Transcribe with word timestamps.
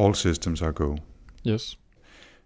All 0.00 0.14
systems 0.14 0.62
are 0.62 0.72
go. 0.72 0.96
Yes. 1.46 1.78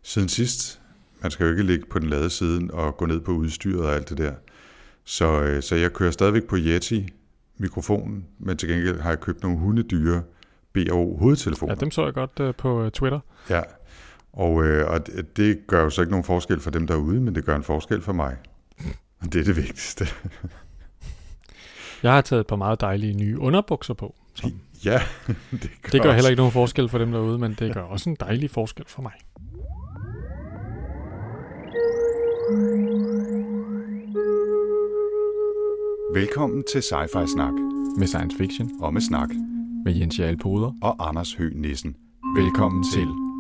Siden 0.03 0.29
sidst, 0.29 0.81
man 1.23 1.31
skal 1.31 1.45
jo 1.45 1.51
ikke 1.51 1.63
ligge 1.63 1.87
på 1.87 1.99
den 1.99 2.09
lade 2.09 2.31
siden 2.31 2.71
og 2.71 2.97
gå 2.97 3.07
ned 3.07 3.21
på 3.21 3.33
udstyret 3.33 3.87
og 3.87 3.95
alt 3.95 4.09
det 4.09 4.19
der. 4.19 4.33
Så, 5.05 5.43
øh, 5.43 5.63
så 5.63 5.77
jeg 5.77 5.93
kører 5.93 6.11
stadigvæk 6.11 6.45
på 6.45 6.57
Yeti 6.59 7.09
mikrofonen, 7.59 8.27
men 8.39 8.57
til 8.57 8.69
gengæld 8.69 9.01
har 9.01 9.11
jeg 9.11 9.21
købt 9.21 9.43
nogle 9.43 9.59
hundedyre 9.59 10.23
BO 10.73 11.17
hovedtelefoner. 11.17 11.73
Ja, 11.73 11.81
dem 11.81 11.91
så 11.91 12.05
jeg 12.05 12.15
godt 12.15 12.41
uh, 12.41 12.55
på 12.55 12.85
uh, 12.85 12.91
Twitter. 12.91 13.21
Ja, 13.51 13.63
og, 14.33 14.65
øh, 14.65 14.91
og 14.91 15.07
det, 15.07 15.37
det 15.37 15.67
gør 15.67 15.83
jo 15.83 15.91
så 15.91 16.01
ikke 16.01 16.11
nogen 16.11 16.25
forskel 16.25 16.61
for 16.61 16.71
dem 16.71 16.87
derude, 16.87 17.21
men 17.21 17.35
det 17.35 17.45
gør 17.45 17.57
en 17.57 17.63
forskel 17.63 18.03
for 18.03 18.13
mig. 18.13 18.37
Og 19.21 19.27
det 19.33 19.41
er 19.41 19.45
det 19.45 19.57
vigtigste. 19.57 20.07
Jeg 22.03 22.13
har 22.13 22.21
taget 22.21 22.41
et 22.41 22.47
par 22.47 22.57
meget 22.57 22.81
dejlige 22.81 23.15
nye 23.15 23.39
underbukser 23.39 23.95
på. 23.95 24.15
Som 24.35 24.53
ja, 24.85 25.01
det 25.51 25.71
gør, 25.83 25.91
det 25.93 25.93
gør 25.93 25.99
også. 25.99 26.13
heller 26.13 26.31
ikke 26.31 26.41
nogen 26.41 26.53
forskel 26.53 26.89
for 26.89 26.99
dem 26.99 27.13
derude, 27.13 27.39
men 27.39 27.57
det 27.59 27.75
gør 27.75 27.83
også 27.83 28.11
en 28.11 28.17
dejlig 28.21 28.51
forskel 28.51 28.85
for 28.89 29.03
mig. 29.03 29.13
Velkommen 36.15 36.63
til 36.73 36.79
Sci-Fi 36.79 37.27
Snak 37.35 37.53
Med 37.99 38.07
science 38.07 38.37
fiction. 38.39 38.71
og 38.81 38.93
med 38.93 39.01
snak 39.01 39.29
Med 39.85 39.95
Jens 39.95 40.19
Jarl 40.19 40.37
Poder. 40.37 40.73
og 40.83 41.09
Anders 41.09 41.35
Høgh 41.35 41.57
Nissen. 41.57 41.97
Velkommen 42.37 42.85
til. 42.93 43.05
You're 43.07 43.34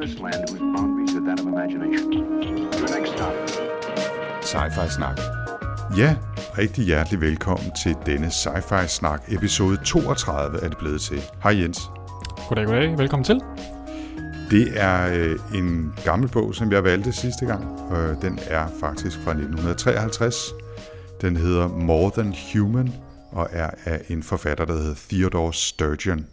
wondrous 0.00 0.20
land 0.20 0.48
whose 0.48 0.60
boundaries 0.60 1.14
are 1.14 1.20
that 1.20 1.40
of 1.40 1.46
imagination. 1.46 2.12
Your 2.78 2.88
next 2.98 3.12
stop, 3.12 3.34
Sci-Fi 4.42 4.88
Snak. 4.88 5.18
Ja, 5.96 6.16
rigtig 6.58 6.84
hjertelig 6.84 7.20
velkommen 7.20 7.70
til 7.82 7.96
denne 8.06 8.26
Sci-Fi 8.26 8.86
Snak. 8.86 9.22
Episode 9.28 9.76
32 9.84 10.58
er 10.58 10.68
det 10.68 10.78
blevet 10.78 11.00
til. 11.00 11.22
Hej 11.42 11.60
Jens. 11.60 11.80
Goddag, 12.48 12.66
goddag. 12.66 12.98
Velkommen 12.98 13.24
til. 13.24 13.40
Det 14.50 14.80
er 14.80 15.14
øh, 15.14 15.38
en 15.54 15.94
gammel 16.04 16.28
bog, 16.28 16.54
som 16.54 16.72
jeg 16.72 16.84
valgte 16.84 17.12
sidste 17.12 17.46
gang. 17.46 17.92
Øh, 17.92 18.22
den 18.22 18.38
er 18.46 18.66
faktisk 18.80 19.16
fra 19.16 19.30
1953. 19.30 20.36
Den 21.20 21.36
hedder 21.36 21.68
More 21.68 22.10
Than 22.14 22.34
Human 22.52 22.94
og 23.32 23.48
er 23.52 23.70
af 23.84 24.02
en 24.08 24.22
forfatter, 24.22 24.64
der 24.64 24.74
hedder 24.74 24.94
Theodore 25.08 25.54
Sturgeon. 25.54 26.26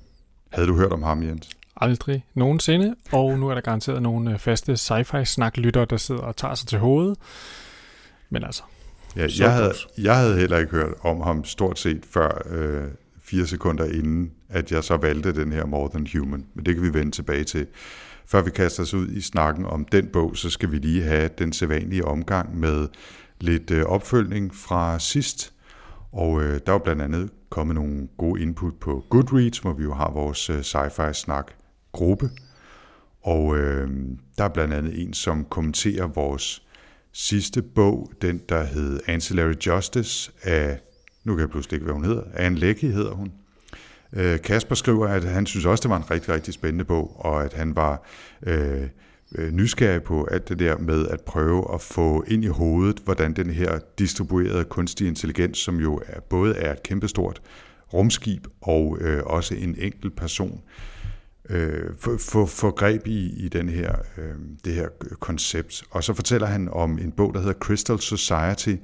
Havde 0.54 0.68
du 0.68 0.76
hørt 0.76 0.92
om 0.92 1.04
ham, 1.04 1.24
Jens? 1.24 1.58
Aldrig 1.82 2.26
nogensinde. 2.34 2.96
Og 3.12 3.40
nu 3.40 3.50
er 3.50 3.54
der 3.54 3.62
garanteret 3.62 4.02
nogle 4.02 4.32
øh, 4.32 4.40
faste 4.40 4.74
sci-fi 4.74 5.24
snaklyttere, 5.24 5.86
der 5.86 5.98
sidder 5.98 6.22
og 6.22 6.36
tager 6.36 6.56
sig 6.56 6.68
til 6.68 6.80
hovedet. 6.80 7.18
Men 8.30 8.44
altså, 8.44 8.64
Ja, 9.18 9.28
jeg, 9.40 9.54
havde, 9.54 9.74
jeg 9.98 10.18
havde 10.18 10.38
heller 10.38 10.58
ikke 10.58 10.72
hørt 10.72 10.94
om 11.02 11.22
ham 11.22 11.46
stort 11.46 11.80
set 11.80 12.06
før 12.10 12.42
øh, 12.50 12.88
fire 13.22 13.48
sekunder 13.48 13.86
inden, 13.86 14.32
at 14.50 14.72
jeg 14.72 14.84
så 14.84 14.98
valgte 14.98 15.36
den 15.36 15.52
her 15.52 15.66
More 15.66 15.90
Than 15.90 16.08
Human. 16.14 16.46
Men 16.54 16.66
det 16.66 16.76
kan 16.76 16.84
vi 16.84 16.94
vende 16.94 17.12
tilbage 17.12 17.44
til. 17.44 17.68
Før 18.26 18.42
vi 18.42 18.52
kaster 18.52 18.84
os 18.84 18.94
ud 18.94 19.08
i 19.08 19.22
snakken 19.22 19.66
om 19.66 19.86
den 19.86 20.08
bog, 20.08 20.38
så 20.38 20.50
skal 20.50 20.72
vi 20.72 20.78
lige 20.78 21.04
have 21.04 21.30
den 21.38 21.54
sædvanlige 21.54 22.06
omgang 22.06 22.60
med 22.60 22.88
lidt 23.42 23.72
øh, 23.72 23.86
opfølgning 23.86 24.56
fra 24.56 25.00
sidst. 25.00 25.54
Og 26.12 26.44
øh, 26.44 26.60
der 26.66 26.74
er 26.74 26.80
blandt 26.80 27.02
andet 27.02 27.30
kommet 27.50 27.76
nogle 27.76 28.08
gode 28.18 28.42
input 28.42 28.74
på 28.76 29.06
Goodreads, 29.10 29.60
hvor 29.60 29.74
vi 29.74 29.84
jo 29.84 29.94
har 29.94 30.12
vores 30.12 30.50
øh, 30.50 30.60
sci-fi 30.60 31.14
snak 31.14 31.52
gruppe. 31.98 32.30
Og 33.22 33.58
øh, 33.58 33.90
der 34.38 34.44
er 34.44 34.50
blandt 34.50 34.74
andet 34.74 35.02
en, 35.02 35.14
som 35.14 35.46
kommenterer 35.46 36.08
vores 36.08 36.62
sidste 37.14 37.62
bog, 37.62 38.12
den 38.22 38.42
der 38.50 38.64
hed 38.64 39.00
Ancillary 39.08 39.54
Justice 39.68 40.32
af, 40.44 40.80
nu 41.24 41.34
kan 41.34 41.42
jeg 41.42 41.50
pludselig 41.50 41.76
ikke, 41.76 41.84
hvad 41.84 41.94
hun 41.94 42.06
hedder, 42.06 42.24
Anne 42.34 42.58
Leckie 42.58 42.92
hedder 42.92 43.12
hun. 43.12 43.32
Øh, 44.14 44.42
Kasper 44.42 44.76
skriver, 44.76 45.08
at 45.08 45.24
han 45.24 45.46
synes 45.46 45.66
også, 45.66 45.82
det 45.82 45.90
var 45.90 45.98
en 45.98 46.12
rigtig, 46.12 46.34
rigtig 46.34 46.54
spændende 46.54 46.86
bog, 46.86 47.26
og 47.26 47.44
at 47.44 47.54
han 47.54 47.76
var 47.76 48.04
øh, 48.44 48.88
øh, 49.36 49.52
nysgerrig 49.52 50.04
på 50.04 50.26
alt 50.32 50.50
det 50.50 50.60
der 50.60 50.78
med 50.78 51.08
at 51.08 51.22
prøve 51.22 51.74
at 51.74 51.82
få 51.82 52.24
ind 52.28 52.44
i 52.44 52.48
hovedet, 52.48 53.00
hvordan 53.04 53.34
den 53.34 53.50
her 53.50 53.80
distribuerede 54.00 54.64
kunstig 54.64 55.08
intelligens, 55.08 55.58
som 55.58 55.80
jo 55.80 56.02
er, 56.06 56.20
både 56.20 56.56
er 56.56 56.72
et 56.72 56.84
kæmpestort 56.84 57.42
rumskib 57.94 58.48
og 58.62 58.98
øh, 59.02 59.24
også 59.26 59.56
en 59.56 59.76
enkelt 59.80 60.16
person, 60.16 60.62
øh, 60.66 60.97
Øh, 61.50 61.90
få, 62.00 62.18
få, 62.18 62.46
få 62.46 62.72
greb 62.72 63.08
i, 63.08 63.46
i 63.46 63.50
den 63.50 63.70
her, 63.70 63.96
øh, 64.18 64.36
det 64.66 64.74
her 64.74 64.88
koncept. 65.20 65.84
Og 65.92 66.04
så 66.04 66.14
fortæller 66.14 66.48
han 66.48 66.70
om 66.72 67.00
en 67.00 67.12
bog, 67.12 67.34
der 67.34 67.40
hedder 67.40 67.54
Crystal 67.54 68.00
Society, 68.00 68.76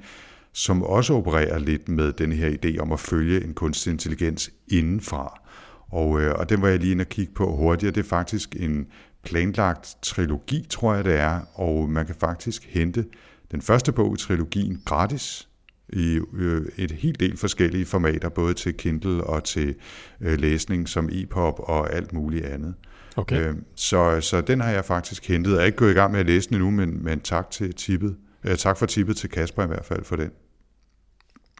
som 0.52 0.82
også 0.82 1.14
opererer 1.14 1.58
lidt 1.58 1.88
med 1.88 2.12
den 2.12 2.32
her 2.32 2.50
idé 2.50 2.78
om 2.78 2.92
at 2.92 3.00
følge 3.00 3.44
en 3.44 3.54
kunstig 3.54 3.90
intelligens 3.90 4.50
indenfra. 4.68 5.40
Og, 5.88 6.20
øh, 6.20 6.34
og 6.34 6.48
den 6.48 6.62
var 6.62 6.68
jeg 6.68 6.78
lige 6.78 6.92
inde 6.92 7.02
og 7.02 7.08
kigge 7.08 7.32
på 7.34 7.56
hurtigere. 7.56 7.94
Det 7.94 8.00
er 8.00 8.08
faktisk 8.08 8.56
en 8.58 8.86
planlagt 9.24 9.96
trilogi, 10.02 10.66
tror 10.70 10.94
jeg 10.94 11.04
det 11.04 11.14
er, 11.14 11.40
og 11.54 11.90
man 11.90 12.06
kan 12.06 12.14
faktisk 12.14 12.66
hente 12.68 13.04
den 13.50 13.62
første 13.62 13.92
bog 13.92 14.14
i 14.14 14.18
trilogien 14.18 14.82
gratis 14.84 15.48
i 15.88 16.20
øh, 16.34 16.66
et 16.76 16.90
helt 16.90 17.20
del 17.20 17.36
forskellige 17.36 17.86
formater, 17.86 18.28
både 18.28 18.54
til 18.54 18.74
Kindle 18.74 19.24
og 19.24 19.44
til 19.44 19.74
øh, 20.20 20.40
læsning 20.40 20.88
som 20.88 21.08
e-pop 21.12 21.54
og 21.58 21.92
alt 21.94 22.12
muligt 22.12 22.44
andet. 22.44 22.74
okay. 23.16 23.48
Øh, 23.48 23.54
så, 23.74 24.20
så 24.20 24.40
den 24.40 24.60
har 24.60 24.70
jeg 24.70 24.84
faktisk 24.84 25.28
hentet. 25.28 25.52
Jeg 25.52 25.60
er 25.60 25.64
ikke 25.64 25.78
gået 25.78 25.90
i 25.90 25.94
gang 25.94 26.12
med 26.12 26.20
at 26.20 26.26
læse 26.26 26.48
den 26.48 26.56
endnu, 26.56 26.70
men, 26.70 27.04
men 27.04 27.20
tak, 27.20 27.50
til 27.50 27.74
tippet. 27.74 28.16
Øh, 28.44 28.56
tak 28.56 28.78
for 28.78 28.86
tippet 28.86 29.16
til 29.16 29.30
Kasper 29.30 29.64
i 29.64 29.66
hvert 29.66 29.84
fald 29.84 30.04
for 30.04 30.16
den. 30.16 30.30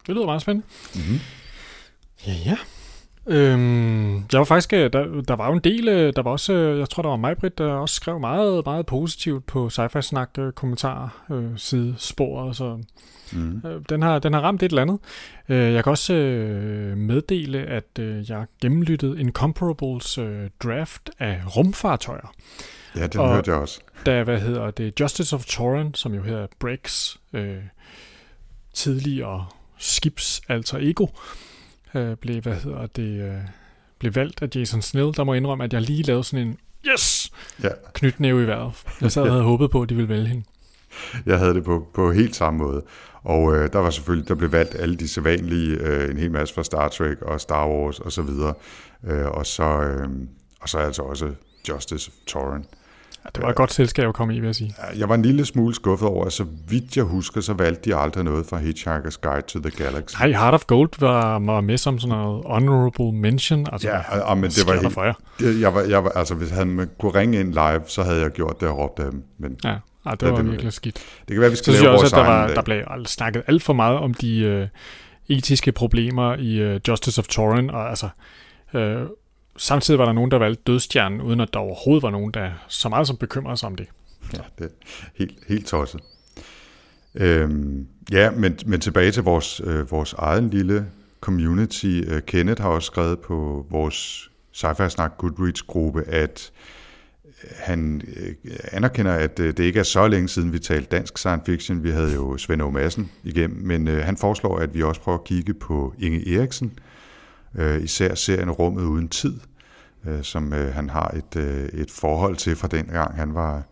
Det 0.07 0.15
lyder 0.15 0.27
meget 0.27 0.43
spændende. 0.43 0.67
Mm-hmm. 0.95 1.21
Ja, 2.27 2.33
ja. 2.47 2.57
Øhm, 3.27 4.15
jeg 4.15 4.39
var 4.39 4.45
faktisk, 4.45 4.71
der, 4.71 4.89
der 5.29 5.37
var 5.37 5.47
jo 5.47 5.53
en 5.53 5.61
del, 5.65 5.87
der 5.87 6.23
var 6.23 6.31
også, 6.31 6.53
jeg 6.53 6.89
tror 6.89 7.03
der 7.03 7.11
var 7.11 7.17
mig, 7.17 7.37
Britt, 7.37 7.59
der 7.59 7.73
også 7.73 7.95
skrev 7.95 8.21
meget, 8.21 8.65
meget 8.65 8.87
positivt 8.87 9.47
på 9.47 9.71
sci-fi 9.73 10.01
snak 10.01 10.39
kommentarer 10.55 11.09
øh, 11.31 11.51
side 11.57 11.95
sporet, 11.99 12.57
så 12.57 12.79
Mm. 13.34 13.62
øh, 13.67 13.83
den, 13.89 14.03
har, 14.03 14.19
den 14.19 14.33
har 14.33 14.41
ramt 14.41 14.62
et 14.62 14.69
eller 14.69 14.83
andet. 14.83 14.99
Øh, 15.49 15.72
jeg 15.75 15.84
kan 15.84 15.91
også 15.91 16.15
øh, 16.15 16.97
meddele, 16.97 17.59
at 17.59 17.84
jeg 18.28 18.47
gennemlyttede 18.62 19.21
Incomparables 19.21 20.19
draft 20.62 21.11
af 21.19 21.41
rumfartøjer, 21.56 22.34
Ja, 22.97 23.06
den 23.06 23.21
Og- 23.21 23.34
hørte 23.34 23.50
jeg 23.50 23.61
også. 23.61 23.81
da, 24.06 24.22
hvad 24.25 24.41
hedder 24.41 24.71
det, 24.71 25.00
Justice 25.00 25.37
of 25.37 25.45
Torin, 25.45 25.95
som 25.95 26.15
jo 26.15 26.22
hedder 26.22 26.47
Breaks 26.61 27.17
øh, 27.33 27.56
tidligere 28.75 29.47
skibs 29.78 30.41
alter 30.49 30.78
ego, 30.81 31.06
øh, 31.95 32.16
blev, 32.16 32.43
hvad 32.43 32.55
hedder 32.56 32.87
det, 32.87 33.21
øh, 33.22 33.34
blev 33.99 34.15
valgt 34.15 34.43
af 34.43 34.49
Jason 34.55 34.83
Snell. 34.83 35.12
Der 35.16 35.25
må 35.25 35.34
indrømme, 35.34 35.65
at 35.65 35.72
jeg 35.72 35.83
lige 35.83 36.03
lavede 36.03 36.25
sådan 36.25 36.47
en 36.47 36.59
yes 36.87 37.31
Ja, 37.62 37.69
knytnæve 37.93 38.43
i 38.43 38.47
vejret. 38.47 38.72
Jeg 39.01 39.12
sad 39.12 39.22
og 39.22 39.31
havde 39.31 39.43
håbet 39.43 39.71
på, 39.71 39.83
at 39.83 39.89
de 39.89 39.95
ville 39.95 40.09
vælge 40.09 40.27
hende. 40.27 40.45
jeg 41.27 41.39
havde 41.39 41.55
det 41.55 41.65
på, 41.65 41.89
på 41.95 42.12
helt 42.12 42.37
samme 42.37 42.59
måde. 42.59 42.83
Og 43.25 43.57
øh, 43.57 43.73
der 43.73 43.79
var 43.79 43.91
selvfølgelig, 43.91 44.29
der 44.29 44.35
blev 44.35 44.53
valgt 44.53 44.75
alle 44.75 44.97
de 44.97 45.09
sædvanlige, 45.09 45.77
øh, 45.77 46.11
en 46.11 46.17
hel 46.17 46.31
masse 46.31 46.55
fra 46.55 46.62
Star 46.65 46.89
Trek 46.89 47.23
og 47.23 47.41
Star 47.41 47.69
Wars 47.69 48.01
og 48.01 48.12
så 48.12 48.23
videre. 48.23 48.55
Øh, 49.07 49.27
og, 49.27 49.47
så, 49.47 49.62
øh, 49.65 50.09
og 50.61 50.69
så 50.69 50.79
altså 50.79 51.03
også 51.03 51.31
Justice 51.69 52.11
Torrent. 52.27 52.67
Ja, 53.25 53.29
det 53.34 53.43
var 53.43 53.49
et 53.51 53.57
godt 53.57 53.73
selskab 53.73 54.09
at 54.09 54.15
komme 54.15 54.34
i, 54.37 54.41
vil 54.41 54.47
jeg 54.47 54.55
sige. 54.55 54.75
Jeg 54.97 55.09
var 55.09 55.15
en 55.15 55.23
lille 55.23 55.45
smule 55.45 55.75
skuffet 55.75 56.09
over, 56.09 56.25
at 56.25 56.33
så 56.33 56.47
vidt 56.69 56.97
jeg 56.97 57.05
husker, 57.05 57.41
så 57.41 57.53
valgte 57.53 57.91
de 57.91 57.97
aldrig 57.97 58.25
noget 58.25 58.47
fra 58.47 58.59
Hitchhiker's 58.59 59.19
Guide 59.23 59.47
to 59.47 59.59
the 59.61 59.71
Galaxy. 59.71 60.17
Nej, 60.21 60.29
Heart 60.31 60.55
of 60.55 60.65
Gold 60.67 60.91
var, 61.01 61.39
var 61.39 61.61
med 61.61 61.79
som 61.79 61.99
sådan 61.99 62.17
noget 62.19 62.43
honorable 62.47 63.13
mention. 63.13 63.67
Altså, 63.73 63.89
Ja, 63.89 63.99
og, 64.11 64.23
og, 64.23 64.39
men 64.39 64.51
det 64.51 64.67
var 64.67 64.81
helt, 64.81 64.93
for 64.95 65.05
jer? 65.05 65.13
det, 65.39 65.61
jeg 65.61 65.75
var, 65.75 65.81
jeg 65.81 66.05
var, 66.05 66.11
altså 66.11 66.34
hvis 66.34 66.51
han 66.51 66.91
kunne 67.01 67.15
ringe 67.15 67.41
ind 67.41 67.49
live, 67.53 67.81
så 67.87 68.03
havde 68.03 68.21
jeg 68.21 68.31
gjort 68.31 68.61
det 68.61 68.69
og 68.69 68.79
råbt 68.79 68.99
af 69.01 69.11
dem. 69.11 69.23
Men 69.39 69.57
Ja, 69.65 69.77
ja 70.06 70.10
det 70.10 70.22
Ja, 70.22 70.30
var 70.30 70.36
det- 70.36 70.51
virkelig 70.51 70.72
skidt. 70.72 70.95
det 71.28 71.34
kan 71.34 71.41
være, 71.41 71.51
vi 71.51 71.56
Så 71.56 71.62
skal 71.62 71.72
synes 71.72 71.83
lave 71.83 71.92
jeg 71.92 72.01
også, 72.03 72.16
at 72.16 72.24
der, 72.24 72.30
var, 72.30 72.47
dag. 72.47 72.56
der 72.56 72.62
blev 72.62 72.83
al- 72.91 73.06
snakket 73.06 73.42
alt 73.47 73.62
for 73.62 73.72
meget 73.72 73.98
om 73.98 74.15
de 74.15 74.39
øh, 74.41 74.68
etiske 75.28 75.72
problemer 75.72 76.36
i 76.36 76.59
øh, 76.59 76.80
Justice 76.89 77.18
of 77.21 77.27
Torin, 77.27 77.71
og 77.71 77.89
altså, 77.89 78.09
øh, 78.74 79.01
samtidig 79.56 79.98
var 79.98 80.04
der 80.04 80.12
nogen, 80.12 80.30
der 80.30 80.39
valgte 80.39 80.62
dødstjernen, 80.66 81.21
uden 81.21 81.41
at 81.41 81.48
der 81.53 81.59
overhovedet 81.60 82.03
var 82.03 82.10
nogen, 82.10 82.30
der 82.34 82.51
så 82.68 82.89
meget 82.89 83.06
som 83.06 83.16
bekymrede 83.16 83.56
sig 83.56 83.66
om 83.66 83.74
det. 83.77 83.86
Ja, 84.33 84.39
det 84.59 84.65
er 84.65 84.68
helt, 85.15 85.39
helt 85.48 85.66
tosset. 85.66 86.01
Øhm, 87.15 87.86
ja, 88.12 88.30
men, 88.30 88.59
men 88.66 88.80
tilbage 88.80 89.10
til 89.10 89.22
vores, 89.22 89.60
øh, 89.65 89.91
vores 89.91 90.12
egen 90.12 90.50
lille 90.50 90.86
community. 91.21 92.00
Øh, 92.07 92.22
Kenneth 92.22 92.62
har 92.62 92.68
også 92.68 92.86
skrevet 92.86 93.18
på 93.21 93.66
vores 93.71 94.30
sci-fi 94.57 94.89
snak 94.89 95.12
Goodreads-gruppe, 95.18 96.03
at 96.09 96.50
han 97.57 98.03
øh, 98.17 98.35
anerkender, 98.73 99.13
at 99.13 99.41
øh, 99.41 99.57
det 99.57 99.65
ikke 99.65 99.79
er 99.79 99.85
så 99.85 100.09
længe 100.09 100.29
siden, 100.29 100.53
vi 100.53 100.59
talte 100.59 100.97
dansk 100.97 101.19
science 101.19 101.45
fiction. 101.47 101.83
Vi 101.83 101.91
havde 101.91 102.15
jo 102.15 102.37
Svend 102.37 102.63
O. 102.63 102.71
Madsen 102.71 103.11
igennem, 103.25 103.67
men 103.67 103.89
øh, 103.89 104.05
han 104.05 104.17
foreslår, 104.17 104.59
at 104.59 104.75
vi 104.75 104.83
også 104.83 105.01
prøver 105.01 105.19
at 105.19 105.25
kigge 105.25 105.55
på 105.55 105.95
Inge 105.99 106.37
Eriksen, 106.37 106.79
især 107.81 108.15
serien 108.15 108.51
Rummet 108.51 108.83
uden 108.85 109.09
tid, 109.09 109.41
som 110.23 110.53
han 110.53 110.91
har 110.91 111.15
et, 111.17 111.37
et 111.73 111.91
forhold 111.91 112.37
til 112.37 112.57
fra 112.57 112.69
den 112.69 112.85
gang, 112.85 113.17
han 113.17 113.35
var 113.35 113.63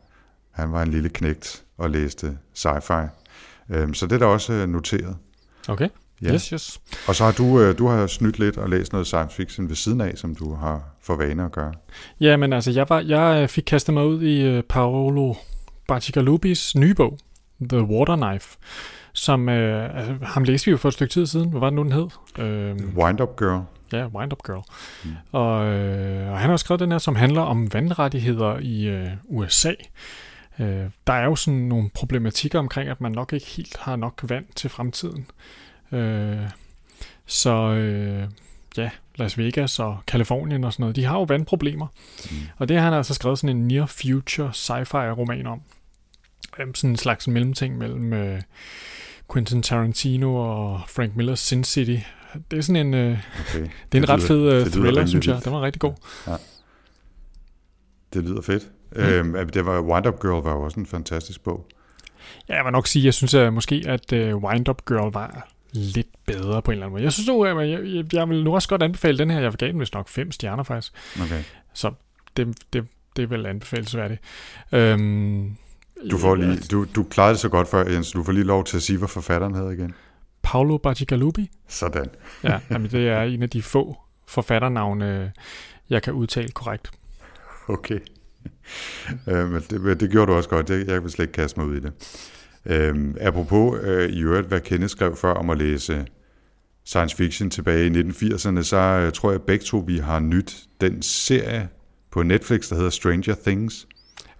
Han 0.52 0.72
var 0.72 0.82
en 0.82 0.90
lille 0.90 1.08
knægt 1.08 1.64
og 1.78 1.90
læste 1.90 2.38
sci-fi. 2.54 3.08
Øhm, 3.70 3.94
så 3.94 4.06
det 4.06 4.12
er 4.14 4.18
da 4.18 4.24
også 4.24 4.66
noteret. 4.66 5.16
Okay. 5.68 5.88
Ja. 6.22 6.32
Yes, 6.32 6.46
yes. 6.46 6.80
Og 7.08 7.14
så 7.14 7.24
har 7.24 7.32
du, 7.32 7.60
øh, 7.60 7.78
du 7.78 7.86
har 7.86 8.06
snydt 8.06 8.38
lidt 8.38 8.56
og 8.56 8.70
læst 8.70 8.92
noget 8.92 9.06
science 9.06 9.36
fiction 9.36 9.68
ved 9.68 9.76
siden 9.76 10.00
af, 10.00 10.12
som 10.16 10.34
du 10.34 10.54
har 10.54 10.82
for 11.02 11.16
vane 11.16 11.44
at 11.44 11.52
gøre. 11.52 11.72
Ja, 12.20 12.36
men 12.36 12.52
altså, 12.52 12.70
jeg, 12.70 12.86
var, 12.88 13.00
jeg 13.00 13.42
øh, 13.42 13.48
fik 13.48 13.64
kastet 13.66 13.94
mig 13.94 14.06
ud 14.06 14.22
i 14.22 14.58
uh, 14.58 14.64
Paolo 14.64 15.34
Bacigalupis 15.88 16.74
nye 16.76 16.94
bog, 16.94 17.18
The 17.68 17.82
Water 17.82 18.16
Knife, 18.16 18.56
som, 19.12 19.48
øh, 19.48 19.96
altså, 19.96 20.14
ham 20.22 20.44
læste 20.44 20.64
vi 20.64 20.70
jo 20.70 20.76
for 20.76 20.88
et 20.88 20.94
stykke 20.94 21.12
tid 21.12 21.26
siden. 21.26 21.50
Hvad 21.50 21.60
var 21.60 21.70
det 21.70 21.74
nu, 21.74 21.82
den 21.82 21.92
hed? 21.92 22.06
Øhm, 22.38 22.96
Wind 22.96 23.20
Up 23.20 23.38
Girl. 23.38 23.62
Ja, 23.92 24.06
Wind 24.06 24.32
Up 24.32 24.42
Girl. 24.46 24.62
Mm. 25.04 25.10
Og, 25.32 25.66
øh, 25.66 26.32
og 26.32 26.38
han 26.38 26.50
har 26.50 26.56
skrevet 26.56 26.80
den 26.80 26.92
her, 26.92 26.98
som 26.98 27.16
handler 27.16 27.40
om 27.40 27.74
vandrettigheder 27.74 28.58
i 28.58 28.88
øh, 28.88 29.10
USA. 29.24 29.72
Øh, 30.58 30.84
der 31.06 31.12
er 31.12 31.24
jo 31.24 31.36
sådan 31.36 31.60
nogle 31.60 31.90
problematikker 31.94 32.58
omkring, 32.58 32.88
at 32.88 33.00
man 33.00 33.12
nok 33.12 33.32
ikke 33.32 33.46
helt 33.46 33.76
har 33.76 33.96
nok 33.96 34.20
vand 34.22 34.44
til 34.56 34.70
fremtiden. 34.70 35.26
Øh, 35.92 36.38
så 37.26 37.50
øh, 37.54 38.28
ja, 38.76 38.90
Las 39.16 39.38
Vegas 39.38 39.78
og 39.78 39.98
Kalifornien 40.06 40.64
og 40.64 40.72
sådan 40.72 40.82
noget, 40.82 40.96
de 40.96 41.04
har 41.04 41.14
jo 41.18 41.22
vandproblemer. 41.22 41.86
Mm. 42.30 42.36
Og 42.58 42.68
det 42.68 42.76
har 42.76 42.84
han 42.84 42.94
altså 42.94 43.14
skrevet 43.14 43.38
sådan 43.38 43.56
en 43.56 43.68
near 43.68 43.86
future 43.86 44.48
sci-fi 44.50 44.96
roman 45.12 45.46
om. 45.46 45.60
Øh, 46.58 46.66
sådan 46.74 46.90
en 46.90 46.96
slags 46.96 47.28
mellemting 47.28 47.78
mellem 47.78 48.12
øh, 48.12 48.40
Quentin 49.32 49.62
Tarantino 49.62 50.34
og 50.36 50.80
Frank 50.88 51.16
Millers 51.16 51.40
Sin 51.40 51.64
City. 51.64 51.96
Det 52.50 52.58
er 52.58 52.62
sådan 52.62 52.86
en, 52.86 52.94
øh, 52.94 53.18
Okay. 53.40 53.60
det 53.92 53.98
er 53.98 54.02
en 54.02 54.08
ret 54.08 54.18
lyder- 54.18 54.26
fed 54.28 54.46
det 54.64 54.66
lyder 54.74 54.80
thriller, 54.82 55.06
synes 55.06 55.26
jeg. 55.26 55.40
Den 55.44 55.52
var 55.52 55.60
rigtig 55.62 55.80
god. 55.80 55.94
Det 58.14 58.24
lyder 58.24 58.42
fedt. 58.42 58.70
Mm. 58.96 59.02
Øhm, 59.02 59.50
det 59.50 59.66
var, 59.66 59.80
Wind 59.80 60.06
Up 60.06 60.20
Girl 60.22 60.42
var 60.42 60.52
jo 60.52 60.62
også 60.62 60.80
en 60.80 60.86
fantastisk 60.86 61.40
bog. 61.44 61.66
Ja, 62.48 62.54
jeg 62.56 62.64
vil 62.64 62.72
nok 62.72 62.86
sige, 62.86 63.04
jeg 63.04 63.14
synes 63.14 63.34
at 63.34 63.52
måske, 63.52 63.82
at 63.86 64.12
uh, 64.12 64.42
Wind 64.44 64.68
Up 64.68 64.82
Girl 64.88 65.12
var 65.12 65.48
lidt 65.72 66.06
bedre 66.26 66.62
på 66.62 66.70
en 66.70 66.72
eller 66.72 66.86
anden 66.86 66.92
måde. 66.92 67.02
Jeg 67.04 67.12
synes 67.12 67.28
nu, 67.28 67.44
at 67.44 67.70
jeg, 67.70 67.80
jeg, 67.84 68.14
jeg 68.14 68.28
vil 68.28 68.44
nu 68.44 68.54
også 68.54 68.68
godt 68.68 68.82
anbefale 68.82 69.18
den 69.18 69.30
her. 69.30 69.40
Jeg 69.40 69.52
gav 69.52 69.68
den 69.68 69.80
vist 69.80 69.94
nok 69.94 70.08
fem 70.08 70.32
stjerner 70.32 70.62
faktisk. 70.62 70.92
Okay. 71.22 71.42
Så 71.74 71.92
det, 72.36 72.58
det, 72.72 72.86
det 73.16 73.22
er 73.22 73.26
vel 73.26 73.46
anbefalesværdigt. 73.46 74.20
Øhm, 74.72 75.56
Du, 76.10 76.18
får 76.18 76.34
lige, 76.34 76.58
du, 76.70 76.86
du 76.94 77.02
klarede 77.02 77.32
det 77.32 77.40
så 77.40 77.48
godt 77.48 77.68
før, 77.68 77.88
Jens. 77.90 78.10
Du 78.12 78.24
får 78.24 78.32
lige 78.32 78.44
lov 78.44 78.64
til 78.64 78.76
at 78.76 78.82
sige, 78.82 78.98
hvad 78.98 79.08
forfatteren 79.08 79.54
hedder 79.54 79.70
igen. 79.70 79.94
Paolo 80.42 80.78
Bacigalupi. 80.78 81.50
Sådan. 81.68 82.06
Ja, 82.44 82.60
jamen, 82.70 82.90
det 82.90 83.08
er 83.08 83.22
en 83.22 83.42
af 83.42 83.50
de 83.50 83.62
få 83.62 83.98
forfatternavne, 84.26 85.32
jeg 85.90 86.02
kan 86.02 86.12
udtale 86.12 86.48
korrekt. 86.48 86.90
Okay. 87.68 87.98
øh, 89.28 89.48
men 89.48 89.62
det, 89.70 90.00
det 90.00 90.10
gjorde 90.10 90.32
du 90.32 90.36
også 90.36 90.48
godt. 90.48 90.70
Jeg, 90.70 90.86
jeg 90.88 91.02
vil 91.02 91.10
slet 91.10 91.24
ikke 91.24 91.32
kaste 91.32 91.60
mig 91.60 91.68
ud 91.68 91.76
i 91.76 91.80
det. 91.80 91.92
Øhm, 92.66 93.16
apropos 93.20 93.80
øh, 93.82 94.10
i 94.10 94.20
øvrigt, 94.20 94.48
hvad 94.48 94.60
Kenneth 94.60 94.90
skrev 94.90 95.16
før 95.16 95.32
om 95.32 95.50
at 95.50 95.58
læse 95.58 96.06
science 96.84 97.16
fiction 97.16 97.50
tilbage 97.50 97.86
i 97.86 97.90
1980'erne, 97.90 98.62
så 98.62 98.76
øh, 98.76 99.12
tror 99.12 99.30
jeg 99.30 99.42
begge 99.42 99.64
to, 99.64 99.84
vi 99.86 99.98
har 99.98 100.20
nyt 100.20 100.56
den 100.80 101.02
serie 101.02 101.68
på 102.12 102.22
Netflix, 102.22 102.68
der 102.68 102.74
hedder 102.74 102.90
Stranger 102.90 103.34
Things. 103.46 103.86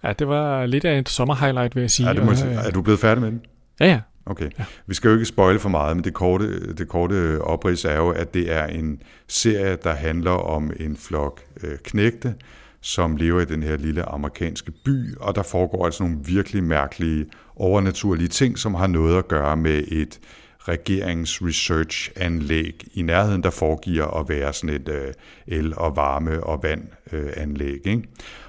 Ja, 0.03 0.13
det 0.13 0.27
var 0.27 0.65
lidt 0.65 0.85
af 0.85 0.99
et 0.99 1.09
sommerhighlight, 1.09 1.75
vil 1.75 1.81
jeg 1.81 1.91
sige. 1.91 2.09
Er, 2.09 2.13
det 2.13 2.25
må, 2.25 2.31
Og, 2.31 2.47
øh, 2.47 2.65
er 2.65 2.71
du 2.71 2.81
blevet 2.81 2.99
færdig 2.99 3.21
med 3.21 3.31
den? 3.31 3.41
Ja, 3.79 3.85
ja. 3.85 3.99
Okay. 4.25 4.49
Ja. 4.59 4.65
Vi 4.87 4.93
skal 4.93 5.07
jo 5.07 5.13
ikke 5.13 5.25
spoile 5.25 5.59
for 5.59 5.69
meget, 5.69 5.97
men 5.97 6.03
det 6.03 6.13
korte, 6.13 6.73
det 6.73 6.87
korte 6.87 7.41
oprids 7.41 7.85
er 7.85 7.95
jo, 7.95 8.09
at 8.09 8.33
det 8.33 8.51
er 8.51 8.65
en 8.65 9.01
serie, 9.27 9.77
der 9.83 9.93
handler 9.93 10.31
om 10.31 10.71
en 10.79 10.97
flok 10.97 11.41
øh, 11.63 11.77
knægte, 11.83 12.35
som 12.83 13.17
lever 13.17 13.41
i 13.41 13.45
den 13.45 13.63
her 13.63 13.77
lille 13.77 14.03
amerikanske 14.03 14.71
by, 14.71 15.15
og 15.15 15.35
der 15.35 15.43
foregår 15.43 15.85
altså 15.85 16.03
nogle 16.03 16.19
virkelig 16.25 16.63
mærkelige, 16.63 17.25
overnaturlige 17.55 18.27
ting, 18.27 18.57
som 18.57 18.73
har 18.73 18.87
noget 18.87 19.17
at 19.17 19.27
gøre 19.27 19.57
med 19.57 19.83
et 19.87 20.19
regeringsresearch-anlæg 20.59 22.83
i 22.93 23.01
nærheden, 23.01 23.43
der 23.43 23.49
foregiver 23.49 24.19
at 24.19 24.29
være 24.29 24.53
sådan 24.53 24.75
et 24.75 24.89
øh, 24.89 25.13
el- 25.47 25.77
og 25.77 25.97
varme- 25.97 26.43
og 26.43 26.63
vand-anlæg. 26.63 27.87
Ikke? 27.87 28.03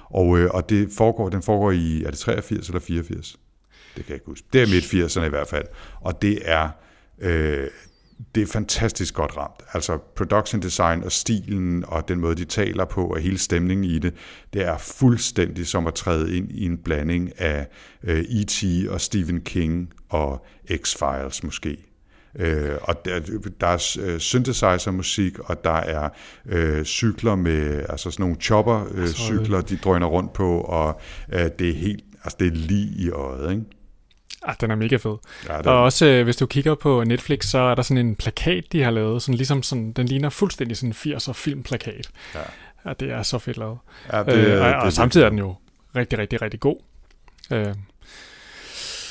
Og, 0.09 0.39
øh, 0.39 0.49
og 0.53 0.69
det 0.69 0.89
foregår, 0.97 1.29
den 1.29 1.41
foregår 1.41 1.71
i, 1.71 2.03
er 2.03 2.09
det 2.09 2.19
83 2.19 2.67
eller 2.67 2.79
84? 2.79 3.37
Det 3.95 4.05
kan 4.05 4.07
jeg 4.07 4.15
ikke 4.15 4.25
huske. 4.25 4.47
Det 4.53 4.61
er 4.61 4.67
midt 4.67 4.83
80'erne 4.83 5.23
i 5.25 5.29
hvert 5.29 5.47
fald. 5.47 5.65
Og 6.01 6.21
det 6.21 6.39
er, 6.41 6.69
øh, 7.19 7.67
det 8.35 8.43
er 8.43 8.47
fantastisk 8.47 9.13
godt 9.13 9.37
ramt. 9.37 9.63
Altså 9.73 9.97
production 10.15 10.61
design 10.61 11.03
og 11.03 11.11
stilen 11.11 11.83
og 11.87 12.07
den 12.07 12.19
måde, 12.19 12.35
de 12.35 12.45
taler 12.45 12.85
på 12.85 13.07
og 13.07 13.19
hele 13.19 13.37
stemningen 13.37 13.83
i 13.83 13.99
det, 13.99 14.13
det 14.53 14.61
er 14.67 14.77
fuldstændig 14.77 15.67
som 15.67 15.87
at 15.87 15.93
træde 15.93 16.37
ind 16.37 16.51
i 16.51 16.65
en 16.65 16.77
blanding 16.77 17.41
af 17.41 17.67
øh, 18.03 18.19
E.T. 18.19 18.63
og 18.89 19.01
Stephen 19.01 19.41
King 19.41 19.93
og 20.09 20.45
X-Files 20.71 21.39
måske. 21.43 21.77
Øh, 22.39 22.75
og 22.81 23.05
der, 23.05 23.19
der 23.61 23.67
er 23.67 23.97
øh, 24.01 24.19
synthesizer-musik, 24.19 25.39
og 25.39 25.63
der 25.63 25.71
er 25.71 26.09
øh, 26.45 26.83
cykler 26.83 27.35
med, 27.35 27.85
altså 27.89 28.11
sådan 28.11 28.23
nogle 28.23 28.35
chopper-cykler, 28.41 28.97
øh, 28.97 29.01
Altså, 29.01 29.15
cykler, 29.15 29.61
de 29.61 29.77
drøner 29.77 30.07
rundt 30.07 30.33
på, 30.33 30.59
og 30.61 30.99
øh, 31.33 31.49
det 31.59 31.69
er 31.69 31.73
helt, 31.73 32.03
altså 32.23 32.37
det 32.39 32.47
er 32.47 32.51
lige 32.51 32.93
i 32.97 33.09
øjet, 33.09 33.51
ikke? 33.51 33.63
Ah, 34.47 34.55
den 34.61 34.71
er 34.71 34.75
mega 34.75 34.95
fed. 34.95 35.15
Ja, 35.49 35.57
Og 35.69 35.83
også, 35.83 36.05
øh, 36.05 36.23
hvis 36.23 36.35
du 36.35 36.45
kigger 36.45 36.75
på 36.75 37.03
Netflix, 37.03 37.45
så 37.45 37.57
er 37.59 37.75
der 37.75 37.81
sådan 37.81 38.05
en 38.05 38.15
plakat, 38.15 38.63
de 38.71 38.83
har 38.83 38.91
lavet, 38.91 39.21
sådan 39.21 39.35
ligesom 39.35 39.63
sådan, 39.63 39.91
den 39.91 40.05
ligner 40.07 40.29
fuldstændig 40.29 40.77
sådan 40.77 40.89
en 41.05 41.15
80'er 41.15 41.31
filmplakat. 41.33 42.09
Ja. 42.35 42.39
ja, 42.85 42.93
det 42.99 43.11
er 43.11 43.23
så 43.23 43.39
fedt 43.39 43.57
lavet. 43.57 43.77
ja, 44.13 44.23
Det, 44.23 44.33
øh, 44.33 44.61
og, 44.61 44.73
og 44.73 44.93
samtidig 44.93 45.25
er 45.25 45.29
den 45.29 45.39
jo 45.39 45.55
rigtig, 45.95 46.19
rigtig, 46.19 46.41
rigtig 46.41 46.59
god. 46.59 46.77
Øh, 47.51 47.75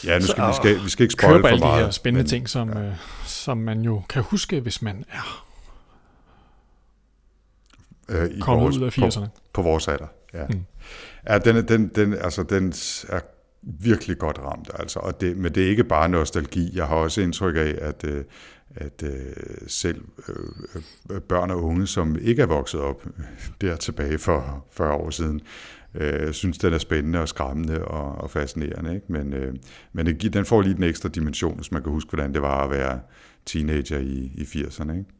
Ja, 0.06 0.19
nu 0.19 0.25
skal, 0.26 0.36
Så- 0.36 0.46
vi, 0.46 0.52
skal, 0.54 0.84
vi 0.84 0.90
skal 0.90 1.02
ikke 1.02 1.12
spoil 1.22 1.37
på 1.37 1.40
for 1.40 1.48
alle 1.48 1.60
de 1.60 1.66
meget. 1.66 1.84
her 1.84 1.90
spændende 1.90 2.22
men- 2.22 2.28
ting, 2.28 2.48
som, 2.48 2.76
øh, 2.76 2.92
som 3.25 3.58
man 3.58 3.80
jo 3.82 4.02
kan 4.08 4.22
huske, 4.22 4.60
hvis 4.60 4.82
man 4.82 5.04
er 5.12 5.44
øh, 8.08 8.26
i 8.30 8.40
kommet 8.40 8.62
vores, 8.64 8.76
ud 8.76 8.82
af 8.82 8.92
på, 8.92 9.06
80'erne. 9.06 9.26
på 9.52 9.62
vores 9.62 9.88
alder. 9.88 10.06
Ja, 10.34 10.44
Mm. 10.46 10.64
ja 11.28 11.38
den, 11.38 11.69
den, 11.69 11.88
den, 11.88 12.14
altså, 12.14 12.42
den 12.42 12.69
er 13.08 13.20
virkelig 13.66 14.19
godt 14.19 14.38
ramt. 14.38 14.70
Altså, 14.75 14.99
og 14.99 15.20
det, 15.20 15.37
men 15.37 15.55
det 15.55 15.64
er 15.64 15.69
ikke 15.69 15.84
bare 15.84 16.08
nostalgi. 16.08 16.70
Jeg 16.75 16.87
har 16.87 16.96
også 16.96 17.20
indtryk 17.20 17.56
af, 17.56 17.75
at, 17.81 18.05
øh, 18.05 18.25
at 18.75 19.02
øh, 19.02 19.32
selv 19.66 20.00
øh, 21.11 21.20
børn 21.20 21.50
og 21.50 21.62
unge, 21.62 21.87
som 21.87 22.16
ikke 22.20 22.43
er 22.43 22.46
vokset 22.46 22.81
op 22.81 23.06
der 23.61 23.76
tilbage 23.76 24.19
for 24.19 24.66
40 24.70 24.93
år 24.93 25.11
siden, 25.11 25.40
øh, 25.94 26.32
synes, 26.32 26.58
den 26.58 26.72
er 26.72 26.78
spændende 26.78 27.20
og 27.20 27.28
skræmmende 27.28 27.84
og, 27.84 28.14
og 28.14 28.31
fascinerende. 28.31 28.94
Ikke? 28.94 29.12
Men, 29.12 29.32
øh, 29.32 29.55
men 29.93 30.06
det, 30.06 30.33
den 30.33 30.44
får 30.44 30.62
lige 30.62 30.75
den 30.75 30.83
ekstra 30.83 31.09
dimension, 31.09 31.56
hvis 31.56 31.73
man 31.73 31.83
kan 31.83 31.92
huske, 31.92 32.11
hvordan 32.11 32.35
det 32.35 32.42
var 32.42 32.64
at 32.64 32.71
være 32.71 33.00
teenager 33.47 33.99
i, 33.99 34.33
i 34.35 34.42
80'erne. 34.42 34.92
Ikke? 34.92 35.11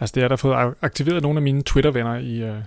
Altså 0.00 0.12
det 0.14 0.22
har 0.22 0.28
der 0.28 0.36
fået 0.36 0.74
aktiveret 0.82 1.22
nogle 1.22 1.38
af 1.38 1.42
mine 1.42 1.62
Twitter-venner 1.62 2.16
i, 2.16 2.42
øh, 2.42 2.62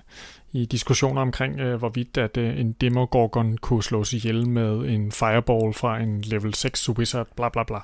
i 0.51 0.65
diskussioner 0.65 1.21
omkring, 1.21 1.59
øh, 1.59 1.75
hvorvidt 1.75 2.17
at 2.17 2.37
øh, 2.37 2.59
en 2.59 2.71
Demogorgon 2.71 3.57
kunne 3.57 3.83
slås 3.83 4.13
ihjel 4.13 4.49
med 4.49 4.71
en 4.71 5.11
fireball 5.11 5.73
fra 5.73 5.99
en 5.99 6.21
level 6.21 6.53
6 6.53 6.89
wizard, 6.89 7.27
bla 7.35 7.49
bla 7.49 7.63
bla. 7.63 7.79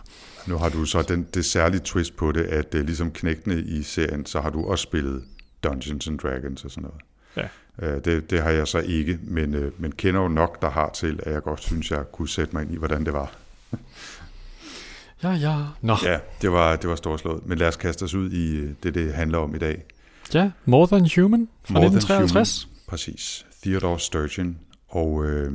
Nu 0.48 0.58
har 0.58 0.70
du 0.70 0.86
så 0.86 1.02
den, 1.02 1.28
det 1.34 1.46
særlige 1.46 1.82
twist 1.82 2.16
på 2.16 2.32
det, 2.32 2.44
at 2.44 2.76
uh, 2.76 2.82
ligesom 2.82 3.12
knægtene 3.12 3.62
i 3.62 3.84
serien, 3.84 4.26
så 4.26 4.42
har 4.42 4.50
du 4.50 4.66
også 4.66 4.84
spillet 4.84 5.24
Dungeons 5.64 6.08
and 6.08 6.20
Dragons 6.20 6.66
og 6.66 6.72
sådan 6.72 6.90
noget. 6.90 7.50
Ja. 7.82 7.96
Uh, 7.96 8.02
det, 8.04 8.30
det 8.30 8.42
har 8.42 8.50
jeg 8.50 8.68
så 8.68 8.80
ikke, 8.80 9.20
men, 9.24 9.56
uh, 9.56 9.82
men 9.82 9.92
kender 9.92 10.22
jo 10.22 10.28
nok, 10.28 10.62
der 10.62 10.70
har 10.70 10.90
til, 10.90 11.20
at 11.24 11.34
jeg 11.34 11.44
godt 11.44 11.62
synes, 11.62 11.92
jeg 11.92 12.04
kunne 12.12 12.30
sætte 12.30 12.56
mig 12.56 12.64
ind 12.64 12.74
i, 12.74 12.78
hvordan 12.78 13.06
det 13.06 13.14
var. 13.14 13.32
Ja, 15.30 15.32
ja. 15.52 15.56
Nå, 15.82 15.96
ja. 16.04 16.18
Det 16.42 16.52
var, 16.52 16.76
det 16.76 16.90
var 16.90 16.96
storslået. 16.96 17.46
Men 17.48 17.58
lad 17.58 17.68
os 17.68 17.76
kaste 17.76 18.04
os 18.04 18.14
ud 18.14 18.32
i 18.32 18.56
øh, 18.56 18.70
det, 18.84 18.96
det 18.96 19.14
handler 19.14 19.38
om 19.38 19.56
i 19.56 19.58
dag. 19.58 19.84
ja. 20.34 20.50
More 20.66 20.88
Than 20.88 21.10
Human 21.16 21.48
fra 21.64 21.74
More 21.74 21.82
Than 21.84 21.96
1953. 21.98 22.68
Præcis. 22.88 23.46
Theodore 23.64 24.00
Sturgeon. 24.00 24.58
Og 24.90 25.26
øh, 25.26 25.52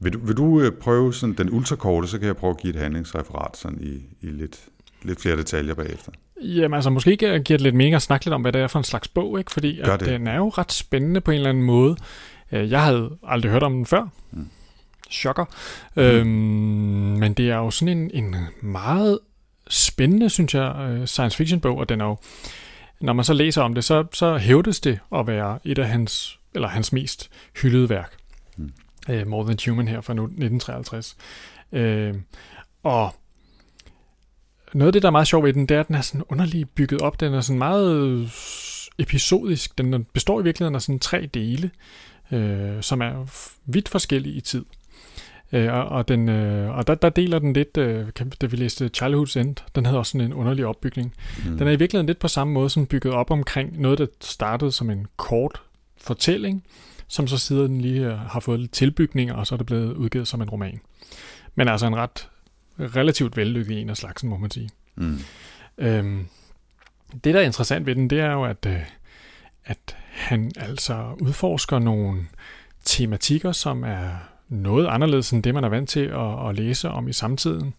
vil 0.00 0.12
du, 0.12 0.18
vil 0.18 0.36
du 0.36 0.60
øh, 0.60 0.72
prøve 0.72 1.14
sådan 1.14 1.34
den 1.34 1.50
ultrakorte, 1.52 2.08
så 2.08 2.18
kan 2.18 2.26
jeg 2.26 2.36
prøve 2.36 2.50
at 2.50 2.58
give 2.58 2.74
et 2.74 2.80
handlingsreferat 2.80 3.56
sådan 3.56 3.78
i, 3.80 4.26
i 4.26 4.30
lidt, 4.30 4.60
lidt 5.02 5.20
flere 5.20 5.36
detaljer 5.36 5.74
bagefter. 5.74 6.12
Jamen 6.42 6.74
altså, 6.74 6.90
måske 6.90 7.16
giver 7.16 7.38
det 7.38 7.60
lidt 7.60 7.74
mening 7.74 7.94
at 7.94 8.02
snakke 8.02 8.26
lidt 8.26 8.34
om, 8.34 8.42
hvad 8.42 8.52
det 8.52 8.60
er 8.60 8.66
for 8.68 8.78
en 8.78 8.84
slags 8.84 9.08
bog, 9.08 9.38
ikke? 9.38 9.50
Fordi 9.52 9.80
at 9.80 10.00
den 10.00 10.26
er 10.26 10.36
jo 10.36 10.48
ret 10.48 10.72
spændende 10.72 11.20
på 11.20 11.30
en 11.30 11.36
eller 11.36 11.48
anden 11.50 11.64
måde. 11.64 11.96
Øh, 12.52 12.70
Jeg 12.70 12.84
havde 12.84 13.10
aldrig 13.26 13.52
hørt 13.52 13.62
om 13.62 13.72
den 13.72 13.86
før. 13.86 14.06
Mm. 14.30 14.48
Chokker. 15.12 15.44
Mm. 15.96 16.02
Øhm, 16.02 16.26
men 17.18 17.34
det 17.34 17.50
er 17.50 17.56
jo 17.56 17.70
sådan 17.70 17.98
en, 17.98 18.10
en 18.24 18.36
meget 18.62 19.18
spændende, 19.68 20.30
synes 20.30 20.54
jeg, 20.54 20.76
øh, 20.90 21.06
science 21.06 21.36
fiction 21.36 21.60
bog, 21.60 21.78
og 21.78 21.88
den 21.88 22.00
er 22.00 22.04
jo, 22.04 22.16
når 23.00 23.12
man 23.12 23.24
så 23.24 23.32
læser 23.32 23.62
om 23.62 23.74
det, 23.74 23.84
så, 23.84 24.04
så 24.12 24.36
hævdes 24.36 24.80
det 24.80 24.98
at 25.14 25.26
være 25.26 25.58
et 25.64 25.78
af 25.78 25.88
hans, 25.88 26.38
eller 26.54 26.68
hans 26.68 26.92
mest 26.92 27.30
hyldede 27.62 27.88
værk. 27.88 28.16
Mm. 28.56 28.72
Øh, 29.08 29.26
More 29.26 29.44
Than 29.44 29.58
Human 29.66 29.88
her 29.88 30.00
fra 30.00 30.14
nu- 30.14 30.22
1953. 30.22 31.16
Øh, 31.72 32.14
og 32.82 33.14
noget 34.74 34.88
af 34.88 34.92
det, 34.92 35.02
der 35.02 35.08
er 35.08 35.12
meget 35.12 35.28
sjovt 35.28 35.44
ved 35.44 35.52
den, 35.52 35.66
det 35.66 35.74
er, 35.74 35.80
at 35.80 35.88
den 35.88 35.96
er 35.96 36.00
sådan 36.00 36.24
underligt 36.28 36.74
bygget 36.74 37.02
op. 37.02 37.20
Den 37.20 37.34
er 37.34 37.40
sådan 37.40 37.58
meget 37.58 38.30
episodisk. 38.98 39.78
Den 39.78 40.04
består 40.04 40.40
i 40.40 40.44
virkeligheden 40.44 40.74
af 40.74 40.82
sådan 40.82 40.98
tre 40.98 41.28
dele, 41.34 41.70
øh, 42.32 42.82
som 42.82 43.00
er 43.02 43.26
vidt 43.66 43.88
forskellige 43.88 44.34
i 44.34 44.40
tid. 44.40 44.64
Øh, 45.52 45.72
og 45.72 45.84
og, 45.84 46.08
den, 46.08 46.28
øh, 46.28 46.76
og 46.76 46.86
der, 46.86 46.94
der 46.94 47.08
deler 47.08 47.38
den 47.38 47.52
lidt, 47.52 47.76
øh, 47.76 48.06
da 48.40 48.46
vi 48.46 48.56
læste 48.56 48.90
Childhood's 48.96 49.38
End, 49.38 49.56
den 49.74 49.86
havde 49.86 49.98
også 49.98 50.10
sådan 50.10 50.26
en 50.26 50.32
underlig 50.32 50.66
opbygning. 50.66 51.14
Mm. 51.46 51.58
Den 51.58 51.68
er 51.68 51.72
i 51.72 51.76
virkeligheden 51.76 52.06
lidt 52.06 52.18
på 52.18 52.28
samme 52.28 52.52
måde 52.52 52.70
som 52.70 52.86
bygget 52.86 53.14
op 53.14 53.30
omkring 53.30 53.80
noget, 53.80 53.98
der 53.98 54.06
startede 54.20 54.72
som 54.72 54.90
en 54.90 55.06
kort 55.16 55.62
fortælling, 55.96 56.64
som 57.08 57.26
så 57.26 57.38
siden 57.38 57.80
lige 57.80 58.06
øh, 58.06 58.18
har 58.18 58.40
fået 58.40 58.60
lidt 58.60 58.72
tilbygninger, 58.72 59.34
og 59.34 59.46
så 59.46 59.54
er 59.54 59.56
det 59.56 59.66
blevet 59.66 59.94
udgivet 59.94 60.28
som 60.28 60.42
en 60.42 60.50
roman. 60.50 60.80
Men 61.54 61.68
altså 61.68 61.86
en 61.86 61.96
ret 61.96 62.28
relativt 62.78 63.36
vellykket 63.36 63.80
en 63.80 63.90
af 63.90 63.96
slagsen, 63.96 64.28
må 64.28 64.36
man 64.36 64.50
sige. 64.50 64.70
Mm. 64.96 65.18
Øhm, 65.78 66.26
det, 67.24 67.34
der 67.34 67.40
er 67.40 67.44
interessant 67.44 67.86
ved 67.86 67.94
den, 67.94 68.10
det 68.10 68.20
er 68.20 68.32
jo, 68.32 68.44
at, 68.44 68.66
øh, 68.66 68.80
at 69.64 69.96
han 70.10 70.52
altså 70.56 71.16
udforsker 71.20 71.78
nogle 71.78 72.26
tematikker, 72.84 73.52
som 73.52 73.84
er 73.84 74.31
noget 74.52 74.86
anderledes 74.86 75.30
end 75.30 75.42
det, 75.42 75.54
man 75.54 75.64
er 75.64 75.68
vant 75.68 75.88
til 75.88 76.00
at, 76.00 76.48
at 76.48 76.54
læse 76.56 76.88
om 76.88 77.08
i 77.08 77.12
samtiden. 77.12 77.74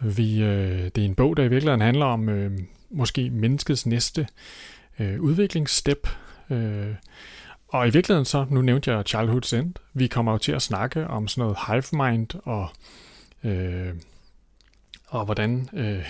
Vi, 0.00 0.42
øh, 0.42 0.84
det 0.84 0.98
er 0.98 1.04
en 1.04 1.14
bog, 1.14 1.36
der 1.36 1.42
i 1.42 1.48
virkeligheden 1.48 1.80
handler 1.80 2.06
om 2.06 2.28
øh, 2.28 2.58
måske 2.90 3.30
menneskets 3.30 3.86
næste 3.86 4.26
øh, 4.98 5.20
udviklingsstep. 5.20 6.08
Øh, 6.50 6.94
og 7.68 7.88
i 7.88 7.90
virkeligheden 7.90 8.24
så, 8.24 8.46
nu 8.50 8.62
nævnte 8.62 8.90
jeg 8.92 9.04
Childhood's 9.08 9.56
End, 9.56 9.74
vi 9.94 10.06
kommer 10.06 10.32
jo 10.32 10.38
til 10.38 10.52
at 10.52 10.62
snakke 10.62 11.06
om 11.06 11.28
sådan 11.28 11.42
noget 11.42 11.58
hive 11.66 12.04
mind 12.04 12.28
og, 12.44 12.68
øh, 13.44 13.94
og 15.08 15.24
hvordan 15.24 15.68
øh, 15.72 16.06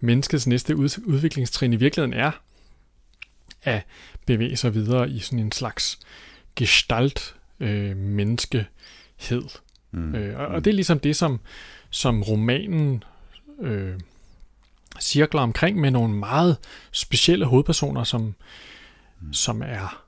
menneskets 0.00 0.46
næste 0.46 0.76
ud, 0.76 1.02
udviklingstrin 1.04 1.72
i 1.72 1.76
virkeligheden 1.76 2.14
er 2.14 2.30
at 3.62 3.82
bevæge 4.26 4.56
sig 4.56 4.74
videre 4.74 5.10
i 5.10 5.18
sådan 5.18 5.38
en 5.38 5.52
slags 5.52 5.98
gestalt 6.56 7.34
øh, 7.60 7.96
menneskehed. 9.30 9.58
Mm. 9.92 10.14
Øh, 10.14 10.38
og, 10.38 10.46
og 10.46 10.64
det 10.64 10.70
er 10.70 10.74
ligesom 10.74 10.98
det, 10.98 11.16
som, 11.16 11.40
som 11.90 12.22
romanen 12.22 13.04
øh, 13.60 14.00
cirkler 15.00 15.40
omkring 15.40 15.80
med 15.80 15.90
nogle 15.90 16.14
meget 16.14 16.56
specielle 16.92 17.44
hovedpersoner, 17.44 18.04
som, 18.04 18.34
mm. 19.20 19.32
som 19.32 19.62
er 19.62 20.04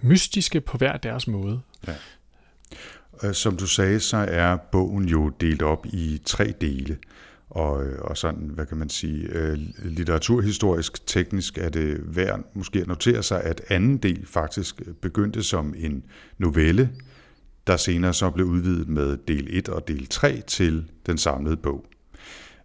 mystiske 0.00 0.60
på 0.60 0.78
hver 0.78 0.96
deres 0.96 1.26
måde. 1.26 1.60
Ja. 1.86 1.94
Øh, 3.22 3.34
som 3.34 3.56
du 3.56 3.66
sagde, 3.66 4.00
så 4.00 4.16
er 4.16 4.56
bogen 4.56 5.08
jo 5.08 5.28
delt 5.28 5.62
op 5.62 5.86
i 5.86 6.20
tre 6.24 6.54
dele. 6.60 6.98
Og, 7.50 7.86
og 8.00 8.16
sådan, 8.16 8.50
hvad 8.54 8.66
kan 8.66 8.76
man 8.76 8.88
sige, 8.88 9.24
øh, 9.24 9.58
litteraturhistorisk, 9.78 11.06
teknisk 11.06 11.58
er 11.58 11.68
det 11.68 12.16
værd 12.16 12.40
måske 12.54 12.80
at 12.80 12.86
notere 12.86 13.22
sig, 13.22 13.42
at 13.42 13.60
anden 13.68 13.96
del 13.96 14.26
faktisk 14.26 14.82
begyndte 15.00 15.42
som 15.42 15.74
en 15.76 16.04
novelle, 16.38 16.90
der 17.68 17.76
senere 17.76 18.14
så 18.14 18.30
blev 18.30 18.46
udvidet 18.46 18.88
med 18.88 19.16
del 19.28 19.46
1 19.50 19.68
og 19.68 19.88
del 19.88 20.06
3 20.06 20.42
til 20.46 20.84
den 21.06 21.18
samlede 21.18 21.56
bog. 21.56 21.86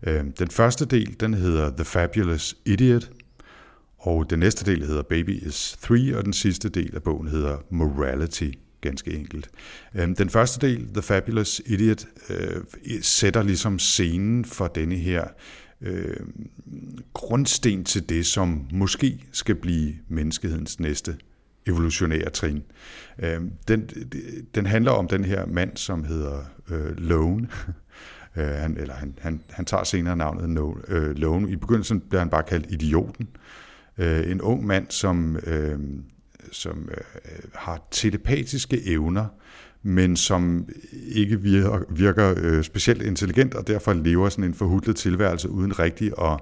Øhm, 0.04 0.32
den 0.32 0.50
første 0.50 0.86
del, 0.86 1.16
den 1.20 1.34
hedder 1.34 1.72
The 1.76 1.86
Fabulous 1.86 2.58
Idiot, 2.66 3.10
og 3.98 4.30
den 4.30 4.40
næste 4.40 4.72
del 4.72 4.86
hedder 4.86 5.02
Baby 5.02 5.48
is 5.48 5.78
3, 5.82 6.18
og 6.18 6.26
den 6.26 6.34
sidste 6.34 6.70
del 6.70 6.96
af 6.96 7.04
bogen 7.04 7.28
hedder 7.28 7.58
Morality, 7.70 8.50
ganske 8.82 9.14
enkelt. 9.14 9.50
Øhm, 9.96 10.16
den 10.16 10.30
første 10.30 10.68
del, 10.68 10.88
The 10.94 11.02
Fabulous 11.02 11.62
Idiot, 11.66 12.06
øh, 12.30 12.64
sætter 13.02 13.44
ligesom 13.44 13.80
scenen 13.80 14.46
for 14.46 14.68
denne 14.68 14.96
her 14.96 15.28
øh, 15.82 16.20
grundsten 17.14 17.84
til 17.84 18.10
det, 18.10 18.26
som 18.26 18.68
måske 18.72 19.24
skal 19.32 19.56
blive 19.56 19.94
menneskehedens 20.08 20.80
næste 20.80 21.18
evolutionære 21.68 22.30
trin. 22.30 22.64
Øh, 23.20 23.42
den, 23.68 23.90
den 24.56 24.66
handler 24.66 24.92
om 24.92 25.08
den 25.08 25.26
her 25.26 25.46
mand, 25.46 25.78
som 25.78 26.04
hedder 26.04 26.40
øh, 26.72 26.98
Lone. 26.98 27.48
øh, 28.38 28.46
han, 28.46 28.78
eller 28.78 28.94
han, 28.94 29.14
han, 29.22 29.42
han 29.50 29.66
tager 29.66 29.84
senere 29.84 30.16
navnet 30.16 30.50
no, 30.50 30.74
øh, 30.88 31.16
Lone. 31.18 31.52
I 31.52 31.56
begyndelsen 31.56 32.00
bliver 32.00 32.20
han 32.20 32.30
bare 32.30 32.44
kaldt 32.44 32.72
Idioten. 32.72 33.28
Øh, 33.98 34.32
en 34.32 34.42
ung 34.42 34.66
mand, 34.66 34.88
som, 34.90 35.38
øh, 35.48 35.80
som 36.52 36.90
øh, 36.92 37.50
har 37.56 37.88
telepatiske 37.92 38.88
evner, 38.88 39.26
men 39.84 40.16
som 40.16 40.70
ikke 41.08 41.42
virker, 41.42 41.80
virker 41.90 42.34
øh, 42.38 42.64
specielt 42.64 43.02
intelligent, 43.02 43.54
og 43.54 43.68
derfor 43.68 43.94
lever 43.94 44.30
sådan 44.30 44.44
en 44.44 44.54
forhudlet 44.54 44.96
tilværelse 44.96 45.50
uden 45.50 45.80
rigtig 45.80 46.12
at, 46.22 46.40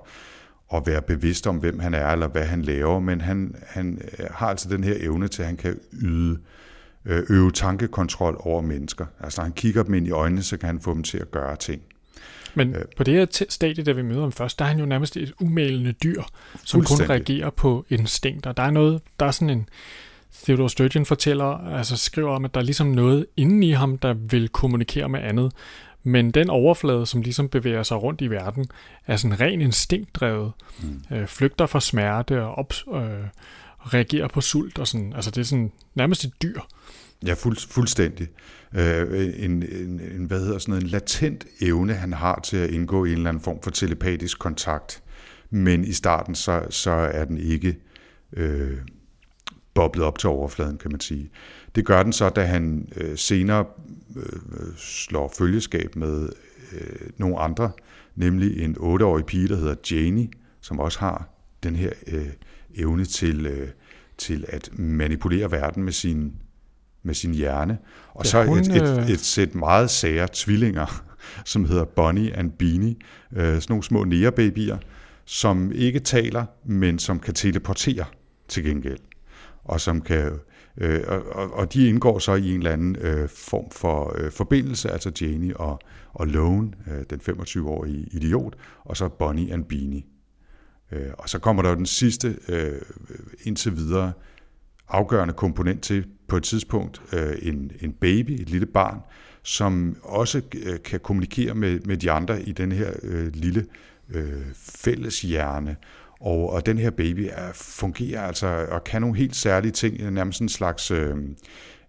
at 0.73 0.83
være 0.85 1.01
bevidst 1.01 1.47
om, 1.47 1.57
hvem 1.57 1.79
han 1.79 1.93
er, 1.93 2.07
eller 2.07 2.27
hvad 2.27 2.45
han 2.45 2.61
laver, 2.61 2.99
men 2.99 3.21
han, 3.21 3.55
han 3.67 4.01
øh, 4.19 4.25
har 4.31 4.47
altså 4.47 4.69
den 4.69 4.83
her 4.83 4.95
evne 4.99 5.27
til, 5.27 5.41
at 5.41 5.47
han 5.47 5.57
kan 5.57 5.79
yde 6.01 6.37
øh, 7.05 7.23
øve 7.29 7.51
tankekontrol 7.51 8.37
over 8.39 8.61
mennesker. 8.61 9.05
Altså 9.19 9.41
når 9.41 9.43
han 9.43 9.53
kigger 9.53 9.83
dem 9.83 9.93
ind 9.93 10.07
i 10.07 10.11
øjnene, 10.11 10.43
så 10.43 10.57
kan 10.57 10.67
han 10.67 10.79
få 10.79 10.93
dem 10.93 11.03
til 11.03 11.17
at 11.17 11.31
gøre 11.31 11.55
ting. 11.55 11.81
Men 12.55 12.75
øh, 12.75 12.85
på 12.97 13.03
det 13.03 13.13
her 13.13 13.45
stadie, 13.49 13.83
der 13.83 13.93
vi 13.93 14.01
møder 14.01 14.21
ham 14.21 14.31
først, 14.31 14.59
der 14.59 14.65
er 14.65 14.69
han 14.69 14.79
jo 14.79 14.85
nærmest 14.85 15.17
et 15.17 15.33
umælende 15.41 15.91
dyr, 15.91 16.23
som 16.63 16.83
kun 16.83 16.97
reagerer 17.09 17.49
på 17.49 17.85
instinkter. 17.89 18.51
Der 18.51 18.63
er 18.63 18.71
noget, 18.71 19.01
der 19.19 19.25
er 19.25 19.31
sådan 19.31 19.49
en, 19.49 19.69
Theodore 20.43 20.69
Sturgeon 20.69 21.05
fortæller, 21.05 21.75
altså 21.77 21.97
skriver 21.97 22.31
om, 22.31 22.45
at 22.45 22.53
der 22.53 22.59
er 22.59 22.65
ligesom 22.65 22.87
noget 22.87 23.25
inde 23.37 23.67
i 23.67 23.71
ham, 23.71 23.97
der 23.97 24.13
vil 24.13 24.49
kommunikere 24.49 25.09
med 25.09 25.19
andet. 25.19 25.51
Men 26.03 26.31
den 26.31 26.49
overflade, 26.49 27.05
som 27.05 27.21
ligesom 27.21 27.49
bevæger 27.49 27.83
sig 27.83 28.03
rundt 28.03 28.21
i 28.21 28.27
verden, 28.27 28.65
er 29.07 29.15
sådan 29.15 29.39
ren 29.39 29.61
instinktdrevet. 29.61 30.51
Mm. 30.83 31.15
Øh, 31.17 31.27
flygter 31.27 31.65
fra 31.65 31.79
smerte 31.79 32.43
og 32.43 32.55
op, 32.55 32.73
øh, 32.93 33.27
reagerer 33.79 34.27
på 34.27 34.41
sult 34.41 34.79
og 34.79 34.87
sådan. 34.87 35.13
Altså 35.13 35.31
det 35.31 35.41
er 35.41 35.45
sådan 35.45 35.71
nærmest 35.95 36.23
et 36.23 36.33
dyr. 36.41 36.61
Ja, 37.25 37.33
fuld, 37.33 37.57
fuldstændig. 37.69 38.27
Øh, 38.75 39.33
en, 39.45 39.51
en, 39.51 39.99
en, 39.99 40.25
hvad 40.25 40.39
hedder 40.39 40.59
sådan 40.59 40.71
noget, 40.71 40.83
en 40.83 40.89
latent 40.89 41.45
evne, 41.61 41.93
han 41.93 42.13
har 42.13 42.39
til 42.43 42.57
at 42.57 42.69
indgå 42.69 43.05
i 43.05 43.11
en 43.11 43.17
eller 43.17 43.29
anden 43.29 43.43
form 43.43 43.61
for 43.63 43.71
telepatisk 43.71 44.39
kontakt. 44.39 45.03
Men 45.49 45.83
i 45.83 45.93
starten, 45.93 46.35
så, 46.35 46.65
så 46.69 46.91
er 46.91 47.25
den 47.25 47.37
ikke 47.37 47.75
øh, 48.33 48.77
boblet 49.73 50.05
op 50.05 50.19
til 50.19 50.29
overfladen, 50.29 50.77
kan 50.77 50.91
man 50.91 50.99
sige. 50.99 51.29
Det 51.75 51.85
gør 51.85 52.03
den 52.03 52.13
så, 52.13 52.29
da 52.29 52.43
han 52.43 52.87
øh, 52.95 53.17
senere 53.17 53.65
øh, 54.15 54.75
slår 54.77 55.33
følgeskab 55.37 55.95
med 55.95 56.29
øh, 56.73 57.09
nogle 57.17 57.39
andre, 57.39 57.71
nemlig 58.15 58.63
en 58.63 58.75
otteårig 58.79 59.25
pige, 59.25 59.47
der 59.47 59.55
hedder 59.55 59.75
Janie, 59.91 60.29
som 60.61 60.79
også 60.79 60.99
har 60.99 61.29
den 61.63 61.75
her 61.75 61.91
øh, 62.07 62.27
evne 62.75 63.05
til, 63.05 63.45
øh, 63.45 63.69
til 64.17 64.45
at 64.47 64.69
manipulere 64.79 65.51
verden 65.51 65.83
med 65.83 65.93
sin, 65.93 66.33
med 67.03 67.13
sin 67.13 67.33
hjerne. 67.33 67.77
Og 68.13 68.25
ja, 68.25 68.29
så 68.29 68.43
hun, 68.43 68.59
et, 68.59 68.75
et, 68.75 68.99
øh, 68.99 69.09
et 69.09 69.19
sæt 69.19 69.55
meget 69.55 69.89
sære 69.89 70.27
tvillinger, 70.33 71.03
som 71.45 71.65
hedder 71.65 71.85
Bonnie 71.85 72.37
and 72.37 72.51
Beanie, 72.51 72.95
øh, 73.35 73.45
sådan 73.45 73.65
nogle 73.69 73.83
små 73.83 74.03
nærebabyer, 74.03 74.77
som 75.25 75.71
ikke 75.71 75.99
taler, 75.99 76.45
men 76.65 76.99
som 76.99 77.19
kan 77.19 77.33
teleportere 77.33 78.05
til 78.47 78.63
gengæld 78.63 78.99
og 79.63 79.81
som 79.81 80.01
kan 80.01 80.31
øh, 80.77 81.01
og, 81.07 81.53
og 81.53 81.73
de 81.73 81.87
indgår 81.89 82.19
så 82.19 82.33
i 82.33 82.51
en 82.51 82.57
eller 82.57 82.71
anden 82.71 82.95
øh, 82.95 83.29
form 83.29 83.71
for 83.71 84.15
øh, 84.17 84.31
forbindelse, 84.31 84.91
altså 84.91 85.11
Janie 85.21 85.57
og, 85.57 85.79
og 86.13 86.27
Lone, 86.27 86.71
øh, 86.87 87.03
den 87.09 87.19
25-årige 87.19 88.07
idiot, 88.11 88.55
og 88.85 88.97
så 88.97 89.09
Bonnie 89.09 89.53
and 89.53 89.65
Beanie. 89.65 90.03
Øh, 90.91 91.11
og 91.17 91.29
så 91.29 91.39
kommer 91.39 91.61
der 91.61 91.75
den 91.75 91.85
sidste 91.85 92.37
øh, 92.47 92.81
indtil 93.43 93.75
videre 93.75 94.11
afgørende 94.89 95.33
komponent 95.33 95.81
til 95.81 96.05
på 96.27 96.37
et 96.37 96.43
tidspunkt 96.43 97.01
øh, 97.13 97.33
en, 97.41 97.71
en 97.81 97.91
baby, 97.91 98.31
et 98.31 98.49
lille 98.49 98.65
barn, 98.65 98.99
som 99.43 99.97
også 100.03 100.41
øh, 100.63 100.79
kan 100.83 100.99
kommunikere 100.99 101.55
med, 101.55 101.79
med 101.79 101.97
de 101.97 102.11
andre 102.11 102.41
i 102.41 102.51
den 102.51 102.71
her 102.71 102.91
øh, 103.03 103.27
lille 103.33 103.65
øh, 104.09 104.45
fælles 104.55 105.21
hjerne, 105.21 105.75
og, 106.21 106.49
og 106.49 106.65
den 106.65 106.77
her 106.77 106.89
baby 106.89 107.29
er, 107.31 107.51
fungerer 107.53 108.21
altså 108.21 108.67
og 108.71 108.83
kan 108.83 109.01
nogle 109.01 109.17
helt 109.17 109.35
særlige 109.35 109.71
ting, 109.71 110.11
nærmest 110.11 110.41
en 110.41 110.49
slags, 110.49 110.91
øh, 110.91 111.15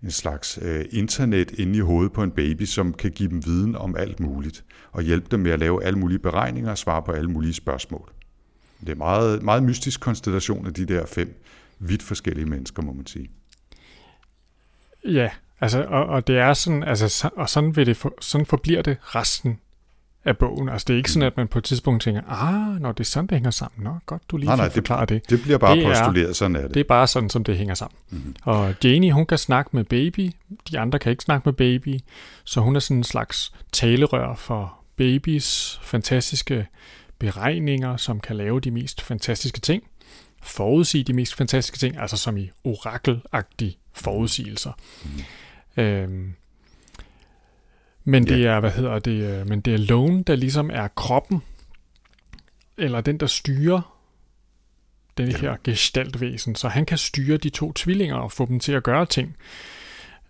en 0.02 0.10
slags 0.10 0.58
øh, 0.62 0.84
internet 0.90 1.50
inde 1.50 1.78
i 1.78 1.80
hovedet 1.80 2.12
på 2.12 2.22
en 2.22 2.30
baby, 2.30 2.64
som 2.64 2.92
kan 2.92 3.10
give 3.10 3.28
dem 3.28 3.46
viden 3.46 3.76
om 3.76 3.96
alt 3.96 4.20
muligt, 4.20 4.64
og 4.92 5.02
hjælpe 5.02 5.26
dem 5.30 5.40
med 5.40 5.50
at 5.50 5.58
lave 5.58 5.84
alle 5.84 5.98
mulige 5.98 6.18
beregninger 6.18 6.70
og 6.70 6.78
svare 6.78 7.02
på 7.02 7.12
alle 7.12 7.30
mulige 7.30 7.54
spørgsmål. 7.54 8.12
Det 8.80 8.88
er 8.88 8.94
meget, 8.94 9.42
meget 9.42 9.62
mystisk 9.62 10.00
konstellation 10.00 10.66
af 10.66 10.74
de 10.74 10.86
der 10.86 11.06
fem 11.06 11.42
vidt 11.78 12.02
forskellige 12.02 12.46
mennesker, 12.46 12.82
må 12.82 12.92
man 12.92 13.06
sige. 13.06 13.30
Ja, 15.04 15.30
altså, 15.60 15.82
og, 15.82 16.06
og 16.06 16.26
det 16.26 16.38
er 16.38 16.54
sådan, 16.54 16.82
altså, 16.82 17.30
og 17.36 17.48
sådan, 17.48 17.76
vil 17.76 17.86
det 17.86 17.96
for, 17.96 18.14
sådan 18.20 18.46
forbliver 18.46 18.82
det 18.82 18.96
resten 19.02 19.58
af 20.24 20.38
bogen. 20.38 20.68
Altså 20.68 20.84
det 20.88 20.94
er 20.94 20.96
ikke 20.96 21.10
sådan, 21.10 21.26
at 21.26 21.36
man 21.36 21.48
på 21.48 21.58
et 21.58 21.64
tidspunkt 21.64 22.02
tænker, 22.02 22.22
ah, 22.28 22.80
når 22.80 22.92
det 22.92 23.00
er 23.00 23.04
sådan, 23.04 23.26
det 23.26 23.36
hænger 23.36 23.50
sammen. 23.50 23.84
Nå, 23.84 23.94
godt, 24.06 24.22
du 24.28 24.36
lige 24.36 24.46
nej, 24.46 24.56
nej, 24.56 24.68
det, 24.68 25.08
det. 25.08 25.30
Det 25.30 25.42
bliver 25.42 25.58
bare 25.58 25.76
det 25.76 25.84
postuleret, 25.84 26.28
er, 26.28 26.32
sådan 26.32 26.56
er 26.56 26.62
det. 26.62 26.74
Det 26.74 26.80
er 26.80 26.84
bare 26.84 27.06
sådan, 27.06 27.30
som 27.30 27.44
det 27.44 27.56
hænger 27.56 27.74
sammen. 27.74 27.96
Mm-hmm. 28.10 28.34
Og 28.42 28.74
Janie, 28.84 29.12
hun 29.12 29.26
kan 29.26 29.38
snakke 29.38 29.70
med 29.72 29.84
baby, 29.84 30.30
de 30.70 30.78
andre 30.78 30.98
kan 30.98 31.10
ikke 31.10 31.24
snakke 31.24 31.42
med 31.44 31.52
baby, 31.52 31.98
så 32.44 32.60
hun 32.60 32.76
er 32.76 32.80
sådan 32.80 32.96
en 32.96 33.04
slags 33.04 33.52
talerør 33.72 34.34
for 34.34 34.74
babys 34.96 35.80
fantastiske 35.82 36.66
beregninger, 37.18 37.96
som 37.96 38.20
kan 38.20 38.36
lave 38.36 38.60
de 38.60 38.70
mest 38.70 39.02
fantastiske 39.02 39.60
ting, 39.60 39.82
forudsige 40.42 41.04
de 41.04 41.12
mest 41.12 41.34
fantastiske 41.34 41.78
ting, 41.78 41.98
altså 41.98 42.16
som 42.16 42.36
i 42.36 42.50
orakelagtige 42.64 43.78
forudsigelser. 43.92 44.72
Mm. 45.04 45.82
Øhm, 45.82 46.34
Men 48.04 48.26
det 48.26 48.40
Ja. 48.40 48.46
er, 48.48 48.60
hvad 48.60 48.70
hedder 48.70 48.98
det, 48.98 49.40
øh, 49.40 49.48
men 49.48 49.60
det 49.60 49.74
er 49.74 49.78
Lone, 49.78 50.22
der 50.22 50.36
ligesom 50.36 50.70
er 50.72 50.88
kroppen, 50.88 51.42
eller 52.78 53.00
den, 53.00 53.18
der 53.20 53.26
styrer 53.26 53.98
den 55.18 55.28
Ja. 55.28 55.36
her 55.36 55.56
gestaltvæsen, 55.64 56.54
så 56.54 56.68
han 56.68 56.86
kan 56.86 56.98
styre 56.98 57.36
de 57.36 57.50
to 57.50 57.72
tvillinger 57.72 58.16
og 58.16 58.32
få 58.32 58.46
dem 58.46 58.60
til 58.60 58.72
at 58.72 58.82
gøre 58.82 59.06
ting. 59.06 59.36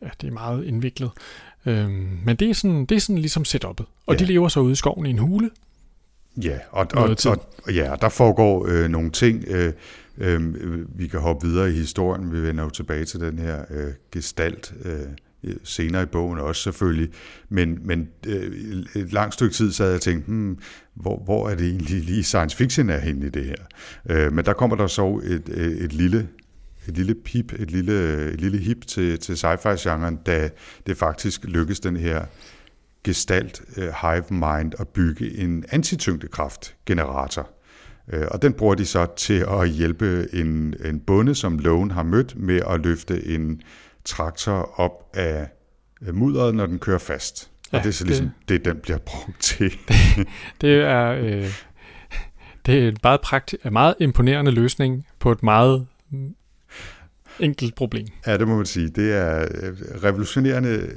Ja, 0.02 0.09
det 0.21 0.29
er 0.29 0.33
meget 0.33 0.64
indviklet. 0.64 1.11
Øhm, 1.67 2.19
men 2.25 2.37
det 2.37 2.50
er, 2.50 2.55
sådan, 2.55 2.87
det 2.87 2.95
er 2.97 3.00
sådan 3.00 3.19
ligesom 3.19 3.43
setup'et. 3.49 3.85
Og 4.07 4.14
Ja. 4.14 4.19
de 4.19 4.25
lever 4.25 4.49
så 4.49 4.61
ude 4.61 4.73
i 4.73 4.75
skoven 4.75 5.07
i 5.07 5.11
en 5.11 5.19
hule. 5.19 5.50
Ja, 6.43 6.59
og, 6.71 6.87
og, 6.95 7.17
og, 7.26 7.47
og 7.67 7.75
ja, 7.75 7.95
der 8.00 8.09
foregår 8.09 8.67
øh, 8.69 8.88
nogle 8.88 9.11
ting. 9.11 9.45
Øh, 9.49 9.73
øh, 10.19 10.55
vi 10.99 11.07
kan 11.07 11.21
hoppe 11.21 11.47
videre 11.47 11.71
i 11.71 11.73
historien. 11.73 12.33
Vi 12.33 12.43
vender 12.43 12.64
jo 12.64 12.71
tilbage 12.71 13.05
til 13.05 13.21
den 13.21 13.38
her 13.38 13.64
øh, 13.71 13.93
gestalt 14.12 14.75
øh, 14.85 15.00
Øh, 15.45 15.57
senere 15.65 16.03
i 16.03 16.07
bogen 16.07 16.39
også 16.39 16.63
selvfølgelig. 16.63 17.11
Men, 17.49 17.79
men 17.83 18.09
øh, 18.27 18.85
et 18.97 19.13
langt 19.13 19.35
stykke 19.35 19.55
tid 19.55 19.73
sad 19.73 19.87
jeg 19.87 19.95
og 19.95 20.01
tænkte, 20.01 20.27
hmm, 20.27 20.59
hvor, 20.95 21.23
hvor 21.25 21.49
er 21.49 21.55
det 21.55 21.67
egentlig 21.67 22.01
lige 22.01 22.25
science 22.25 22.57
fiction 22.57 22.91
er 22.91 22.99
henne 22.99 23.27
i 23.27 23.31
det 23.31 23.45
her? 23.45 23.65
Øh, 24.11 24.33
men 24.33 24.45
der 24.45 24.53
kommer 24.53 24.77
der 24.77 24.87
så 24.87 25.21
et, 25.25 25.49
et, 25.49 25.85
et 25.85 25.93
lille 25.93 26.29
et 26.89 26.97
lille 26.97 27.15
pip, 27.15 27.53
et 27.53 27.71
lille, 27.71 28.25
et 28.33 28.41
lille 28.41 28.59
hip 28.59 28.87
til, 28.87 29.19
til 29.19 29.37
sci-fi-genren, 29.37 30.17
da 30.17 30.51
det 30.87 30.97
faktisk 30.97 31.45
lykkes 31.45 31.81
den 31.81 31.97
her 31.97 32.25
gestalt 33.05 33.63
uh, 33.77 33.83
hive 33.83 34.25
mind 34.31 34.73
at 34.79 34.89
bygge 34.89 35.39
en 35.39 35.65
antityngdekraftgenerator. 35.69 37.51
Uh, 38.13 38.23
og 38.31 38.43
den 38.43 38.53
bruger 38.53 38.75
de 38.75 38.87
så 38.87 39.07
til 39.17 39.45
at 39.49 39.69
hjælpe 39.69 40.27
en, 40.33 40.75
en 40.85 41.01
bonde, 41.01 41.35
som 41.35 41.59
Lone 41.59 41.93
har 41.93 42.03
mødt, 42.03 42.39
med 42.39 42.61
at 42.69 42.81
løfte 42.81 43.27
en 43.27 43.61
traktor 44.05 44.81
op 44.81 45.11
af 45.15 45.49
mudderet, 46.13 46.55
når 46.55 46.67
den 46.67 46.79
kører 46.79 46.99
fast. 46.99 47.51
Ja, 47.73 47.79
og 47.79 47.85
det 47.85 47.89
er 47.89 47.93
så 47.93 48.05
ligesom 48.05 48.31
det, 48.49 48.65
det 48.65 48.65
den 48.65 48.81
bliver 48.83 48.99
brugt 48.99 49.41
til. 49.41 49.73
Det 50.61 50.75
er, 50.75 51.13
øh, 51.13 51.49
det 52.67 52.85
er 52.85 52.89
en 52.89 52.97
meget, 53.03 53.21
prakti- 53.27 53.71
meget 53.71 53.95
imponerende 54.01 54.51
løsning 54.51 55.07
på 55.19 55.33
et 55.33 55.43
meget 55.43 55.87
enkelt 57.41 57.75
problem. 57.75 58.07
Ja, 58.27 58.39
det 58.39 58.49
må 58.49 58.57
man 58.57 58.67
sige. 58.67 58.89
Det 58.89 59.13
er 59.13 59.43
øh, 59.43 60.03
revolutionerende 60.05 60.91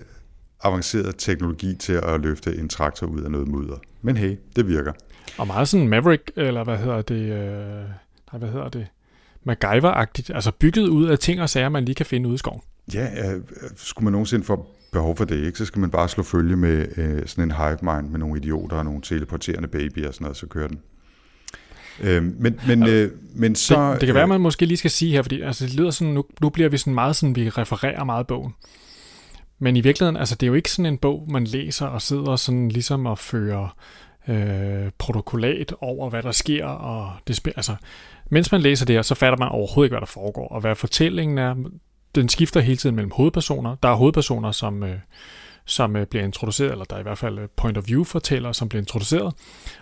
avanceret 0.64 1.16
teknologi 1.18 1.76
til 1.76 1.94
at 1.94 2.22
løfte 2.22 2.56
en 2.58 2.70
traktor 2.70 3.08
ud 3.08 3.22
af 3.22 3.32
noget 3.32 3.48
mudder. 3.48 3.78
Men 4.02 4.18
hey, 4.18 4.38
det 4.56 4.68
virker. 4.68 4.94
Og 5.38 5.48
meget 5.48 5.68
sådan 5.68 5.88
Maverick, 5.88 6.32
eller 6.36 6.64
hvad 6.64 6.78
hedder 6.78 7.02
det, 7.02 7.32
øh, 7.32 7.84
nej, 8.32 8.40
hvad 8.40 8.50
hedder 8.50 8.70
det, 8.70 8.88
MacGyver-agtigt, 9.50 10.36
altså 10.36 10.52
bygget 10.60 10.88
ud 10.88 11.08
af 11.08 11.20
ting 11.20 11.42
og 11.42 11.50
sager, 11.50 11.70
man 11.70 11.86
lige 11.86 11.96
kan 11.96 12.06
finde 12.06 12.28
ude 12.30 12.36
i 12.36 12.38
skoven. 12.38 12.62
Ja, 12.94 13.34
øh, 13.34 13.42
skulle 13.76 14.04
man 14.04 14.12
nogensinde 14.12 14.46
få 14.46 14.66
behov 14.92 15.18
for 15.18 15.26
det, 15.26 15.46
ikke? 15.46 15.58
så 15.58 15.66
skal 15.66 15.80
man 15.80 15.90
bare 15.90 16.10
slå 16.10 16.24
følge 16.24 16.56
med 16.56 16.98
øh, 16.98 17.28
sådan 17.28 17.44
en 17.44 17.52
hive 17.52 17.78
mind 17.82 18.10
med 18.10 18.20
nogle 18.20 18.38
idioter 18.38 18.78
og 18.78 18.86
nogle 18.86 19.02
teleporterende 19.02 19.68
babyer 19.68 20.08
og 20.08 20.14
sådan 20.14 20.26
noget, 20.26 20.38
så 20.38 20.48
kører 20.48 20.68
den. 20.68 20.80
Øh, 22.02 22.24
men, 22.24 22.60
men, 22.68 22.88
øh, 22.88 23.12
men 23.36 23.56
så... 23.56 23.92
det, 23.92 24.02
det 24.02 24.08
kan 24.08 24.16
være, 24.16 24.28
man 24.28 24.42
måske 24.42 24.66
lige 24.66 24.78
skal 24.78 24.92
sige 24.92 25.12
her, 25.12 25.22
fordi 25.22 25.42
altså, 25.42 25.66
det 25.66 25.74
lyder 25.74 25.92
sådan, 25.92 26.14
nu, 26.14 26.26
nu 26.42 26.50
bliver 26.50 26.70
vi 26.70 26.78
sådan 26.78 26.94
meget 26.94 27.16
sådan, 27.16 27.36
vi 27.36 27.50
refererer 27.50 28.04
meget 28.04 28.28
bogen. 28.28 28.54
Men 29.60 29.78
i 29.78 29.82
virkeligheden, 29.82 30.18
altså 30.18 30.36
det 30.36 30.44
er 30.44 30.48
jo 30.48 30.54
ikke 30.54 30.72
sådan 30.72 30.86
en 30.86 30.98
bog, 30.98 31.28
man 31.32 31.44
læser 31.44 31.86
og 31.86 32.02
sidder 32.02 32.36
sådan 32.36 32.70
ligesom 32.70 33.06
og 33.06 33.20
fører 33.20 33.78
øh, 34.28 34.92
protokollat 34.98 35.74
over, 35.80 36.10
hvad 36.10 36.24
der 36.24 36.32
sker. 36.32 36.66
Og 36.66 37.12
det, 37.28 37.48
altså, 37.56 37.76
mens 38.32 38.52
man 38.52 38.62
læser 38.62 38.86
det 38.86 38.96
her, 38.96 39.02
så 39.02 39.16
fatter 39.16 39.38
man 39.38 39.48
overhovedet 39.48 39.88
ikke, 39.88 39.94
hvad 39.94 40.02
der 40.02 40.06
foregår. 40.14 40.48
Og 40.48 40.62
hvad 40.62 40.76
fortællingen 40.76 41.38
er, 41.38 41.56
den 42.16 42.30
skifter 42.30 42.60
hele 42.60 42.78
tiden 42.78 42.96
mellem 42.96 43.12
hovedpersoner. 43.12 43.76
Der 43.84 43.90
er 43.90 43.96
hovedpersoner, 43.96 44.52
som, 44.52 44.84
øh, 44.84 44.96
som 45.66 45.96
øh, 45.96 46.08
bliver 46.08 46.24
introduceret, 46.24 46.72
eller 46.72 46.86
der 46.86 46.96
er 46.96 47.00
i 47.00 47.04
hvert 47.04 47.18
fald 47.18 47.40
øh, 47.40 47.48
point 47.56 47.78
of 47.78 47.88
view 47.88 48.04
fortæller, 48.04 48.52
som 48.52 48.70
bliver 48.70 48.82
introduceret, 48.82 49.34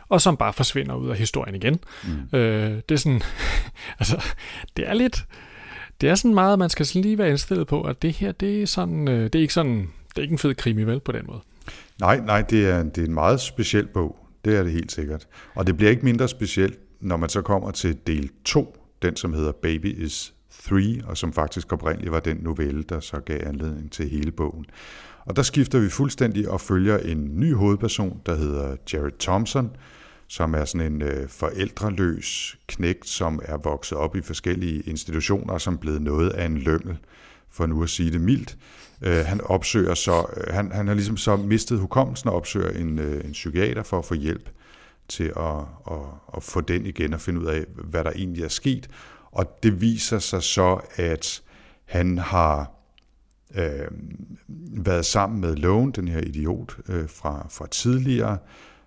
og 0.09 0.21
som 0.21 0.37
bare 0.37 0.53
forsvinder 0.53 0.95
ud 0.95 1.09
af 1.09 1.17
historien 1.17 1.55
igen. 1.55 1.79
Mm. 2.03 2.37
Øh, 2.37 2.81
det 2.89 2.91
er 2.91 2.99
sådan, 2.99 3.21
altså, 3.99 4.23
det 4.77 4.89
er 4.89 4.93
lidt, 4.93 5.25
det 6.01 6.09
er 6.09 6.15
sådan 6.15 6.35
meget, 6.35 6.59
man 6.59 6.69
skal 6.69 6.85
sådan 6.85 7.01
lige 7.01 7.17
være 7.17 7.29
indstillet 7.29 7.67
på, 7.67 7.81
at 7.81 8.01
det 8.01 8.13
her, 8.13 8.31
det 8.31 8.61
er 8.61 8.67
sådan, 8.67 9.07
øh, 9.07 9.23
det 9.23 9.35
er 9.35 9.41
ikke 9.41 9.53
sådan, 9.53 9.89
det 10.09 10.17
er 10.17 10.21
ikke 10.21 10.31
en 10.31 10.37
fed 10.37 10.55
krimi, 10.55 10.83
vel, 10.83 10.99
på 10.99 11.11
den 11.11 11.25
måde. 11.27 11.39
Nej, 11.99 12.19
nej, 12.19 12.41
det 12.41 12.69
er, 12.69 12.83
det 12.83 12.97
er 12.97 13.05
en 13.05 13.13
meget 13.13 13.41
speciel 13.41 13.87
bog. 13.87 14.17
Det 14.45 14.57
er 14.57 14.63
det 14.63 14.71
helt 14.71 14.91
sikkert. 14.91 15.27
Og 15.55 15.67
det 15.67 15.77
bliver 15.77 15.89
ikke 15.89 16.05
mindre 16.05 16.27
specielt, 16.27 16.79
når 17.01 17.17
man 17.17 17.29
så 17.29 17.41
kommer 17.41 17.71
til 17.71 17.97
del 18.07 18.29
2, 18.45 18.77
den 19.01 19.15
som 19.15 19.33
hedder 19.33 19.51
Baby 19.51 20.03
is 20.05 20.32
3, 20.69 21.01
og 21.05 21.17
som 21.17 21.33
faktisk 21.33 21.73
oprindeligt 21.73 22.11
var 22.11 22.19
den 22.19 22.37
novelle, 22.37 22.83
der 22.83 22.99
så 22.99 23.19
gav 23.19 23.39
anledning 23.45 23.91
til 23.91 24.09
hele 24.09 24.31
bogen. 24.31 24.65
Og 25.25 25.35
der 25.35 25.41
skifter 25.41 25.79
vi 25.79 25.89
fuldstændig 25.89 26.49
og 26.49 26.61
følger 26.61 26.97
en 26.97 27.39
ny 27.39 27.53
hovedperson, 27.55 28.21
der 28.25 28.35
hedder 28.35 28.75
Jared 28.93 29.19
Thompson, 29.19 29.75
som 30.27 30.53
er 30.53 30.65
sådan 30.65 30.93
en 30.93 31.01
øh, 31.01 31.29
forældreløs 31.29 32.57
knægt, 32.67 33.07
som 33.07 33.41
er 33.43 33.57
vokset 33.57 33.97
op 33.97 34.15
i 34.15 34.21
forskellige 34.21 34.81
institutioner, 34.81 35.57
som 35.57 35.73
er 35.73 35.77
blevet 35.77 36.01
noget 36.01 36.29
af 36.29 36.45
en 36.45 36.57
lømmel, 36.57 36.97
for 37.51 37.65
nu 37.65 37.83
at 37.83 37.89
sige 37.89 38.11
det 38.11 38.21
mildt. 38.21 38.57
Øh, 39.01 39.25
han 39.25 39.41
opsøger 39.41 39.93
så, 39.93 40.25
øh, 40.37 40.53
han, 40.53 40.71
han 40.71 40.87
har 40.87 40.93
ligesom 40.93 41.17
så 41.17 41.35
mistet 41.35 41.79
hukommelsen 41.79 42.29
og 42.29 42.35
opsøger 42.35 42.69
en, 42.69 42.99
øh, 42.99 43.25
en 43.25 43.31
psykiater 43.31 43.83
for 43.83 43.99
at 43.99 44.05
få 44.05 44.13
hjælp 44.13 44.49
til 45.07 45.33
at, 45.37 45.57
at, 45.91 45.97
at 46.37 46.43
få 46.43 46.61
den 46.61 46.85
igen 46.85 47.13
og 47.13 47.21
finde 47.21 47.39
ud 47.39 47.45
af, 47.45 47.65
hvad 47.75 48.03
der 48.03 48.11
egentlig 48.11 48.43
er 48.43 48.47
sket. 48.47 48.89
Og 49.33 49.63
det 49.63 49.81
viser 49.81 50.19
sig 50.19 50.43
så, 50.43 50.79
at 50.95 51.41
han 51.85 52.17
har 52.17 52.71
øh, 53.55 53.87
været 54.85 55.05
sammen 55.05 55.41
med 55.41 55.55
Lone, 55.55 55.91
den 55.91 56.07
her 56.07 56.19
idiot 56.19 56.77
øh, 56.89 57.09
fra, 57.09 57.47
fra 57.49 57.67
tidligere, 57.67 58.37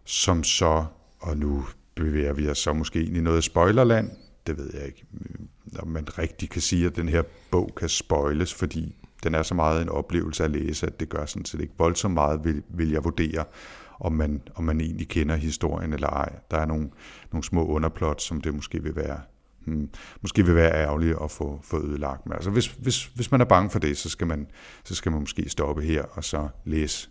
som 0.04 0.44
så, 0.44 0.84
og 1.20 1.36
nu 1.36 1.64
bevæger 1.94 2.32
vi 2.32 2.48
os 2.48 2.58
så 2.58 2.72
måske 2.72 3.04
ind 3.04 3.16
i 3.16 3.20
noget 3.20 3.44
spoilerland, 3.44 4.10
det 4.46 4.58
ved 4.58 4.70
jeg 4.74 4.86
ikke, 4.86 5.04
øh, 5.20 5.46
om 5.78 5.88
man 5.88 6.18
rigtig 6.18 6.50
kan 6.50 6.62
sige, 6.62 6.86
at 6.86 6.96
den 6.96 7.08
her 7.08 7.22
bog 7.50 7.72
kan 7.76 7.88
spoiles, 7.88 8.54
fordi 8.54 8.94
den 9.22 9.34
er 9.34 9.42
så 9.42 9.54
meget 9.54 9.82
en 9.82 9.88
oplevelse 9.88 10.44
at 10.44 10.50
læse, 10.50 10.86
at 10.86 11.00
det 11.00 11.08
gør 11.08 11.26
sådan 11.26 11.44
set 11.44 11.60
ikke 11.60 11.74
voldsomt 11.78 12.14
meget, 12.14 12.44
vil, 12.44 12.62
vil 12.68 12.90
jeg 12.90 13.04
vurdere, 13.04 13.44
om 14.00 14.12
man, 14.12 14.42
om 14.54 14.64
man 14.64 14.80
egentlig 14.80 15.08
kender 15.08 15.36
historien 15.36 15.92
eller 15.92 16.08
ej. 16.08 16.32
Der 16.50 16.58
er 16.58 16.66
nogle, 16.66 16.90
nogle 17.32 17.44
små 17.44 17.66
underplot, 17.66 18.22
som 18.22 18.40
det 18.40 18.54
måske 18.54 18.82
vil 18.82 18.96
være 18.96 19.20
hmm, 19.66 19.88
måske 20.22 20.46
vil 20.46 20.54
være 20.54 20.72
ærgerligt 20.72 21.16
at 21.22 21.30
få, 21.30 21.60
få 21.62 21.86
ødelagt. 21.86 22.26
Men 22.26 22.32
altså, 22.32 22.50
hvis, 22.50 22.66
hvis, 22.66 23.04
hvis 23.04 23.30
man 23.30 23.40
er 23.40 23.44
bange 23.44 23.70
for 23.70 23.78
det, 23.78 23.98
så 23.98 24.08
skal, 24.08 24.26
man, 24.26 24.46
så 24.84 24.94
skal 24.94 25.12
man 25.12 25.20
måske 25.20 25.48
stoppe 25.48 25.82
her 25.82 26.02
og 26.02 26.24
så 26.24 26.48
læse 26.64 27.08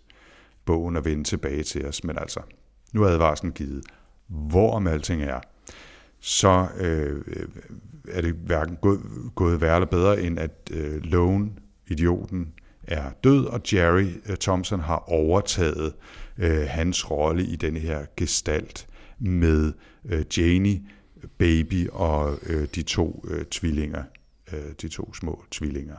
bogen 0.66 0.96
og 0.96 1.06
vende 1.06 1.24
tilbage 1.24 1.64
til 1.64 1.86
os. 1.86 2.04
Men 2.04 2.18
altså, 2.18 2.40
nu 2.94 3.04
er 3.04 3.08
advarslen 3.08 3.52
givet. 3.52 3.86
Hvor 4.28 4.72
om 4.72 4.88
alting 4.88 5.22
er, 5.22 5.40
så 6.20 6.68
øh, 6.80 7.22
er 8.08 8.22
det 8.22 8.34
hverken 8.34 8.76
gået, 8.76 9.02
gået 9.36 9.62
værre 9.62 9.76
eller 9.76 9.88
bedre, 9.88 10.22
end 10.22 10.40
at 10.40 10.70
øh, 10.72 11.04
Lone, 11.04 11.52
idioten, 11.88 12.54
er 12.84 13.12
død, 13.24 13.46
og 13.46 13.62
Jerry 13.74 14.08
øh, 14.30 14.38
Thompson 14.38 14.80
har 14.80 15.04
overtaget 15.08 15.94
øh, 16.38 16.68
hans 16.68 17.12
rolle 17.12 17.44
i 17.44 17.56
den 17.56 17.78
her 17.78 18.06
gestalt 18.18 18.88
med 19.20 19.74
øh, 20.06 20.26
Janie, 20.38 20.82
baby 21.38 21.90
og 21.90 22.40
øh, 22.44 22.68
de 22.76 22.82
to 22.84 23.26
øh, 23.28 23.46
tvillinger, 23.46 24.04
øh, 24.54 24.72
de 24.82 24.88
to 24.88 25.14
små 25.14 25.44
tvillinger. 25.52 25.98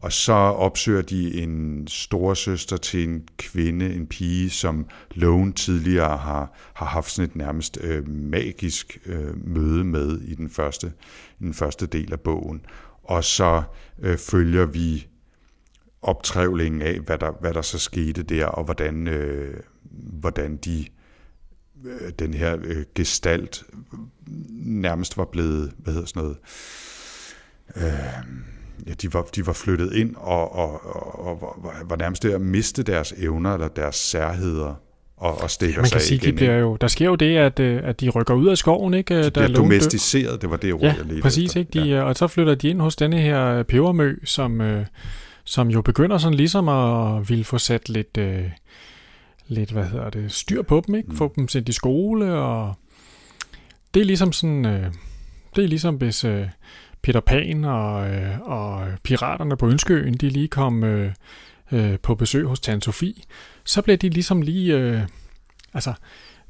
Og 0.00 0.12
så 0.12 0.32
opsøger 0.32 1.02
de 1.02 1.42
en 1.42 1.86
storesøster 1.86 2.76
til 2.76 3.08
en 3.08 3.28
kvinde, 3.38 3.94
en 3.94 4.06
pige, 4.06 4.50
som 4.50 4.86
Lone 5.14 5.52
tidligere 5.52 6.16
har, 6.16 6.52
har 6.74 6.86
haft 6.86 7.10
sådan 7.10 7.30
et 7.30 7.36
nærmest 7.36 7.78
øh, 7.80 8.08
magisk 8.08 8.98
øh, 9.06 9.46
møde 9.48 9.84
med 9.84 10.20
i 10.20 10.34
den 10.34 10.50
første, 10.50 10.92
i 11.40 11.44
den 11.44 11.54
første 11.54 11.86
del 11.86 12.12
af 12.12 12.20
bogen. 12.20 12.60
Og 13.02 13.24
så 13.24 13.62
øh, 13.98 14.18
følger 14.18 14.66
vi 14.66 15.06
optrævlingen 16.02 16.82
af, 16.82 17.00
hvad 17.00 17.18
der, 17.18 17.32
hvad 17.40 17.54
der 17.54 17.62
så 17.62 17.78
skete 17.78 18.22
der, 18.22 18.46
og 18.46 18.64
hvordan, 18.64 19.08
øh, 19.08 19.60
hvordan 20.20 20.56
de 20.56 20.86
øh, 21.84 22.12
den 22.18 22.34
her 22.34 22.56
øh, 22.64 22.84
gestalt 22.94 23.64
nærmest 24.60 25.16
var 25.16 25.24
blevet, 25.24 25.72
hvad 25.78 25.92
hedder 25.92 26.06
sådan 26.06 26.22
noget, 26.22 26.36
øh, 27.76 27.82
ja, 28.86 28.92
de 28.92 29.14
var, 29.14 29.22
de 29.22 29.46
var 29.46 29.52
flyttet 29.52 29.92
ind 29.92 30.14
og, 30.16 30.54
og, 30.54 30.86
og, 30.96 31.26
og 31.26 31.56
var, 31.62 31.82
var 31.84 31.96
nærmest 31.96 32.22
der 32.22 32.34
at 32.34 32.40
miste 32.40 32.82
deres 32.82 33.12
evner 33.12 33.54
eller 33.54 33.68
deres 33.68 33.96
særheder 33.96 34.74
og, 35.16 35.42
og 35.42 35.50
stikker 35.50 35.80
Man 35.80 35.90
kan 35.90 36.00
sig 36.00 36.08
sige, 36.08 36.16
igen. 36.16 36.30
de 36.30 36.36
bliver 36.36 36.54
jo, 36.54 36.76
der 36.76 36.88
sker 36.88 37.06
jo 37.06 37.14
det, 37.14 37.36
at, 37.36 37.60
øh, 37.60 37.80
at 37.84 38.00
de 38.00 38.08
rykker 38.08 38.34
ud 38.34 38.48
af 38.48 38.58
skoven, 38.58 38.94
ikke? 38.94 39.16
de 39.16 39.22
Der 39.22 39.30
bliver 39.30 39.48
er 39.48 39.52
domesticeret, 39.52 40.42
det 40.42 40.50
var 40.50 40.56
det 40.56 40.72
ord, 40.72 40.82
Ja, 40.82 40.94
jeg 40.98 41.06
ledte 41.06 41.22
præcis, 41.22 41.50
efter. 41.50 41.60
ikke? 41.60 41.70
De, 41.72 41.88
ja. 41.88 42.02
Og 42.02 42.16
så 42.16 42.26
flytter 42.26 42.54
de 42.54 42.68
ind 42.68 42.80
hos 42.80 42.96
denne 42.96 43.18
her 43.20 43.44
øh, 43.44 43.64
pebermø, 43.64 44.16
som, 44.24 44.60
øh, 44.60 44.86
som 45.44 45.68
jo 45.68 45.82
begynder 45.82 46.18
sådan 46.18 46.36
ligesom 46.36 46.68
at 46.68 47.28
ville 47.28 47.44
få 47.44 47.58
sat 47.58 47.88
lidt, 47.88 48.16
øh, 48.18 48.44
lidt 49.48 49.70
hvad 49.70 49.84
hedder 49.84 50.10
det, 50.10 50.32
styr 50.32 50.62
på 50.62 50.82
dem, 50.86 50.94
ikke? 50.94 51.08
Mm. 51.08 51.16
Få 51.16 51.32
dem 51.36 51.48
sendt 51.48 51.68
i 51.68 51.72
skole, 51.72 52.32
og 52.34 52.74
det 53.94 54.00
er 54.00 54.04
ligesom 54.04 54.32
sådan, 54.32 54.66
øh, 54.66 54.92
det 55.56 55.64
er 55.64 55.68
ligesom 55.68 55.94
hvis 55.94 56.24
øh, 56.24 56.46
Peter 57.02 57.20
Pan 57.20 57.64
og, 57.64 58.10
øh, 58.10 58.40
og 58.40 58.88
piraterne 59.02 59.56
på 59.56 59.68
Ønskeøen, 59.68 60.14
de 60.14 60.28
lige 60.28 60.48
kom, 60.48 60.84
øh, 60.84 61.12
øh, 61.72 61.98
på 61.98 62.14
besøg 62.14 62.46
hos 62.46 62.60
Tante 62.60 62.84
Sofie, 62.84 63.14
så 63.64 63.82
bliver 63.82 63.96
de 63.96 64.08
ligesom 64.08 64.42
lige, 64.42 64.76
øh, 64.76 65.00
altså, 65.74 65.92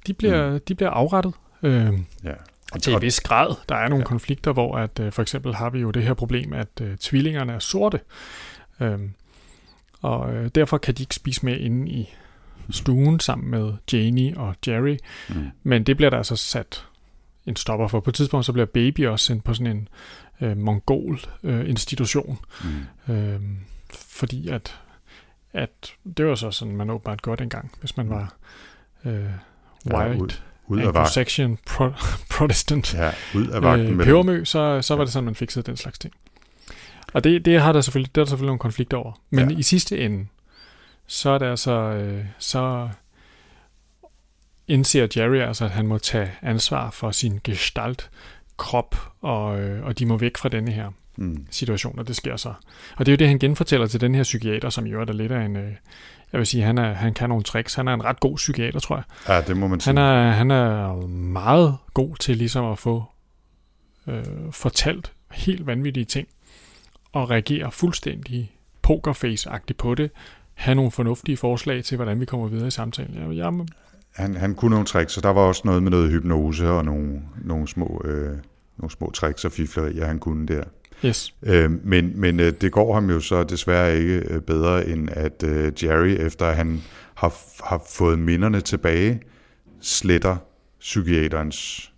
de 0.07 0.15
bliver, 0.15 0.53
mm. 0.53 0.61
de 0.69 0.75
bliver 0.75 0.91
afrettet. 0.91 1.35
Øh, 1.63 1.93
Ja. 2.25 2.33
og 2.73 2.83
til 2.83 2.95
en 2.95 3.03
vis 3.03 3.21
grad. 3.21 3.55
Der 3.69 3.75
er 3.75 3.89
nogle 3.89 4.03
Ja. 4.03 4.09
konflikter, 4.09 4.53
hvor 4.53 4.77
at, 4.77 5.01
øh, 5.01 5.13
for 5.13 5.23
eksempel 5.23 5.55
har 5.55 5.71
vi 5.71 5.81
jo 5.81 5.91
det 5.91 6.03
her 6.03 6.15
problem, 6.15 6.53
at 6.53 6.69
øh, 6.81 6.97
tvillingerne 6.97 7.53
er 7.53 7.59
sorte. 7.59 8.01
Øhm, 8.81 9.11
og 10.03 10.35
øh, 10.35 10.51
derfor 10.55 10.79
kan 10.79 10.95
de 10.95 11.03
ikke 11.03 11.15
spise 11.15 11.45
med 11.45 11.59
inde 11.61 11.91
i 11.91 12.15
stuen 12.71 13.21
sammen 13.21 13.51
med 13.51 13.73
Janie 13.93 14.37
og 14.37 14.55
Jerry. 14.67 14.97
Mm. 15.29 15.35
Men 15.63 15.85
det 15.85 15.97
bliver 15.97 16.11
der 16.11 16.17
altså 16.17 16.37
sat 16.37 16.85
en 17.47 17.57
stopper 17.57 17.89
for. 17.89 18.01
På 18.01 18.11
et 18.11 18.15
tidspunkt 18.15 18.47
så 18.47 18.53
bliver 18.53 18.67
Baby 18.67 19.07
også 19.07 19.25
sendt 19.27 19.45
på 19.45 19.55
sådan 19.55 19.77
en 19.77 19.89
øh, 20.41 20.57
mongol 20.57 21.21
øh, 21.43 21.69
institution. 21.71 22.39
Mm. 23.09 23.15
Øh, 23.15 23.41
fordi 23.95 24.49
at, 24.49 24.79
at 25.53 25.71
det 26.17 26.27
var 26.27 26.35
så 26.35 26.51
sådan, 26.51 26.77
man 26.77 26.91
åbenbart 26.91 27.23
godt 27.23 27.41
engang, 27.41 27.71
hvis 27.81 27.97
man 27.97 28.11
var 28.11 28.35
øh, 29.05 29.25
Ja, 29.87 29.99
white, 30.09 30.23
ud, 30.23 30.29
ud 30.67 30.79
af 30.81 30.95
vagten. 30.95 31.23
Anglo-Saxon 31.23 31.57
pro, 31.67 31.91
Protestant 32.37 32.95
Ja, 32.95 33.11
ud 33.35 33.47
af 33.47 33.63
vagten. 33.63 33.87
øh, 33.87 33.97
med 33.97 34.05
pebermø, 34.05 34.45
så, 34.45 34.83
så 34.83 34.97
var 34.97 35.05
det 35.05 35.13
sådan, 35.13 35.25
man 35.25 35.35
fikset 35.35 35.67
den 35.67 35.77
slags 35.77 35.99
ting. 35.99 36.15
Og 37.13 37.25
det, 37.25 37.45
det 37.45 37.61
har 37.61 37.73
der 37.73 37.81
selvfølgelig, 37.81 38.15
det 38.15 38.21
er 38.21 38.25
der 38.25 38.29
selvfølgelig 38.29 38.49
nogle 38.49 38.59
konflikter 38.59 38.97
over. 38.97 39.13
Men 39.31 39.49
Ja. 39.49 39.55
ja. 39.55 39.59
i 39.59 39.63
sidste 39.63 39.99
ende, 39.99 40.27
så 41.09 41.31
er 41.31 41.39
det 41.39 41.47
altså, 41.47 41.73
øh, 41.73 42.25
så 42.39 42.89
indser 44.69 45.07
Jerry 45.17 45.37
altså, 45.37 45.65
at 45.65 45.71
han 45.71 45.87
må 45.87 45.99
tage 45.99 46.31
ansvar 46.43 46.91
for 46.91 47.11
sin 47.11 47.41
gestalt, 47.45 48.11
krop, 48.57 48.97
og, 49.21 49.61
øh, 49.61 49.85
og 49.85 49.99
de 49.99 50.07
må 50.07 50.17
væk 50.17 50.37
fra 50.37 50.49
denne 50.49 50.73
her 50.73 50.91
Mm. 51.21 51.47
situation, 51.51 51.99
og 51.99 52.09
det 52.09 52.17
sker 52.17 52.37
så. 52.37 52.49
Og 52.97 53.07
det 53.07 53.09
er 53.09 53.13
jo 53.13 53.17
det, 53.17 53.29
han 53.29 53.39
genfortæller 53.39 53.87
til 53.87 54.01
den 54.01 54.15
her 54.15 54.23
psykiater, 54.23 54.71
som 54.71 54.87
jo 54.87 55.01
er 55.01 55.05
der 55.05 55.13
lidt 55.13 55.33
af 55.33 55.45
en, 55.45 55.57
øh, 55.57 55.73
jeg 56.33 56.39
vil 56.39 56.47
sige, 56.47 56.63
han, 56.63 56.79
er, 56.79 56.93
han 56.93 57.15
kan 57.15 57.29
nogle 57.29 57.45
tricks. 57.45 57.75
Han 57.75 57.89
er 57.89 57.95
en 57.95 58.05
ret 58.05 58.21
god 58.21 58.37
psykiater, 58.37 58.81
tror 58.81 58.97
jeg. 58.97 59.05
Ja, 59.29 59.41
det 59.41 59.57
må 59.57 59.67
man 59.69 59.81
sige. 59.81 59.89
Han 59.89 60.05
er, 60.05 60.31
han 60.31 60.51
er 60.51 60.97
meget 61.07 61.77
god 61.95 62.17
til 62.17 62.37
ligesom 62.37 62.65
at 62.73 62.79
få 62.79 63.05
øh, 64.07 64.25
fortalt 64.53 65.13
helt 65.33 65.67
vanvittige 65.67 66.05
ting, 66.05 66.29
og 67.13 67.31
reagere 67.31 67.73
fuldstændig 67.73 68.53
pokerface-agtigt 68.83 69.77
på 69.79 69.95
det, 69.95 70.11
have 70.59 70.75
nogle 70.75 70.91
fornuftige 70.91 71.37
forslag 71.37 71.85
til, 71.85 71.97
hvordan 71.97 72.21
vi 72.21 72.25
kommer 72.25 72.49
videre 72.49 72.67
i 72.67 72.71
samtalen. 72.71 73.15
Jeg, 73.15 73.37
jeg, 73.37 73.53
Han, 74.15 74.35
han 74.35 74.55
kunne 74.55 74.71
nogle 74.71 74.87
tricks, 74.87 75.13
så 75.13 75.21
der 75.21 75.29
var 75.29 75.41
også 75.41 75.63
noget 75.65 75.83
med 75.83 75.91
noget 75.91 76.11
hypnose 76.11 76.69
og 76.69 76.85
nogle, 76.85 77.23
nogle, 77.45 77.69
små, 77.69 78.03
øh, 78.05 78.37
nogle 78.79 78.91
små 78.91 79.11
tricks 79.11 79.45
og 79.45 79.53
fiflerier, 79.53 80.07
han 80.07 80.19
kunne 80.19 80.47
der. 80.47 80.65
yes. 81.05 81.35
Øh, 81.43 81.71
men 81.87 82.21
men 82.21 82.41
øh, 82.41 82.53
det 82.61 82.73
går 82.73 82.95
ham 82.95 83.11
jo 83.11 83.21
så 83.21 83.45
desværre 83.45 83.99
ikke 83.99 84.15
øh, 84.15 84.41
bedre, 84.41 84.89
end 84.89 85.09
at 85.13 85.43
øh, 85.43 85.85
Jerry, 85.85 86.17
efter 86.21 86.53
han 86.53 86.83
har, 87.15 87.35
har 87.65 87.83
fået 87.91 88.19
minderne 88.19 88.61
tilbage, 88.61 89.23
sletter 89.81 90.37
psykiaterens 90.81 91.93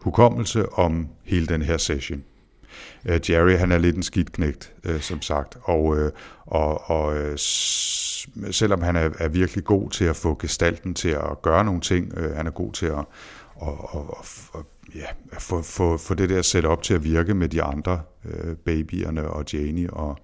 hukommelse 0.00 0.72
om 0.72 1.08
hele 1.24 1.46
den 1.46 1.62
her 1.62 1.76
session. 1.76 2.22
Øh, 3.08 3.30
Jerry, 3.30 3.52
han 3.52 3.72
er 3.72 3.78
lidt 3.78 3.96
en 3.96 4.02
skidt 4.02 4.32
knægt, 4.32 4.72
øh, 4.84 5.00
som 5.00 5.22
sagt, 5.22 5.58
og, 5.62 5.98
øh, 5.98 6.12
og, 6.46 6.90
og 6.90 7.18
øh, 7.18 7.38
selvom 8.50 8.82
han 8.82 8.96
er, 8.96 9.10
er 9.18 9.28
virkelig 9.28 9.64
god 9.64 9.90
til 9.90 10.04
at 10.04 10.16
få 10.16 10.36
gestalten 10.38 10.94
til 10.94 11.08
at 11.08 11.42
gøre 11.42 11.64
nogle 11.64 11.80
ting, 11.80 12.18
øh, 12.18 12.36
han 12.36 12.46
er 12.46 12.50
god 12.50 12.72
til 12.72 12.86
at 12.86 13.04
og, 13.60 13.94
og, 13.94 14.16
og, 14.52 14.66
ja, 14.94 15.06
at 15.32 15.42
få, 15.42 15.62
få, 15.62 15.96
få 15.96 16.14
det 16.14 16.30
der 16.30 16.42
set 16.42 16.64
op 16.64 16.82
til 16.82 16.94
at 16.94 17.04
virke 17.04 17.34
med 17.34 17.48
de 17.48 17.62
andre 17.62 18.02
øh, 18.24 18.56
babyerne 18.56 19.30
og 19.30 19.44
Janie 19.52 19.90
og, 19.90 20.18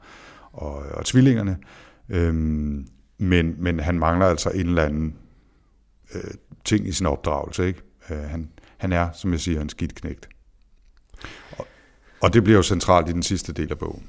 og, 0.53 0.75
og 0.75 1.05
tvillingerne. 1.05 1.59
Øhm, 2.09 2.87
men, 3.19 3.55
men 3.59 3.81
han 3.81 3.99
mangler 3.99 4.27
altså 4.27 4.51
en 4.51 4.67
eller 4.67 4.83
anden 4.83 5.17
øh, 6.15 6.31
ting 6.65 6.89
i 6.89 6.93
sin 6.93 7.07
opdragelse. 7.07 7.67
Ikke? 7.67 7.83
Øh, 8.11 8.19
han, 8.19 8.49
han 8.77 8.93
er, 8.93 9.13
som 9.13 9.33
jeg 9.33 9.41
siger, 9.41 9.61
en 9.61 9.69
skidt 9.69 9.95
knægt. 9.95 10.29
Og, 12.21 12.33
det 12.33 12.45
bliver 12.45 12.57
jo 12.57 12.63
centralt 12.63 13.09
i 13.09 13.13
den 13.13 13.23
sidste 13.23 13.53
del 13.53 13.71
af 13.71 13.79
bogen. 13.79 14.03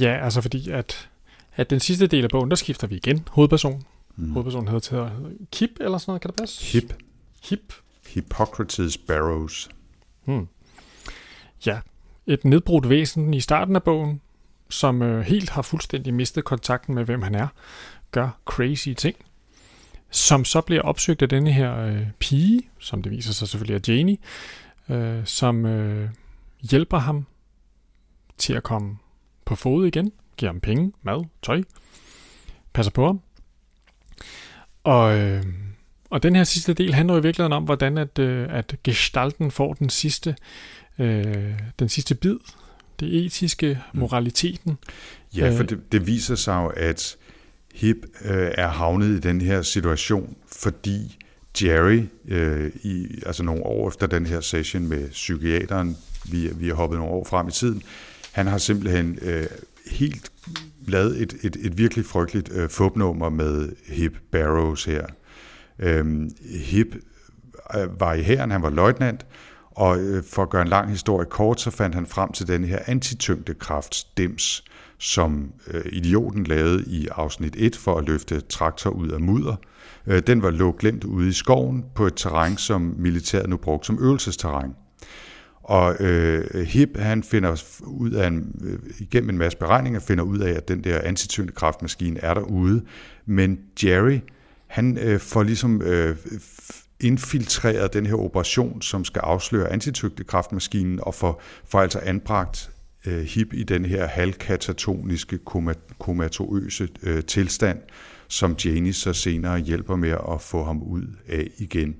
Ja, 0.00 0.24
altså 0.24 0.40
fordi 0.40 0.70
at, 0.70 1.08
at 1.56 1.70
den 1.70 1.80
sidste 1.80 2.06
del 2.06 2.24
af 2.24 2.30
bogen, 2.30 2.50
der 2.50 2.56
skifter 2.56 2.86
vi 2.86 2.96
igen 2.96 3.28
hovedperson. 3.30 3.82
Mm. 4.16 4.30
Hovedpersonen 4.32 4.68
hedder, 4.68 4.90
hedder 4.90 5.30
Kip 5.52 5.70
eller 5.80 5.98
sådan 5.98 6.10
noget, 6.10 6.22
kan 6.22 6.30
det 6.30 6.36
passe? 6.36 6.64
Hip, 6.64 6.94
Hip. 7.42 7.74
Hippocrates 8.06 8.98
Barrows. 8.98 9.68
Hmm. 10.24 10.48
Ja, 11.66 11.80
et 12.26 12.44
nedbrudt 12.44 12.88
væsen 12.88 13.34
i 13.34 13.40
starten 13.40 13.76
af 13.76 13.82
bogen, 13.82 14.20
som 14.70 15.02
øh, 15.02 15.20
helt 15.20 15.50
har 15.50 15.62
fuldstændig 15.62 16.14
mistet 16.14 16.44
kontakten 16.44 16.94
med, 16.94 17.04
hvem 17.04 17.22
han 17.22 17.34
er, 17.34 17.48
gør 18.10 18.38
crazy 18.44 18.88
ting, 18.88 19.16
som 20.10 20.44
så 20.44 20.60
bliver 20.60 20.82
opsøgt 20.82 21.22
af 21.22 21.28
denne 21.28 21.52
her 21.52 21.78
øh, 21.78 22.06
pige, 22.18 22.62
som 22.78 23.02
det 23.02 23.12
viser 23.12 23.32
sig 23.32 23.48
selvfølgelig 23.48 23.74
er 23.88 23.94
Janie, 23.94 24.16
øh, 24.88 25.22
som 25.24 25.66
øh, 25.66 26.08
hjælper 26.62 26.98
ham 26.98 27.26
til 28.38 28.52
at 28.52 28.62
komme 28.62 28.96
på 29.44 29.54
fod 29.54 29.86
igen, 29.86 30.12
giver 30.36 30.52
ham 30.52 30.60
penge, 30.60 30.92
mad, 31.02 31.24
tøj, 31.42 31.62
passer 32.72 32.92
på 32.92 33.06
ham. 33.06 33.20
Og, 34.84 35.18
øh, 35.18 35.44
og 36.10 36.22
den 36.22 36.36
her 36.36 36.44
sidste 36.44 36.74
del 36.74 36.94
handler 36.94 37.14
jo 37.14 37.20
i 37.20 37.22
virkeligheden 37.22 37.52
om, 37.52 37.64
hvordan 37.64 37.98
at, 37.98 38.18
øh, 38.18 38.46
at 38.50 38.76
gestalten 38.84 39.50
får 39.50 39.74
den 39.74 39.90
sidste, 39.90 40.36
øh, 40.98 41.52
den 41.78 41.88
sidste 41.88 42.14
bid, 42.14 42.36
det 43.00 43.24
etiske, 43.26 43.82
moraliteten. 43.94 44.78
Ja, 45.36 45.50
for 45.50 45.62
Øh. 45.62 45.68
det, 45.68 45.92
det 45.92 46.06
viser 46.06 46.34
sig 46.34 46.62
jo, 46.62 46.66
at 46.76 47.16
Hip 47.74 47.96
øh, 48.24 48.50
er 48.54 48.68
havnet 48.68 49.16
i 49.16 49.20
den 49.20 49.40
her 49.40 49.62
situation, 49.62 50.36
fordi 50.52 51.18
Jerry, 51.62 52.02
øh, 52.28 52.72
i, 52.82 53.06
altså 53.26 53.42
nogle 53.42 53.62
år 53.62 53.88
efter 53.88 54.06
den 54.06 54.26
her 54.26 54.40
session 54.40 54.88
med 54.88 55.10
psykiateren, 55.10 55.96
vi, 56.30 56.48
vi 56.54 56.68
har 56.68 56.74
hoppet 56.74 56.98
nogle 56.98 57.14
år 57.14 57.24
frem 57.24 57.48
i 57.48 57.50
tiden, 57.50 57.82
han 58.36 58.46
har 58.46 58.58
simpelthen 58.58 59.18
øh, 59.22 59.46
helt 59.90 60.32
lavet 60.86 61.22
et, 61.22 61.36
et, 61.42 61.56
et 61.60 61.78
virkelig 61.78 62.04
frygteligt 62.04 62.52
øh, 62.52 62.68
fupnummer 62.68 63.28
med 63.28 63.72
Hip 63.88 64.18
Barrows 64.32 64.84
her. 64.84 65.06
Øhm, 65.78 66.30
Hip 66.64 66.96
øh, 67.76 68.00
var 68.00 68.14
i 68.14 68.22
hæren, 68.22 68.50
han 68.50 68.62
var 68.62 68.70
løjtnant, 68.70 69.26
og 69.70 69.98
øh, 69.98 70.24
for 70.24 70.42
at 70.42 70.50
gøre 70.50 70.62
en 70.62 70.68
lang 70.68 70.90
historie 70.90 71.26
kort, 71.26 71.60
så 71.60 71.70
fandt 71.70 71.94
han 71.94 72.06
frem 72.06 72.32
til 72.32 72.48
den 72.48 72.64
her 72.64 72.78
antityngdekraftsdims, 72.86 74.64
som 74.98 75.52
øh, 75.66 75.84
idioten 75.92 76.44
lavede 76.44 76.84
i 76.86 77.08
afsnit 77.10 77.56
1 77.58 77.76
for 77.76 77.98
at 77.98 78.04
løfte 78.04 78.40
traktor 78.40 78.90
ud 78.90 79.08
af 79.08 79.20
mudder. 79.20 79.56
Øh, 80.06 80.22
den 80.26 80.42
var 80.42 80.50
lå 80.50 80.76
glemt 80.78 81.04
ude 81.04 81.28
i 81.28 81.32
skoven 81.32 81.84
på 81.94 82.06
et 82.06 82.14
terræn, 82.16 82.56
som 82.56 82.94
militæret 82.98 83.48
nu 83.48 83.56
brugte 83.56 83.86
som 83.86 83.98
øvelsesterræn. 84.00 84.74
Og 85.66 85.96
øh, 86.00 86.66
Hip, 86.66 86.98
han 86.98 87.22
finder 87.22 87.62
ud 87.86 88.10
af 88.10 88.26
en, 88.26 88.60
øh, 88.64 88.78
igennem 88.98 89.30
en 89.30 89.38
masse 89.38 89.58
beregninger, 89.58 90.00
finder 90.00 90.24
ud 90.24 90.38
af, 90.38 90.52
at 90.52 90.68
den 90.68 90.84
der 90.84 91.00
antityngdekraftmaskine 91.00 92.20
er 92.20 92.34
derude. 92.34 92.82
Men 93.26 93.58
Jerry, 93.84 94.18
han 94.66 94.98
øh, 94.98 95.20
får 95.20 95.42
ligesom 95.42 95.82
øh, 95.82 96.16
infiltreret 97.00 97.92
den 97.92 98.06
her 98.06 98.14
operation, 98.14 98.82
som 98.82 99.04
skal 99.04 99.20
afsløre 99.20 99.72
antityngdekraftmaskinen, 99.72 101.00
og 101.02 101.14
får, 101.14 101.42
får 101.64 101.80
altså 101.80 101.98
anbragt 101.98 102.70
øh, 103.06 103.22
Hip 103.22 103.52
i 103.52 103.62
den 103.62 103.84
her 103.84 104.06
halvkatatoniske, 104.06 105.38
koma, 105.38 105.74
komatoøse 105.98 106.88
øh, 107.02 107.24
tilstand, 107.24 107.78
som 108.28 108.56
Janie 108.64 108.92
så 108.92 109.12
senere 109.12 109.58
hjælper 109.58 109.96
med 109.96 110.10
at 110.10 110.40
få 110.40 110.64
ham 110.64 110.82
ud 110.82 111.06
af 111.28 111.48
igen. 111.58 111.96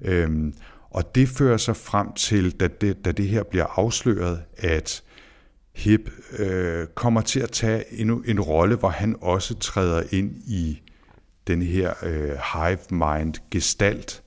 Øhm, 0.00 0.54
og 0.96 1.14
det 1.14 1.28
fører 1.28 1.56
sig 1.56 1.76
frem 1.76 2.12
til, 2.12 2.60
da 2.60 2.68
det, 2.68 3.04
da 3.04 3.12
det 3.12 3.28
her 3.28 3.42
bliver 3.42 3.66
afsløret, 3.78 4.42
at 4.56 5.02
Hip 5.74 6.10
øh, 6.38 6.86
kommer 6.86 7.20
til 7.20 7.40
at 7.40 7.50
tage 7.50 8.00
endnu 8.00 8.22
en 8.26 8.40
rolle, 8.40 8.76
hvor 8.76 8.88
han 8.88 9.16
også 9.20 9.54
træder 9.54 10.02
ind 10.10 10.36
i 10.36 10.82
den 11.46 11.62
her 11.62 11.94
øh, 12.02 12.30
hive 12.52 12.78
mind 12.90 13.34
gestalt, 13.50 14.22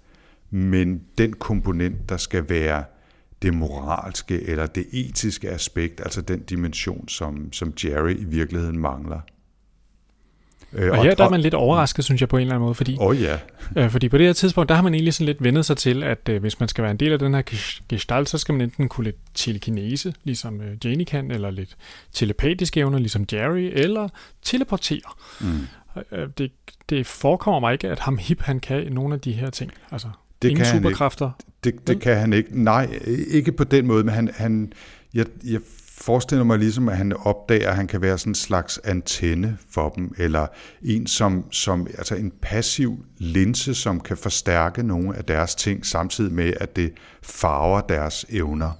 men 0.49 1.01
den 1.17 1.33
komponent, 1.33 2.09
der 2.09 2.17
skal 2.17 2.49
være 2.49 2.83
det 3.41 3.53
moralske 3.53 4.41
eller 4.41 4.65
det 4.65 4.85
etiske 4.91 5.49
aspekt, 5.49 5.99
altså 5.99 6.21
den 6.21 6.39
dimension, 6.39 7.07
som, 7.07 7.53
som 7.53 7.73
Jerry 7.83 8.13
i 8.13 8.23
virkeligheden 8.23 8.79
mangler. 8.79 9.19
Øh, 10.73 10.91
Og 10.91 11.03
her 11.03 11.15
der 11.15 11.25
er 11.25 11.29
man 11.29 11.41
lidt 11.41 11.53
overrasket, 11.53 12.05
synes 12.05 12.21
jeg, 12.21 12.29
på 12.29 12.37
en 12.37 12.41
eller 12.41 12.53
anden 12.55 12.63
måde, 12.65 12.75
fordi, 12.75 12.97
oh, 12.99 13.21
ja, 13.21 13.37
øh, 13.75 13.89
fordi 13.89 14.09
på 14.09 14.17
det 14.17 14.25
her 14.25 14.33
tidspunkt, 14.33 14.69
der 14.69 14.75
har 14.75 14.81
man 14.81 14.93
egentlig 14.93 15.13
sådan 15.13 15.25
lidt 15.25 15.43
vendet 15.43 15.65
sig 15.65 15.77
til, 15.77 16.03
at 16.03 16.29
øh, 16.29 16.41
hvis 16.41 16.59
man 16.59 16.69
skal 16.69 16.81
være 16.81 16.91
en 16.91 16.97
del 16.97 17.11
af 17.11 17.19
den 17.19 17.33
her 17.33 17.41
ges- 17.51 17.81
gestalt, 17.89 18.29
så 18.29 18.37
skal 18.37 18.53
man 18.53 18.61
enten 18.61 18.89
kunne 18.89 19.03
lidt 19.03 19.15
telekinese, 19.33 20.13
ligesom 20.23 20.61
øh, 20.61 20.85
Janie 20.85 21.05
kan, 21.05 21.31
eller 21.31 21.51
lidt 21.51 21.75
telepatiske 22.13 22.79
evner, 22.79 22.99
ligesom 22.99 23.25
Jerry, 23.33 23.69
eller 23.73 24.09
teleportere. 24.41 24.99
mm. 25.41 25.47
Øh, 26.11 26.27
det, 26.37 26.51
det 26.89 27.07
forekommer 27.07 27.59
mig 27.59 27.73
ikke, 27.73 27.87
at 27.87 27.99
ham 27.99 28.17
hip, 28.17 28.41
han 28.41 28.59
kan 28.59 28.91
nogle 28.91 29.13
af 29.13 29.19
de 29.21 29.31
her 29.31 29.49
ting. 29.49 29.71
Altså, 29.91 30.07
det 30.41 30.49
ingen 30.49 30.57
kan 30.57 30.65
han 30.65 30.75
ikke. 30.75 30.87
superkræfter. 30.87 31.31
Det, 31.63 31.87
det 31.87 32.01
kan 32.01 32.17
han 32.17 32.33
ikke. 32.33 32.63
Nej, 32.63 32.99
ikke 33.27 33.51
på 33.51 33.63
den 33.63 33.87
måde, 33.87 34.03
men 34.03 34.13
han, 34.13 34.29
han 34.35 34.73
jeg, 35.13 35.25
jeg 35.45 35.59
forestiller 36.01 36.43
mig 36.43 36.59
ligesom, 36.59 36.89
at 36.89 36.97
han 36.97 37.13
opdager, 37.13 37.69
at 37.69 37.75
han 37.75 37.87
kan 37.87 38.01
være 38.01 38.17
sådan 38.17 38.31
en 38.31 38.35
slags 38.35 38.79
antenne 38.83 39.57
for 39.69 39.89
dem, 39.89 40.13
eller 40.17 40.47
en 40.81 41.07
som, 41.07 41.51
som 41.51 41.87
altså 41.97 42.15
en 42.15 42.31
passiv 42.41 43.05
linse, 43.17 43.73
som 43.73 43.99
kan 43.99 44.17
forstærke 44.17 44.83
nogle 44.83 45.17
af 45.17 45.25
deres 45.25 45.55
ting, 45.55 45.85
samtidig 45.85 46.33
med, 46.33 46.53
at 46.59 46.75
det 46.75 46.93
farver 47.21 47.81
deres 47.81 48.25
evner. 48.29 48.71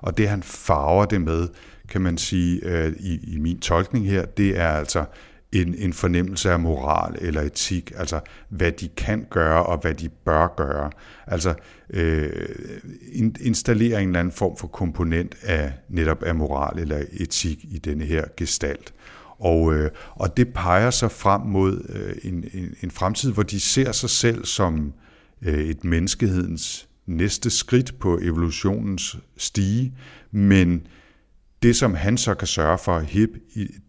Og 0.00 0.18
det 0.18 0.28
han 0.28 0.42
farver 0.42 1.04
det 1.04 1.20
med, 1.20 1.48
kan 1.88 2.00
man 2.00 2.18
sige, 2.18 2.60
øh, 2.64 2.92
i, 3.00 3.34
i 3.34 3.38
min 3.38 3.60
tolkning 3.60 4.06
her, 4.06 4.24
det 4.24 4.58
er 4.58 4.68
altså 4.68 5.04
en, 5.52 5.74
en 5.78 5.92
fornemmelse 5.92 6.50
af 6.50 6.60
moral 6.60 7.16
eller 7.20 7.42
etik, 7.42 7.92
altså 7.96 8.20
hvad 8.48 8.72
de 8.72 8.88
kan 8.88 9.26
gøre 9.30 9.66
og 9.66 9.78
hvad 9.78 9.94
de 9.94 10.08
bør 10.08 10.54
gøre. 10.56 10.90
Altså 11.26 11.54
øh, 11.90 12.48
installere 13.40 14.02
en 14.02 14.08
eller 14.08 14.20
anden 14.20 14.32
form 14.32 14.56
for 14.56 14.66
komponent 14.66 15.34
af 15.42 15.72
netop 15.88 16.22
af 16.22 16.34
moral 16.34 16.78
eller 16.78 17.02
etik 17.12 17.64
i 17.64 17.78
denne 17.78 18.04
her 18.04 18.24
gestalt. 18.36 18.94
Og, 19.38 19.74
øh, 19.74 19.90
og 20.10 20.36
det 20.36 20.54
peger 20.54 20.90
sig 20.90 21.10
frem 21.10 21.40
mod 21.40 21.86
øh, 21.88 22.32
en, 22.32 22.44
en, 22.52 22.74
en 22.82 22.90
fremtid, 22.90 23.32
hvor 23.32 23.42
de 23.42 23.60
ser 23.60 23.92
sig 23.92 24.10
selv 24.10 24.44
som 24.44 24.92
øh, 25.42 25.68
et 25.68 25.84
menneskehedens 25.84 26.88
næste 27.06 27.50
skridt 27.50 27.98
på 27.98 28.18
evolutionens 28.18 29.18
stige, 29.36 29.94
men 30.30 30.86
det, 31.62 31.76
som 31.76 31.94
han 31.94 32.18
så 32.18 32.34
kan 32.34 32.46
sørge 32.46 32.78
for 32.78 32.98
HIP, 32.98 33.30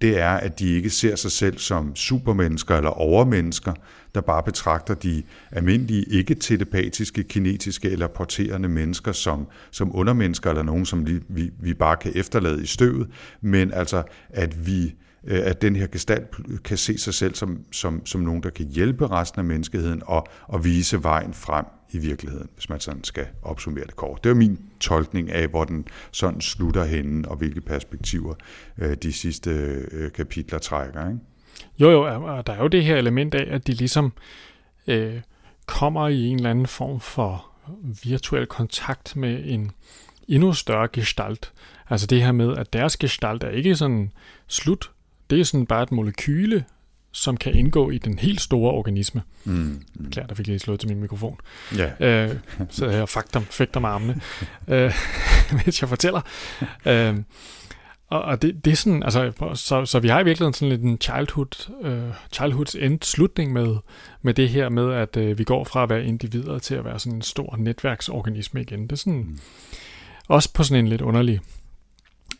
det 0.01 0.19
er, 0.19 0.29
at 0.29 0.60
de 0.60 0.67
ikke 0.67 0.89
ser 0.89 1.15
sig 1.15 1.32
selv 1.32 1.58
som 1.58 1.95
supermennesker 1.95 2.75
eller 2.75 2.89
overmennesker, 2.89 3.73
der 4.15 4.21
bare 4.21 4.43
betragter 4.43 4.93
de 4.93 5.23
almindelige, 5.51 6.03
ikke 6.03 6.36
telepatiske, 6.36 7.23
kinetiske 7.23 7.89
eller 7.89 8.08
porterende 8.08 8.69
mennesker 8.69 9.12
som, 9.12 9.47
som 9.71 9.95
undermennesker 9.95 10.49
eller 10.49 10.63
nogen, 10.63 10.86
som 10.86 11.08
vi, 11.27 11.51
vi 11.60 11.73
bare 11.73 11.97
kan 11.97 12.12
efterlade 12.15 12.63
i 12.63 12.65
støvet, 12.65 13.10
men 13.41 13.73
altså, 13.73 14.03
at 14.29 14.67
vi 14.67 14.84
øh, 14.86 14.91
Øh, 15.23 15.41
at 15.43 15.62
den 15.62 15.75
her 15.75 15.88
gestalt 15.88 16.27
kan 16.63 16.77
se 16.77 16.97
sig 16.97 17.13
selv 17.13 17.36
som, 17.36 17.63
som, 17.71 18.05
som 18.05 18.21
nogen, 18.21 18.43
der 18.43 18.49
kan 18.49 18.65
hjælpe 18.65 19.08
resten 19.08 19.39
af 19.39 19.45
menneskeheden 19.45 20.01
og, 20.05 20.27
og 20.47 20.65
vise 20.65 21.03
vejen 21.03 21.34
frem 21.34 21.65
i 21.91 21.97
virkeligheden, 21.97 22.49
hvis 22.53 22.69
man 22.69 22.79
sådan 22.79 23.03
skal 23.03 23.27
opsummere 23.41 23.86
det 23.86 23.95
kort. 23.95 24.23
Det 24.23 24.29
var 24.29 24.36
min 24.36 24.60
tolkning 24.79 25.32
af, 25.32 25.47
hvor 25.47 25.63
den 25.63 25.86
sådan 26.12 26.41
slutter 26.41 26.86
henne, 26.86 27.27
og 27.27 27.38
hvilke 27.38 27.62
perspektiver 27.62 28.34
øh, 28.77 28.95
de 29.03 29.13
sidste 29.13 29.49
øh, 29.91 30.12
kapitler 30.12 30.60
trækker. 30.60 31.08
Ikke? 31.08 31.19
Jo, 31.79 31.91
jo, 31.91 32.01
og 32.38 32.47
der 32.47 32.53
er 32.53 32.62
jo 32.62 32.67
det 32.67 32.84
her 32.84 32.97
element 32.97 33.36
af, 33.36 33.55
at 33.55 33.67
de 33.67 33.73
ligesom 33.73 34.13
øh, 34.88 35.21
kommer 35.65 36.08
i 36.08 36.25
en 36.27 36.36
eller 36.36 36.49
anden 36.49 36.67
form 36.67 36.99
for 36.99 37.45
virtuel 38.03 38.45
kontakt 38.45 39.15
med 39.15 39.41
en 39.45 39.71
endnu 40.27 40.53
større 40.53 40.88
gestalt. 40.93 41.53
Altså 41.89 42.08
det 42.08 42.21
her 42.21 42.32
med, 42.32 42.58
at 42.58 42.73
deres 42.73 42.97
gestalt 42.97 43.43
er 43.43 43.49
ikke 43.49 43.75
sådan 43.75 44.12
slut. 44.47 44.91
Det 45.30 45.39
er 45.39 45.44
sådan 45.44 45.65
bare 45.65 45.84
et 45.84 45.92
molekyle, 45.92 46.65
som 47.12 47.38
kan 47.38 47.54
indgå 47.54 47.89
i 47.89 47.98
den 47.98 48.20
helt 48.20 48.42
store 48.42 48.72
organisme. 48.72 49.22
Mm. 49.44 49.84
mm. 49.96 50.12
Klar, 50.12 50.26
der 50.26 50.36
fik 50.36 50.48
jeg 50.48 50.52
lige 50.52 50.60
slået 50.60 50.80
til 50.80 50.89
min 50.89 51.00
mikrofon. 51.00 51.38
Ja. 51.78 52.26
Øh, 52.28 52.36
så 52.70 52.89
jeg 52.89 53.10
fakter, 53.10 53.39
fægter 53.39 53.80
med 53.80 53.89
armene, 53.89 54.22
øh, 54.68 54.94
mens 55.65 55.82
jeg 55.82 55.89
fortæller. 55.89 56.22
Øh, 56.86 57.18
og, 58.10 58.22
og 58.22 58.42
det, 58.42 58.65
det 58.65 58.72
er 58.72 58.76
sådan, 58.76 59.04
altså, 59.04 59.32
så, 59.56 59.86
så 59.86 60.00
vi 60.00 60.08
har 60.08 60.20
i 60.20 60.24
virkeligheden 60.24 60.54
sådan 60.54 60.70
lidt 60.70 60.82
en 60.82 60.98
childhood, 61.02 61.70
uh, 61.80 62.15
childhoods 62.34 62.76
end 62.76 63.00
slutning 63.02 63.54
med, 63.54 63.76
med 64.22 64.34
det 64.34 64.50
her 64.50 64.70
med, 64.70 64.94
at 64.94 65.18
uh, 65.18 65.38
vi 65.38 65.44
går 65.44 65.63
fra 65.63 65.84
at 65.84 65.89
være 65.89 66.06
individer 66.06 66.60
til 66.60 66.76
at 66.76 66.86
være 66.86 67.00
sådan 67.00 67.15
en 67.15 67.22
stor 67.22 67.56
netværksorganisme 67.58 68.62
igen. 68.62 68.84
Det 68.84 68.92
er 68.92 68.96
sådan, 68.96 69.20
mm. 69.20 69.39
også 70.28 70.54
på 70.54 70.63
sådan 70.63 70.86
en 70.86 70.89
lidt 70.89 71.02
underlig 71.02 71.39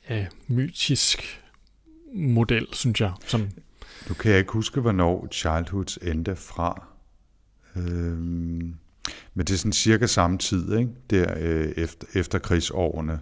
uh, 0.10 0.25
mytisk 0.47 1.41
model, 2.13 2.67
synes 2.73 3.01
jeg. 3.01 3.11
Som, 3.25 3.49
nu 4.09 4.13
kan 4.13 4.31
jeg 4.31 4.39
ikke 4.39 4.51
huske, 4.51 4.81
hvornår 4.81 5.27
Childhoods 5.31 5.97
endte 5.97 6.35
fra. 6.35 6.87
Øhm, 7.75 8.75
men 9.33 9.45
det 9.47 9.49
er 9.49 9.57
sådan 9.57 9.73
cirka 9.73 10.07
samme 10.07 10.37
tid, 10.37 10.77
ikke? 10.77 10.89
Der 11.09 11.33
øh, 11.37 11.71
efter, 11.77 12.07
efter 12.13 12.39
krigsårene. 12.39 13.19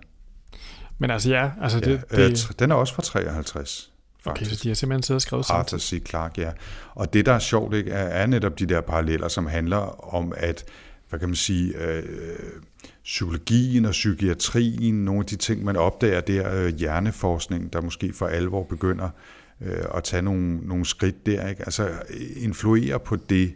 Men 0.97 1.11
altså 1.11 1.29
ja, 1.29 1.51
altså 1.61 1.79
det, 1.79 2.03
ja, 2.11 2.27
det... 2.27 2.47
Øh, 2.49 2.55
den 2.59 2.71
er 2.71 2.75
også 2.75 2.93
fra 2.93 3.01
53. 3.01 3.91
Faktisk. 4.23 4.49
Okay, 4.49 4.55
så 4.55 4.63
de 4.63 4.67
har 4.67 4.75
simpelthen 4.75 5.03
siddet 5.03 5.17
og 5.17 5.21
skrevet 5.21 5.49
Arthur 5.49 5.77
C. 5.77 6.07
Clarke, 6.07 6.41
ja. 6.41 6.51
Og 6.95 7.13
det, 7.13 7.25
der 7.25 7.33
er 7.33 7.39
sjovt, 7.39 7.75
ikke, 7.75 7.91
er, 7.91 8.03
er 8.07 8.25
netop 8.25 8.59
de 8.59 8.65
der 8.65 8.81
paralleller, 8.81 9.27
som 9.27 9.47
handler 9.47 10.13
om, 10.15 10.33
at, 10.37 10.65
hvad 11.09 11.19
kan 11.19 11.29
man 11.29 11.35
sige, 11.35 11.77
øh, 11.77 12.03
psykologien 13.07 13.85
og 13.85 13.91
psykiatrien, 13.91 15.05
nogle 15.05 15.19
af 15.19 15.25
de 15.25 15.35
ting, 15.35 15.63
man 15.63 15.75
opdager 15.75 16.21
der, 16.21 16.55
øh, 16.55 16.75
hjerneforskning, 16.75 17.73
der 17.73 17.81
måske 17.81 18.13
for 18.13 18.27
alvor 18.27 18.63
begynder 18.63 19.09
øh, 19.61 19.85
at 19.95 20.03
tage 20.03 20.21
nogle, 20.21 20.57
nogle 20.57 20.85
skridt 20.85 21.25
der, 21.25 21.47
ikke? 21.47 21.61
altså 21.61 21.91
influere 22.35 22.99
på 22.99 23.15
det, 23.15 23.53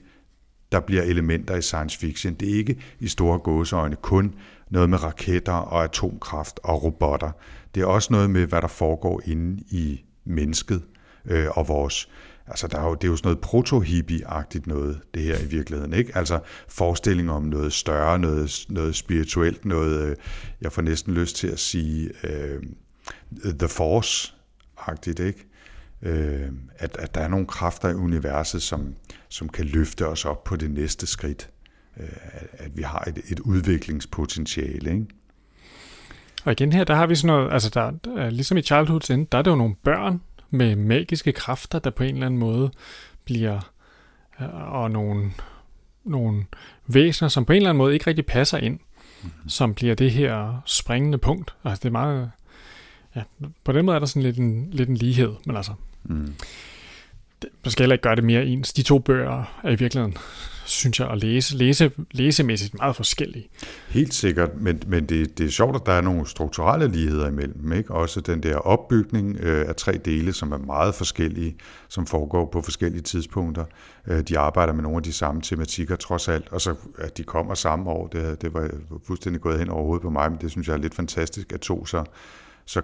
der 0.71 0.79
bliver 0.79 1.03
elementer 1.03 1.55
i 1.55 1.61
science 1.61 1.99
fiction. 1.99 2.33
Det 2.33 2.51
er 2.51 2.57
ikke 2.57 2.77
i 2.99 3.07
store 3.07 3.39
gåseøjne 3.39 3.95
kun 3.95 4.33
noget 4.69 4.89
med 4.89 5.03
raketter 5.03 5.53
og 5.53 5.83
atomkraft 5.83 6.59
og 6.63 6.83
robotter. 6.83 7.31
Det 7.75 7.81
er 7.81 7.85
også 7.85 8.13
noget 8.13 8.29
med, 8.29 8.45
hvad 8.45 8.61
der 8.61 8.67
foregår 8.67 9.21
inde 9.25 9.63
i 9.69 10.03
mennesket 10.25 10.81
øh, 11.25 11.47
og 11.57 11.67
vores 11.67 12.09
Altså, 12.47 12.67
der 12.67 12.79
er 12.79 12.83
jo, 12.83 12.95
det 12.95 13.03
er 13.03 13.07
jo 13.07 13.15
sådan 13.15 13.27
noget 13.27 13.45
proto-hippie-agtigt 13.45 14.67
noget, 14.67 15.01
det 15.13 15.23
her 15.23 15.39
i 15.39 15.45
virkeligheden, 15.45 15.93
ikke? 15.93 16.17
Altså, 16.17 16.39
forestilling 16.67 17.31
om 17.31 17.43
noget 17.43 17.73
større, 17.73 18.19
noget, 18.19 18.65
noget 18.69 18.95
spirituelt, 18.95 19.65
noget, 19.65 20.09
øh, 20.09 20.15
jeg 20.61 20.71
får 20.71 20.81
næsten 20.81 21.13
lyst 21.13 21.35
til 21.35 21.47
at 21.47 21.59
sige, 21.59 22.11
øh, 22.23 22.63
The 23.43 23.67
Force-agtigt, 23.67 25.23
ikke? 25.23 25.47
Øh, 26.01 26.49
at, 26.75 26.97
at 26.97 27.15
der 27.15 27.21
er 27.21 27.27
nogle 27.27 27.47
kræfter 27.47 27.89
i 27.89 27.93
universet, 27.93 28.61
som, 28.61 28.95
som 29.29 29.49
kan 29.49 29.65
løfte 29.65 30.07
os 30.07 30.25
op 30.25 30.43
på 30.43 30.55
det 30.55 30.71
næste 30.71 31.07
skridt. 31.07 31.49
Øh, 31.99 32.09
at 32.53 32.77
vi 32.77 32.81
har 32.81 33.03
et, 33.07 33.21
et 33.29 33.39
udviklingspotentiale, 33.39 34.91
ikke? 34.91 35.05
Og 36.43 36.51
igen 36.51 36.73
her, 36.73 36.83
der 36.83 36.95
har 36.95 37.07
vi 37.07 37.15
sådan 37.15 37.35
noget, 37.35 37.53
altså 37.53 37.69
der, 37.69 37.91
der 37.91 38.29
ligesom 38.29 38.57
i 38.57 38.61
Childhood's 38.61 39.13
End, 39.13 39.27
der 39.31 39.37
er 39.37 39.41
det 39.41 39.51
jo 39.51 39.55
nogle 39.55 39.75
børn 39.83 40.21
med 40.51 40.75
magiske 40.75 41.31
kræfter, 41.31 41.79
der 41.79 41.89
på 41.89 42.03
en 42.03 42.13
eller 42.13 42.25
anden 42.25 42.39
måde 42.39 42.71
bliver, 43.25 43.71
øh, 44.41 44.73
og 44.73 44.91
nogle, 44.91 45.31
nogle 46.03 46.45
væsener, 46.87 47.29
som 47.29 47.45
på 47.45 47.53
en 47.53 47.57
eller 47.57 47.69
anden 47.69 47.77
måde 47.77 47.93
ikke 47.93 48.07
rigtig 48.07 48.25
passer 48.25 48.57
ind, 48.57 48.79
mm-hmm. 49.23 49.49
som 49.49 49.73
bliver 49.73 49.95
det 49.95 50.11
her 50.11 50.61
springende 50.65 51.17
punkt. 51.17 51.53
Altså 51.63 51.79
det 51.79 51.87
er 51.87 51.91
meget, 51.91 52.31
ja, 53.15 53.23
på 53.63 53.71
den 53.71 53.85
måde 53.85 53.95
er 53.95 53.99
der 53.99 54.05
sådan 54.05 54.21
lidt 54.21 54.37
en, 54.37 54.69
lidt 54.71 54.89
en 54.89 54.97
lighed, 54.97 55.33
men 55.45 55.55
altså, 55.55 55.73
mm 56.03 56.33
man 57.63 57.71
skal 57.71 57.83
heller 57.83 57.93
ikke 57.93 58.03
gøre 58.03 58.15
det 58.15 58.23
mere 58.23 58.45
ens. 58.45 58.73
De 58.73 58.83
to 58.83 58.99
bøger 58.99 59.59
er 59.63 59.69
i 59.69 59.75
virkeligheden 59.75 60.17
synes 60.71 60.99
jeg, 60.99 61.09
at 61.09 61.23
læse. 61.23 61.57
læse 61.57 61.91
læsemæssigt 62.11 62.73
meget 62.73 62.95
forskellige. 62.95 63.49
Helt 63.89 64.13
sikkert, 64.13 64.49
men, 64.61 64.81
men 64.87 65.05
det, 65.05 65.37
det 65.37 65.45
er 65.45 65.49
sjovt, 65.49 65.75
at 65.75 65.81
der 65.85 65.91
er 65.91 66.01
nogle 66.01 66.27
strukturelle 66.27 66.87
ligheder 66.87 67.27
imellem. 67.27 67.71
Ikke? 67.73 67.91
Også 67.93 68.21
den 68.21 68.43
der 68.43 68.55
opbygning 68.55 69.37
øh, 69.39 69.69
af 69.69 69.75
tre 69.75 69.91
dele, 69.91 70.33
som 70.33 70.51
er 70.51 70.57
meget 70.57 70.95
forskellige, 70.95 71.55
som 71.89 72.05
foregår 72.05 72.49
på 72.51 72.61
forskellige 72.61 73.01
tidspunkter. 73.01 73.65
Øh, 74.07 74.21
de 74.21 74.39
arbejder 74.39 74.73
med 74.73 74.83
nogle 74.83 74.97
af 74.97 75.03
de 75.03 75.13
samme 75.13 75.41
tematikker 75.41 75.95
trods 75.95 76.27
alt, 76.27 76.47
og 76.51 76.61
så 76.61 76.75
at 76.97 77.17
de 77.17 77.23
kommer 77.23 77.53
samme 77.53 77.89
år, 77.89 78.07
det, 78.07 78.41
det 78.41 78.53
var 78.53 78.69
fuldstændig 79.07 79.41
gået 79.41 79.59
hen 79.59 79.69
over 79.69 79.83
hovedet 79.83 80.01
på 80.01 80.09
mig, 80.09 80.31
men 80.31 80.41
det 80.41 80.51
synes 80.51 80.67
jeg 80.67 80.73
er 80.73 80.77
lidt 80.77 80.95
fantastisk, 80.95 81.53
at 81.53 81.59
to 81.59 81.85
så, 81.85 82.03
så 82.65 82.81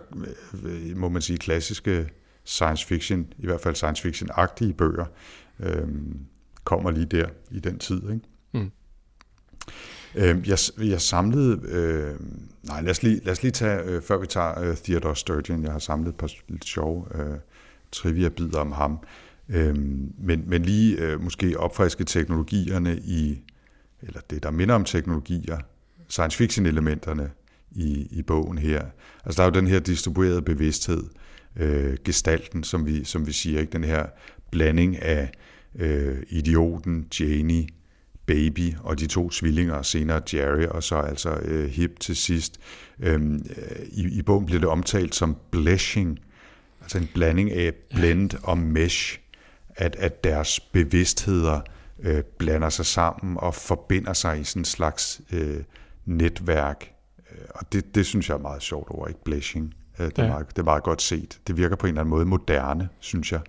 øh, 0.63 0.97
må 0.97 1.09
man 1.09 1.21
sige, 1.21 1.37
klassiske 1.37 2.09
science 2.47 2.85
fiction, 2.85 3.33
i 3.37 3.45
hvert 3.45 3.61
fald 3.61 3.75
science 3.75 4.01
fiction-agtige 4.01 4.73
bøger, 4.73 5.05
øh, 5.59 5.87
kommer 6.63 6.91
lige 6.91 7.05
der 7.05 7.27
i 7.51 7.59
den 7.59 7.79
tid. 7.79 8.01
Ikke? 8.03 8.21
Mm. 8.53 8.71
Øh, 10.15 10.49
jeg, 10.49 10.57
jeg 10.77 11.01
samlede, 11.01 11.61
øh, 11.67 12.15
nej 12.63 12.81
lad 12.81 12.91
os 12.91 13.03
lige, 13.03 13.21
lad 13.23 13.31
os 13.31 13.43
lige 13.43 13.51
tage, 13.51 13.81
øh, 13.83 14.01
før 14.01 14.17
vi 14.17 14.27
tager 14.27 14.59
øh, 14.59 14.77
Theodore 14.77 15.15
Sturgeon, 15.15 15.63
jeg 15.63 15.71
har 15.71 15.79
samlet 15.79 16.09
et 16.09 16.15
par 16.15 16.31
lidt 16.47 16.65
sjove 16.65 17.05
øh, 17.15 17.37
trivia-bidder 17.91 18.59
om 18.59 18.71
ham, 18.71 18.99
øh, 19.49 19.75
men, 20.17 20.43
men 20.47 20.63
lige 20.63 20.97
øh, 20.97 21.21
måske 21.23 21.59
opfriske 21.59 22.03
teknologierne 22.03 22.97
i, 22.97 23.41
eller 24.01 24.19
det 24.29 24.43
der 24.43 24.51
minder 24.51 24.75
om 24.75 24.85
teknologier, 24.85 25.57
science 26.07 26.37
fiction 26.37 26.65
elementerne 26.65 27.31
i, 27.71 28.07
i 28.11 28.21
bogen 28.21 28.57
her. 28.57 28.85
Altså 29.25 29.41
der 29.41 29.47
er 29.47 29.51
jo 29.51 29.59
den 29.59 29.67
her 29.67 29.79
distribuerede 29.79 30.41
bevidsthed, 30.41 31.03
øh, 31.03 31.26
gestalten, 32.05 32.63
som 32.63 32.85
vi, 32.85 33.03
som 33.03 33.27
vi 33.27 33.31
siger, 33.31 33.59
ikke 33.59 33.71
den 33.71 33.83
her 33.83 34.05
blanding 34.51 35.01
af 35.01 35.31
øh, 35.75 36.23
idioten, 36.29 37.07
Janie, 37.19 37.67
Baby 38.25 38.73
og 38.83 38.99
de 38.99 39.07
to 39.07 39.29
tvillinger, 39.29 39.81
senere 39.81 40.21
Jerry 40.33 40.65
og 40.65 40.83
så 40.83 40.95
altså 40.95 41.29
øh, 41.29 41.69
Hip 41.69 41.99
til 41.99 42.15
sidst. 42.15 42.59
Øhm, 42.99 43.35
øh, 43.35 43.85
i, 43.87 44.17
I 44.19 44.21
bogen 44.21 44.45
bliver 44.45 44.59
det 44.59 44.69
omtalt 44.69 45.15
som 45.15 45.37
bleshing, 45.51 46.19
altså 46.81 46.97
en 46.97 47.09
blanding 47.13 47.51
af 47.51 47.73
blend 47.73 48.31
og 48.43 48.57
mesh, 48.57 49.19
at, 49.75 49.95
at 49.95 50.23
deres 50.23 50.59
bevidstheder 50.59 51.61
øh, 51.99 52.23
blander 52.37 52.69
sig 52.69 52.85
sammen 52.85 53.37
og 53.37 53.55
forbinder 53.55 54.13
sig 54.13 54.39
i 54.39 54.43
sådan 54.43 54.59
en 54.61 54.65
slags 54.65 55.21
øh, 55.31 55.63
netværk. 56.05 56.91
Øh, 57.31 57.45
og 57.49 57.73
det, 57.73 57.95
det 57.95 58.05
synes 58.05 58.29
jeg 58.29 58.35
er 58.35 58.41
meget 58.41 58.61
sjovt 58.61 58.89
over, 58.89 59.07
ikke? 59.07 59.23
Bleshing. 59.23 59.73
Øh, 59.99 60.05
det, 60.05 60.19
er 60.19 60.23
Ja. 60.23 60.29
meget, 60.29 60.47
det 60.49 60.59
er 60.59 60.63
meget 60.63 60.83
godt 60.83 61.01
set. 61.01 61.39
Det 61.47 61.57
virker 61.57 61.75
på 61.75 61.85
en 61.87 61.89
eller 61.91 62.01
anden 62.01 62.09
måde 62.09 62.25
moderne, 62.25 62.89
synes 62.99 63.31
jeg. 63.31 63.39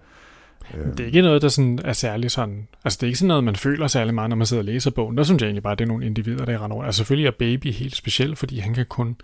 Øh, 0.74 0.86
Det 0.86 1.00
er 1.00 1.06
ikke 1.06 1.22
noget, 1.22 1.42
der 1.42 1.48
sådan 1.48 1.78
er 1.84 1.92
særlig 1.92 2.30
sådan... 2.30 2.68
Altså, 2.84 2.96
det 2.96 3.02
er 3.02 3.06
ikke 3.06 3.18
sådan 3.18 3.28
noget, 3.28 3.44
man 3.44 3.56
føler 3.56 3.86
særlig 3.86 4.14
meget, 4.14 4.28
når 4.30 4.36
man 4.36 4.46
sidder 4.46 4.60
og 4.60 4.64
læser 4.64 4.90
bogen. 4.90 5.16
Der 5.16 5.22
synes 5.24 5.40
jeg 5.42 5.46
egentlig 5.46 5.62
bare, 5.62 5.72
at 5.72 5.78
det 5.78 5.84
er 5.84 5.88
nogle 5.88 6.06
individer, 6.06 6.44
der 6.44 6.64
render 6.64 6.74
over. 6.76 6.84
Altså, 6.84 6.96
selvfølgelig 6.96 7.26
er 7.26 7.32
Baby 7.38 7.72
helt 7.72 7.96
speciel, 7.96 8.36
fordi 8.36 8.58
han 8.58 8.74
kan 8.74 8.86
kun 8.88 9.16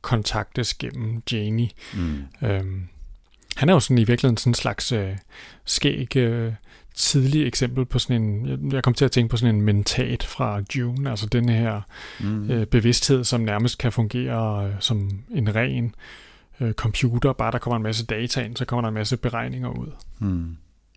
kontaktes 0.00 0.74
gennem 0.74 1.22
Janie. 1.32 1.68
mm, 1.94 2.48
Øhm, 2.48 2.82
han 3.56 3.68
er 3.68 3.72
jo 3.72 3.80
sådan 3.80 3.98
i 3.98 4.04
virkeligheden 4.04 4.36
sådan 4.36 4.50
en 4.50 4.54
slags 4.54 4.92
øh, 4.92 5.10
skæg 5.64 6.16
øh, 6.16 6.52
tidlig 6.94 7.46
eksempel 7.46 7.84
på 7.84 7.98
sådan 7.98 8.22
en... 8.22 8.46
Jeg, 8.48 8.58
jeg 8.74 8.82
kom 8.82 8.94
til 8.94 9.04
at 9.04 9.10
tænke 9.12 9.30
på 9.30 9.36
sådan 9.36 9.54
en 9.54 9.60
mentat 9.62 10.22
fra 10.22 10.60
June, 10.76 11.10
altså 11.10 11.26
den 11.26 11.48
her 11.48 11.80
mm, 12.20 12.50
øh, 12.50 12.66
bevidsthed, 12.66 13.24
som 13.24 13.40
nærmest 13.40 13.78
kan 13.78 13.92
fungere 13.92 14.66
øh, 14.66 14.72
som 14.80 15.10
en 15.30 15.54
ren 15.54 15.94
øh, 16.62 16.72
computer. 16.72 17.32
Bare 17.32 17.52
der 17.52 17.58
kommer 17.58 17.76
en 17.76 17.82
masse 17.82 18.06
data 18.06 18.40
ind, 18.40 18.56
så 18.56 18.64
kommer 18.64 18.80
der 18.80 18.88
en 18.88 18.94
masse 18.94 19.16
beregninger 19.16 19.68
ud. 19.68 19.90
mm. 20.18 20.56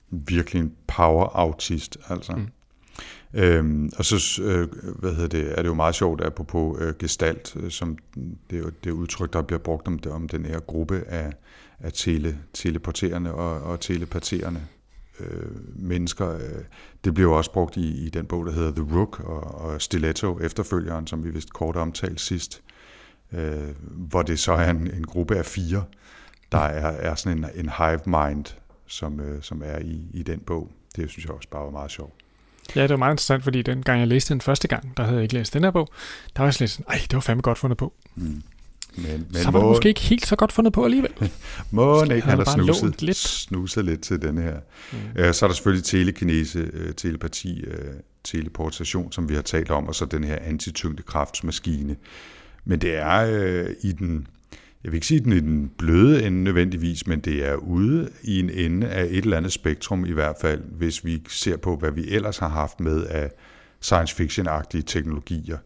Virkelig 0.10 0.60
en 0.62 0.73
power-autist, 0.88 1.97
altså. 2.10 2.36
Mm. 2.36 2.47
Øhm, 3.34 3.91
og 3.97 4.06
så 4.06 4.41
øh, 4.43 4.67
hvad 4.99 5.13
hedder 5.15 5.28
det, 5.28 5.51
er 5.51 5.62
det 5.62 5.69
jo 5.69 5.73
meget 5.73 5.95
sjovt, 5.95 6.21
apropos 6.21 6.82
øh, 6.82 6.93
gestalt, 6.99 7.56
øh, 7.56 7.71
som 7.71 7.97
det 8.49 8.60
er 8.60 8.69
det 8.84 8.91
udtryk, 8.91 9.34
der 9.34 9.41
bliver 9.41 9.60
brugt 9.60 9.88
om, 9.88 9.99
det, 9.99 10.12
om 10.12 10.30
den 10.30 10.45
her 10.45 10.60
gruppe 10.60 11.04
af, 11.08 11.34
af 11.80 11.93
tele, 11.93 12.38
teleporterende 12.54 13.34
og, 13.34 13.62
og 13.62 13.80
telepaterende 13.80 14.62
øh, 15.19 15.49
mennesker. 15.75 16.36
Øh, 16.36 16.63
det 17.04 17.13
bliver 17.13 17.30
jo 17.30 17.38
også 17.38 17.51
brugt 17.51 17.78
i, 17.78 18.06
i 18.06 18.10
den 18.10 18.25
bog, 18.25 18.45
der 18.45 18.51
hedder 18.51 18.71
The 18.71 18.97
Rook 18.97 19.19
og, 19.19 19.56
og 19.56 19.82
Stiletto, 19.82 20.39
efterfølgeren, 20.39 21.08
som 21.08 21.23
vi 21.23 21.30
vist 21.30 21.54
kort 21.54 21.75
omtalte 21.75 22.23
sidst, 22.23 22.62
øh, 23.34 23.76
hvor 23.92 24.22
det 24.22 24.40
så 24.40 24.54
er 24.54 24.70
en, 24.70 24.92
en 24.94 25.04
gruppe 25.04 25.38
af 25.38 25.46
fire, 25.46 25.84
der 26.52 26.58
er, 26.58 26.88
er 26.88 27.16
sådan 27.16 27.38
en, 27.38 27.46
en 27.56 27.70
hive 27.78 28.00
mind, 28.06 28.46
som, 28.88 29.20
øh, 29.20 29.42
som 29.44 29.62
er 29.66 29.80
i, 29.80 30.02
i 30.14 30.24
den 30.24 30.40
bog. 30.40 30.72
Det 30.96 31.10
synes 31.10 31.26
jeg 31.26 31.34
også 31.34 31.50
bare 31.50 31.64
var 31.64 31.72
meget 31.72 31.92
sjovt. 31.92 32.14
Ja, 32.76 32.82
det 32.82 32.90
var 32.90 32.98
meget 32.98 33.14
interessant, 33.14 33.44
fordi 33.44 33.62
den 33.62 33.84
gang 33.84 34.00
jeg 34.00 34.08
læste 34.08 34.34
den 34.34 34.42
første 34.42 34.68
gang, 34.68 34.98
der 34.98 35.04
havde 35.04 35.16
jeg 35.16 35.24
ikke 35.24 35.34
læst 35.34 35.54
den 35.54 35.64
her 35.64 35.72
bog, 35.72 35.90
der 36.36 36.42
var 36.42 36.48
jeg 36.48 36.54
slet 36.54 36.70
sådan, 36.70 36.86
ej, 36.90 36.98
det 37.02 37.14
var 37.14 37.20
fandme 37.20 37.42
godt 37.42 37.58
fundet 37.58 37.78
på. 37.78 37.94
Mm. 38.16 38.44
Men, 38.98 39.06
men 39.06 39.26
så 39.34 39.52
var 39.52 39.60
det 39.60 39.66
må, 39.66 39.74
måske 39.74 39.90
ikke 39.90 40.02
helt 40.02 40.26
så 40.26 40.36
godt 40.36 40.52
fundet 40.52 40.74
på 40.74 40.86
alligevel. 40.86 41.12
må 41.72 42.04
ikke, 42.04 42.22
han 42.22 42.38
har 42.38 42.54
snuset, 42.54 43.02
lidt. 43.02 43.18
snuset 43.18 43.86
lidt 43.86 44.02
til 44.02 44.22
den 44.22 44.38
her. 44.38 44.60
Mm. 44.92 44.98
Øh, 45.16 45.34
Så 45.34 45.46
er 45.46 45.48
der 45.48 45.56
selvfølgelig 45.56 45.84
telekinese, 45.84 46.60
øh, 46.74 46.94
telepati, 46.94 47.60
øh, 47.62 47.94
teleportation, 48.24 49.12
som 49.12 49.30
vi 49.30 49.36
har 49.36 49.42
talt 49.42 49.72
om, 49.72 49.88
og 49.88 49.96
så 49.96 50.06
den 50.06 50.24
her 50.24 50.38
antityngdekraftsmaskine. 50.42 51.96
Men 52.65 52.80
det 52.80 52.95
er 52.95 53.25
øh, 53.32 53.69
i 53.82 53.91
den, 53.91 54.28
jeg 54.84 54.91
vil 54.91 54.97
ikke 54.97 55.08
sige 55.08 55.19
den 55.19 55.34
i 55.34 55.39
den 55.39 55.71
bløde 55.78 56.23
ende 56.28 56.43
nødvendigvis, 56.43 57.08
men 57.08 57.19
det 57.19 57.45
er 57.45 57.56
ude 57.56 58.10
i 58.23 58.39
en 58.39 58.49
ende 58.49 58.88
af 58.88 59.04
et 59.04 59.17
eller 59.17 59.38
andet 59.38 59.51
spektrum 59.51 60.06
i 60.06 60.12
hvert 60.12 60.36
fald, 60.41 60.62
hvis 60.71 61.06
vi 61.06 61.21
ser 61.30 61.58
på, 61.58 61.75
hvad 61.75 61.91
vi 61.91 62.10
ellers 62.10 62.38
har 62.38 62.49
haft 62.49 62.80
med 62.80 63.06
af 63.06 63.32
science 63.82 64.15
fiction-agtige 64.15 64.82
teknologier. 64.82 65.58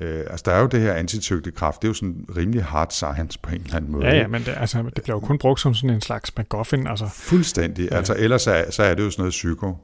Øh, 0.00 0.20
altså 0.30 0.42
der 0.46 0.52
er 0.52 0.60
jo 0.60 0.66
det 0.66 0.80
her 0.80 0.92
antitygtekraft, 0.94 1.82
det 1.82 1.88
er 1.88 1.90
jo 1.90 1.94
sådan 1.94 2.26
rimelig 2.36 2.64
hard 2.64 2.90
science 2.90 3.38
på 3.42 3.50
en 3.50 3.60
eller 3.60 3.76
anden 3.76 3.92
måde. 3.92 4.06
Ja, 4.06 4.16
ja, 4.16 4.26
men 4.26 4.42
det, 4.42 4.54
altså, 4.56 4.82
det 4.82 5.02
bliver 5.02 5.16
jo 5.16 5.20
kun 5.20 5.38
brugt 5.38 5.60
som 5.60 5.74
sådan 5.74 5.90
en 5.90 6.00
slags 6.00 6.36
MacGuffin. 6.36 6.86
Altså, 6.86 7.08
Fuldstændig. 7.12 7.88
Ja. 7.90 7.96
Altså 7.96 8.14
ellers 8.18 8.46
er, 8.46 8.70
så 8.70 8.82
er 8.82 8.94
det 8.94 9.02
jo 9.02 9.10
sådan 9.10 9.22
noget 9.22 9.30
psyko. 9.30 9.76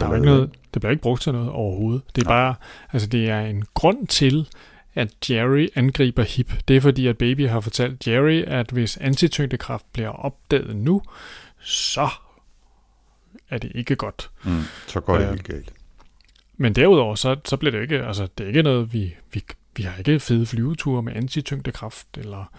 der 0.00 0.08
er 0.08 0.14
ikke 0.14 0.26
noget, 0.26 0.50
det 0.74 0.82
bliver 0.82 0.90
ikke 0.90 1.02
brugt 1.02 1.22
til 1.22 1.32
noget 1.32 1.50
overhovedet. 1.50 2.02
Det 2.16 2.22
er 2.22 2.28
Nej. 2.28 2.36
bare, 2.36 2.54
altså 2.92 3.08
det 3.08 3.30
er 3.30 3.40
en 3.40 3.64
grund 3.74 4.06
til, 4.06 4.48
at 4.94 5.30
Jerry 5.30 5.68
angriber 5.74 6.22
Hip. 6.22 6.52
Det 6.68 6.76
er 6.76 6.80
fordi, 6.80 7.06
at 7.06 7.18
Baby 7.18 7.48
har 7.48 7.60
fortalt 7.60 8.06
Jerry, 8.08 8.42
at 8.46 8.70
hvis 8.70 8.96
antityngdekraft 8.96 9.86
bliver 9.92 10.08
opdaget 10.08 10.76
nu, 10.76 11.02
så 11.60 12.08
er 13.50 13.58
det 13.58 13.72
ikke 13.74 13.96
godt. 13.96 14.30
Mm, 14.44 14.62
så 14.86 15.00
går 15.00 15.16
det 15.18 15.24
Ja. 15.24 15.30
helt 15.30 15.44
galt. 15.44 15.72
Men 16.56 16.74
derudover, 16.74 17.14
så, 17.14 17.36
så 17.44 17.56
bliver 17.56 17.70
det 17.70 17.78
jo 17.78 17.82
ikke, 17.82 18.02
altså 18.06 18.28
det 18.38 18.44
er 18.44 18.48
ikke 18.48 18.62
noget, 18.62 18.92
vi, 18.92 19.14
vi, 19.32 19.44
vi 19.76 19.82
har 19.82 19.98
ikke 19.98 20.20
fede 20.20 20.46
flyveture 20.46 21.02
med 21.02 21.16
antityngdekraft, 21.16 22.06
eller 22.18 22.52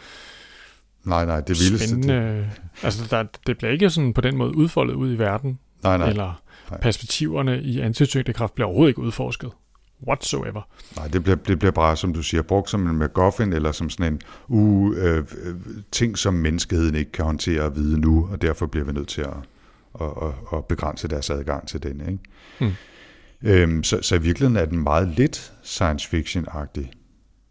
Nej, 1.04 1.26
nej, 1.26 1.39
det 1.41 1.48
vildeste. 1.50 1.88
spændende, 1.88 2.50
altså 2.84 3.08
der, 3.10 3.24
det 3.48 3.58
bliver 3.58 3.72
ikke 3.72 3.89
sådan 3.89 4.13
på 4.13 4.22
den 4.22 4.38
måde 4.38 4.56
udfoldet 4.56 4.94
ud 4.94 5.13
i 5.13 5.20
verden, 5.20 5.60
Nej, 5.84 5.98
nej, 5.98 6.10
eller 6.10 6.41
nej. 6.72 6.80
perspektiverne 6.80 7.62
i 7.62 7.80
antityngdekraft 7.80 8.56
bliver 8.56 8.67
overhovedet 8.67 8.89
ikke 8.91 9.02
udforsket. 9.02 9.52
Whatsoever. 10.07 10.61
nej 10.95 11.07
det, 11.07 11.23
bliver, 11.23 11.35
det 11.35 11.59
bliver 11.59 11.71
bare, 11.71 11.97
som 11.97 12.13
du 12.13 12.23
siger, 12.23 12.41
brugt 12.41 12.69
som 12.69 12.87
en 12.87 12.97
MacGuffin, 12.97 13.53
eller 13.53 13.71
som 13.71 13.89
sådan 13.89 14.13
en 14.13 14.21
uh, 14.47 14.97
øh, 14.97 15.23
ting, 15.91 16.17
som 16.17 16.33
menneskeheden 16.33 16.95
ikke 16.95 17.11
kan 17.11 17.25
håndtere 17.25 17.61
og 17.61 17.75
vide 17.75 17.99
nu, 17.99 18.29
og 18.31 18.41
derfor 18.41 18.65
bliver 18.65 18.85
vi 18.85 18.91
nødt 18.91 19.07
til 19.07 19.21
at, 19.21 19.37
at, 20.01 20.07
at, 20.21 20.57
at 20.57 20.65
begrænse 20.65 21.07
deres 21.07 21.29
adgang 21.29 21.67
til 21.67 21.83
den. 21.83 22.01
Ikke? 22.01 22.19
Mm. 22.59 22.71
Øhm, 23.43 23.83
så, 23.83 23.99
så 24.01 24.15
i 24.15 24.21
virkeligheden 24.21 24.57
er 24.57 24.65
den 24.65 24.83
meget 24.83 25.07
lidt 25.07 25.53
science 25.63 26.09
fiction-agtig. 26.09 26.91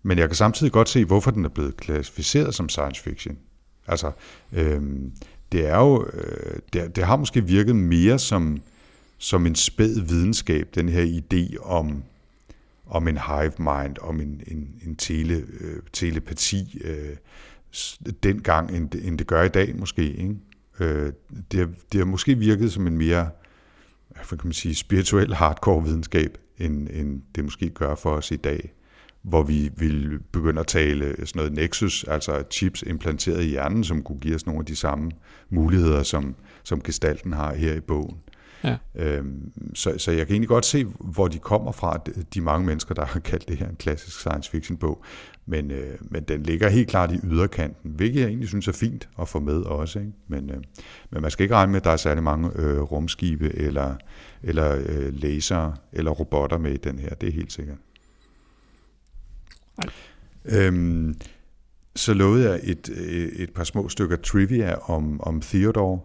Men 0.03 0.19
jeg 0.19 0.29
kan 0.29 0.37
samtidig 0.37 0.73
godt 0.73 0.89
se, 0.89 1.05
hvorfor 1.05 1.31
den 1.31 1.45
er 1.45 1.49
blevet 1.49 1.77
klassificeret 1.77 2.55
som 2.55 2.69
science 2.69 3.03
fiction. 3.03 3.39
Altså, 3.87 4.13
øhm, 4.53 5.13
det 5.53 5.67
er 5.67 5.79
jo, 5.79 6.07
øh, 6.13 6.59
det, 6.73 6.97
det 6.97 7.05
har 7.05 7.17
måske 7.17 7.45
virket 7.45 7.77
mere 7.77 8.19
som, 8.19 8.63
som 9.19 9.47
en 9.47 9.55
spæd 9.55 10.01
videnskab, 10.01 10.69
den 10.75 10.89
her 10.89 11.21
idé 11.21 11.65
om, 11.65 12.03
om 12.91 13.09
en 13.09 13.19
hive 13.19 13.53
mind, 13.59 13.97
om 14.01 14.21
en, 14.21 14.41
en, 14.47 14.69
en 14.87 14.97
tele, 14.97 15.35
øh, 15.61 15.77
telepati, 15.93 16.83
øh, 16.85 17.17
dengang, 18.23 18.71
end, 18.77 18.91
det- 18.91 19.07
end 19.07 19.19
det 19.19 19.27
gør 19.27 19.43
i 19.43 19.49
dag 19.49 19.77
måske. 19.79 20.13
Ikke? 20.13 20.35
Øh, 20.81 21.13
det, 21.53 21.61
har, 21.61 21.69
det 21.93 21.99
har 21.99 22.05
måske 22.05 22.35
virket 22.39 22.73
som 22.73 22.87
en 22.87 22.99
mere 22.99 23.31
hvad 24.29 24.39
kan 24.39 24.47
man 24.49 24.53
sige, 24.53 24.75
spirituel 24.75 25.35
hardcore 25.35 25.85
videnskab, 25.85 26.39
end, 26.59 26.89
end 26.93 27.23
det 27.35 27.45
måske 27.45 27.69
gør 27.71 27.95
for 27.95 28.11
os 28.11 28.31
i 28.31 28.37
dag, 28.37 28.73
hvor 29.23 29.43
vi 29.43 29.71
vil 29.77 30.19
begynde 30.33 30.61
at 30.61 30.67
tale 30.67 31.15
sådan 31.27 31.31
noget 31.35 31.53
nexus, 31.53 32.05
altså 32.05 32.43
chips 32.51 32.83
implanteret 32.87 33.45
i 33.45 33.49
hjernen, 33.49 33.85
som 33.85 34.03
kunne 34.03 34.19
give 34.21 34.35
os 34.35 34.47
nogle 34.47 34.59
af 34.61 34.67
de 34.67 34.77
samme 34.77 35.11
muligheder, 35.51 36.03
som, 36.03 36.35
som 36.63 36.81
gestalten 36.81 37.33
har 37.33 37.55
her 37.55 37.75
i 37.75 37.81
bogen. 37.81 38.17
Ja. 38.65 38.77
Øhm, 38.95 39.53
så, 39.75 39.95
så 39.99 40.11
jeg 40.11 40.27
kan 40.27 40.35
egentlig 40.35 40.49
godt 40.49 40.65
se, 40.65 40.85
hvor 41.01 41.29
de 41.29 41.39
kommer 41.39 41.73
fra, 41.73 42.01
de- 42.35 42.41
mange 42.41 42.67
mennesker, 42.67 42.95
der 42.95 43.05
har 43.05 43.21
kaldt 43.21 43.49
det 43.49 43.57
her 43.57 43.69
en 43.69 43.77
klassisk 43.77 44.21
science 44.21 44.51
fiction 44.51 44.77
bog, 44.79 45.05
men, 45.47 45.71
øh, 45.71 45.99
men 46.01 46.23
den 46.23 46.43
ligger 46.43 46.69
helt 46.69 46.89
klart 46.89 47.13
i 47.13 47.19
yderkanten, 47.25 47.91
hvilket 47.91 48.21
jeg 48.21 48.29
egentlig 48.29 48.49
synes 48.49 48.69
er 48.69 48.73
fint 48.73 49.09
at 49.21 49.29
få 49.29 49.41
med 49.41 49.63
også. 49.63 49.99
Ikke? 49.99 50.13
Men, 50.29 50.51
øh, 50.51 50.57
men 51.11 51.23
man 51.23 51.31
skal 51.31 51.43
ikke 51.45 51.55
regne 51.55 51.73
med, 51.73 51.81
at 51.81 51.85
der 51.85 51.91
er 51.91 51.97
særlig 51.97 52.23
mange 52.23 52.51
øh, 52.57 52.81
rumskibe 52.81 53.55
eller, 53.55 53.95
eller 54.43 54.77
øh, 54.87 55.15
laser 55.23 55.73
eller 55.93 56.11
robotter 56.11 56.59
med 56.59 56.73
i 56.73 56.77
den 56.77 56.99
her, 56.99 57.09
det 57.15 57.29
er 57.29 57.33
helt 57.33 57.53
sikkert. 57.53 57.79
Nej. 59.79 59.93
Øhm, 60.45 61.15
så 61.97 62.15
lovede 62.15 62.51
jeg 62.51 62.61
et, 62.63 62.91
øh, 62.97 63.29
et 63.29 63.51
par 63.55 63.65
små 63.65 63.89
stykker 63.89 64.17
trivia 64.17 64.75
om, 64.91 65.21
om 65.21 65.41
Theodore. 65.41 66.01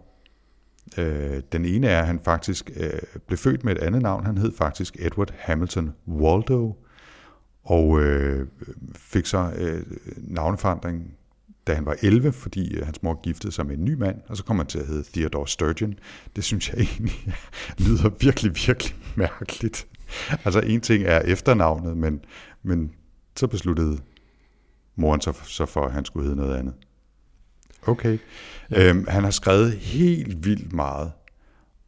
Øh, 0.98 1.42
den 1.52 1.64
ene 1.64 1.86
er, 1.86 2.00
at 2.00 2.06
han 2.06 2.20
faktisk 2.24 2.70
øh, 2.76 2.90
blev 3.26 3.38
født 3.38 3.64
med 3.64 3.76
et 3.76 3.82
andet 3.82 4.02
navn. 4.02 4.26
Han 4.26 4.38
hed 4.38 4.52
faktisk 4.56 4.96
Edward 4.98 5.34
Hamilton 5.38 5.92
Waldo, 6.08 6.76
og 7.64 8.00
øh, 8.00 8.46
fik 8.96 9.26
så 9.26 9.52
øh, 9.56 9.82
navneforandring, 10.16 11.14
da 11.66 11.74
han 11.74 11.86
var 11.86 11.96
11, 12.02 12.32
fordi 12.32 12.74
øh, 12.74 12.84
hans 12.84 13.02
mor 13.02 13.20
giftede 13.22 13.52
sig 13.52 13.66
med 13.66 13.76
en 13.78 13.84
ny 13.84 13.94
mand, 13.94 14.20
og 14.28 14.36
så 14.36 14.44
kom 14.44 14.56
han 14.56 14.66
til 14.66 14.78
at 14.78 14.86
hedde 14.86 15.04
Theodore 15.12 15.48
Sturgeon. 15.48 15.98
Det 16.36 16.44
synes 16.44 16.70
jeg 16.70 16.80
egentlig 16.92 17.34
lyder 17.78 18.10
virkelig, 18.20 18.52
virkelig 18.66 18.94
mærkeligt. 19.14 19.86
Altså 20.44 20.60
en 20.60 20.80
ting 20.80 21.04
er 21.04 21.20
efternavnet, 21.24 21.96
men, 21.96 22.20
men 22.62 22.92
så 23.36 23.46
besluttede 23.46 23.98
moren 24.96 25.20
så, 25.20 25.32
så 25.44 25.66
for, 25.66 25.84
at 25.84 25.92
han 25.92 26.04
skulle 26.04 26.24
hedde 26.24 26.36
noget 26.36 26.56
andet. 26.56 26.74
Okay. 27.86 28.18
Ja. 28.70 28.88
Øhm, 28.88 29.06
han 29.08 29.24
har 29.24 29.30
skrevet 29.30 29.72
helt 29.72 30.44
vildt 30.44 30.72
meget, 30.72 31.12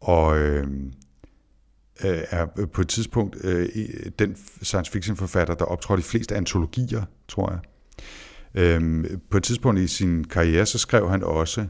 og 0.01 0.39
øhm, 0.39 0.93
øh, 2.05 2.21
er 2.31 2.47
øh, 2.59 2.69
på 2.69 2.81
et 2.81 2.89
tidspunkt 2.89 3.37
øh, 3.45 3.69
den 4.19 4.37
science 4.63 4.93
fiction 4.93 5.17
forfatter, 5.17 5.55
der 5.55 5.65
optrådte 5.65 6.01
i 6.01 6.05
flest 6.05 6.33
antologier, 6.33 7.03
tror 7.29 7.51
jeg. 7.51 7.61
Øhm, 8.55 9.21
på 9.31 9.37
et 9.37 9.43
tidspunkt 9.43 9.81
i 9.81 9.87
sin 9.87 10.25
karriere, 10.25 10.67
så 10.67 10.79
skrev 10.79 11.11
han 11.11 11.23
også 11.23 11.67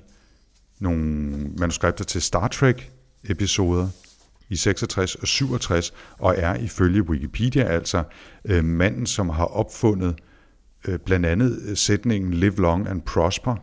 nogle 0.79 1.07
manuskripter 1.59 2.05
til 2.05 2.23
Star 2.23 2.49
Trek 2.49 2.93
episoder 3.25 3.89
i 4.49 4.57
66 4.57 5.15
og 5.15 5.27
67, 5.27 5.95
og 6.19 6.35
er 6.39 6.55
ifølge 6.55 7.03
Wikipedia 7.03 7.63
altså 7.63 8.03
øh, 8.45 8.65
manden, 8.65 9.07
som 9.07 9.29
har 9.29 9.45
opfundet 9.45 10.19
øh, 10.89 10.99
blandt 10.99 11.27
andet 11.27 11.63
øh, 11.67 11.77
sætningen 11.77 12.35
Live 12.35 12.57
Long 12.57 12.89
and 12.89 13.03
Prosper, 13.03 13.57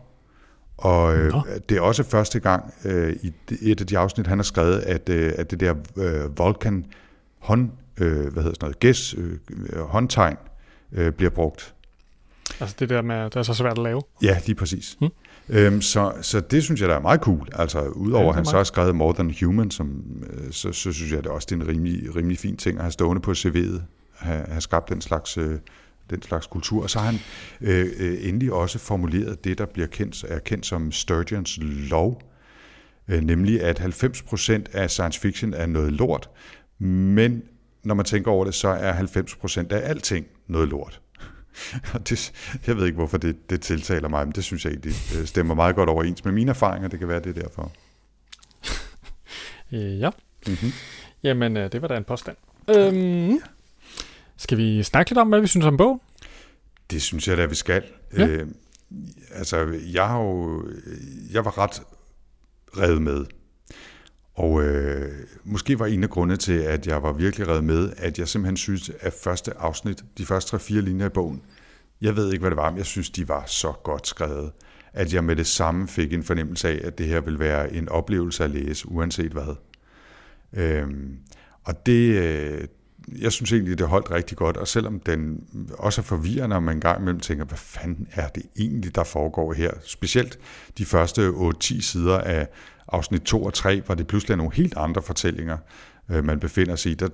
og 0.76 1.16
øh, 1.16 1.32
det 1.68 1.76
er 1.76 1.80
også 1.80 2.02
første 2.02 2.40
gang 2.40 2.74
øh, 2.84 3.16
i 3.22 3.32
et 3.62 3.80
af 3.80 3.86
de 3.86 3.98
afsnit, 3.98 4.26
han 4.26 4.38
har 4.38 4.42
skrevet, 4.42 4.78
at, 4.78 5.08
øh, 5.08 5.32
at 5.38 5.50
det 5.50 5.60
der 5.60 5.74
øh, 5.96 6.38
Vulcan 6.38 6.84
hånd, 7.38 7.70
øh, 8.00 8.10
hvad 8.10 8.42
hedder 8.42 8.42
sådan 8.42 8.56
noget, 8.60 8.80
gæs, 8.80 9.14
øh, 9.18 9.38
håndtegn 9.80 10.36
øh, 10.92 11.12
bliver 11.12 11.30
brugt. 11.30 11.74
Altså 12.60 12.76
det 12.78 12.88
der 12.88 13.02
med, 13.02 13.24
det 13.24 13.36
er 13.36 13.42
så 13.42 13.54
svært 13.54 13.78
at 13.78 13.84
lave. 13.84 14.02
Ja, 14.22 14.38
lige 14.46 14.54
præcis. 14.56 14.96
Hmm. 15.00 15.08
Øhm, 15.48 15.82
så, 15.82 16.12
så 16.22 16.40
det 16.40 16.62
synes 16.64 16.80
jeg, 16.80 16.88
der 16.88 16.94
er 16.94 17.00
meget 17.00 17.20
cool. 17.20 17.48
Altså, 17.52 17.80
udover 17.82 18.24
Ja, 18.24 18.28
at 18.28 18.34
han 18.34 18.44
så 18.44 18.56
har 18.56 18.64
skrevet 18.64 18.94
More 18.94 19.14
Than 19.14 19.34
Human, 19.42 19.70
som, 19.70 20.02
øh, 20.30 20.52
så, 20.52 20.72
så 20.72 20.92
synes 20.92 21.12
jeg 21.12 21.24
det 21.24 21.32
også, 21.32 21.46
det 21.50 21.56
er 21.56 21.60
en 21.60 21.68
rimelig, 21.68 22.16
rimelig 22.16 22.38
fin 22.38 22.56
ting 22.56 22.76
at 22.76 22.82
have 22.82 22.92
stående 22.92 23.22
på 23.22 23.30
CV'et, 23.30 23.80
have, 24.14 24.44
have 24.48 24.60
skabt 24.60 24.88
den 24.88 25.00
slags, 25.00 25.38
øh, 25.38 25.58
den 26.10 26.22
slags 26.22 26.46
kultur. 26.46 26.82
Og 26.82 26.90
så 26.90 26.98
har 26.98 27.06
han 27.06 27.20
øh, 27.60 27.86
øh, 27.98 28.28
endelig 28.28 28.52
også 28.52 28.78
formuleret 28.78 29.44
det, 29.44 29.58
der 29.58 29.66
bliver 29.66 29.88
kendt, 29.88 30.24
er 30.28 30.38
kendt 30.38 30.66
som 30.66 30.92
Sturgeons 30.92 31.58
lov, 31.62 32.22
øh, 33.08 33.20
nemlig 33.20 33.62
at 33.62 33.80
90% 33.80 34.62
af 34.72 34.90
science 34.90 35.20
fiction 35.20 35.54
er 35.54 35.66
noget 35.66 35.92
lort, 35.92 36.30
men 36.78 37.42
når 37.84 37.94
man 37.94 38.04
tænker 38.04 38.30
over 38.30 38.44
det, 38.44 38.54
så 38.54 38.68
er 38.68 38.92
90% 38.92 39.72
af 39.72 39.90
alting 39.90 40.26
noget 40.46 40.68
lort. 40.68 41.00
Og 41.94 42.08
det, 42.08 42.32
jeg 42.66 42.76
ved 42.76 42.86
ikke, 42.86 42.96
hvorfor 42.96 43.18
det, 43.18 43.50
det 43.50 43.60
tiltaler 43.60 44.08
mig, 44.08 44.26
men 44.26 44.32
det 44.32 44.44
synes 44.44 44.64
jeg 44.64 44.70
egentlig 44.70 44.94
øh, 45.18 45.26
stemmer 45.26 45.54
meget 45.54 45.76
godt 45.76 45.88
overens 45.88 46.24
med 46.24 46.32
mine 46.32 46.50
erfaringer. 46.50 46.88
Det 46.88 46.98
kan 46.98 47.08
være, 47.08 47.20
det 47.20 47.38
er 47.38 47.42
derfor. 47.42 47.72
Øh, 49.72 50.00
ja. 50.00 50.10
Mm-hmm. 50.46 50.72
Jamen, 51.22 51.56
det 51.56 51.82
var 51.82 51.88
da 51.88 51.96
en 51.96 52.04
påstand. 52.04 52.36
Øhm, 52.76 53.38
skal 54.36 54.58
vi 54.58 54.82
snakke 54.82 55.10
lidt 55.10 55.18
om, 55.18 55.28
hvad 55.28 55.40
vi 55.40 55.46
synes 55.46 55.66
om 55.66 55.76
bog? 55.76 56.02
Det 56.90 57.02
synes 57.02 57.28
jeg 57.28 57.36
da, 57.36 57.46
vi 57.46 57.54
skal. 57.54 57.82
Ja. 58.18 58.26
Øh, 58.26 58.46
altså, 59.32 59.80
jeg 59.92 60.08
har 60.08 60.20
jo, 60.20 60.64
jeg 61.32 61.44
var 61.44 61.58
ret 61.58 61.82
revet 62.78 63.02
med. 63.02 63.24
Og 64.34 64.62
øh, 64.62 65.12
måske 65.44 65.78
var 65.78 65.86
en 65.86 66.02
af 66.02 66.10
grundene 66.10 66.36
til, 66.36 66.52
at 66.52 66.86
jeg 66.86 67.02
var 67.02 67.12
virkelig 67.12 67.48
revet 67.48 67.64
med, 67.64 67.92
at 67.96 68.18
jeg 68.18 68.28
simpelthen 68.28 68.56
synes, 68.56 68.90
at 69.00 69.12
første 69.12 69.56
afsnit, 69.56 70.04
de 70.18 70.26
første 70.26 70.50
tre-fire 70.50 70.82
linjer 70.82 71.06
i 71.06 71.08
bogen, 71.08 71.42
jeg 72.00 72.16
ved 72.16 72.32
ikke, 72.32 72.40
hvad 72.40 72.50
det 72.50 72.56
var, 72.56 72.70
men 72.70 72.78
jeg 72.78 72.86
synes, 72.86 73.10
de 73.10 73.28
var 73.28 73.44
så 73.46 73.72
godt 73.72 74.06
skrevet, 74.06 74.52
at 74.92 75.14
jeg 75.14 75.24
med 75.24 75.36
det 75.36 75.46
samme 75.46 75.88
fik 75.88 76.12
en 76.12 76.22
fornemmelse 76.22 76.68
af, 76.68 76.80
at 76.84 76.98
det 76.98 77.06
her 77.06 77.20
vil 77.20 77.38
være 77.38 77.72
en 77.72 77.88
oplevelse 77.88 78.44
at 78.44 78.50
læse, 78.50 78.88
uanset 78.88 79.32
hvad. 79.32 79.56
Øhm, 80.52 81.18
og 81.64 81.86
det, 81.86 82.22
øh, 82.22 82.64
jeg 83.08 83.32
synes 83.32 83.52
egentlig, 83.52 83.78
det 83.78 83.86
holdt 83.86 84.10
rigtig 84.10 84.36
godt, 84.36 84.56
og 84.56 84.68
selvom 84.68 85.00
den 85.00 85.44
også 85.78 86.00
er 86.00 86.04
forvirrende, 86.04 86.56
og 86.56 86.62
man 86.62 86.76
en 86.76 86.80
gang 86.80 87.00
imellem 87.00 87.20
tænker, 87.20 87.44
hvad 87.44 87.58
fanden 87.58 88.08
er 88.12 88.28
det 88.28 88.42
egentlig, 88.58 88.94
der 88.94 89.04
foregår 89.04 89.52
her? 89.52 89.70
Specielt 89.84 90.38
de 90.78 90.84
første 90.84 91.28
8-10 91.28 91.82
sider 91.82 92.18
af 92.18 92.48
afsnit 92.88 93.22
2 93.22 93.44
og 93.44 93.54
3, 93.54 93.80
hvor 93.80 93.94
det 93.94 94.06
pludselig 94.06 94.32
er 94.32 94.36
nogle 94.36 94.54
helt 94.54 94.76
andre 94.76 95.02
fortællinger, 95.02 95.58
øh, 96.10 96.24
man 96.24 96.40
befinder 96.40 96.76
sig 96.76 96.92
i. 96.92 96.94
Der 96.94 97.08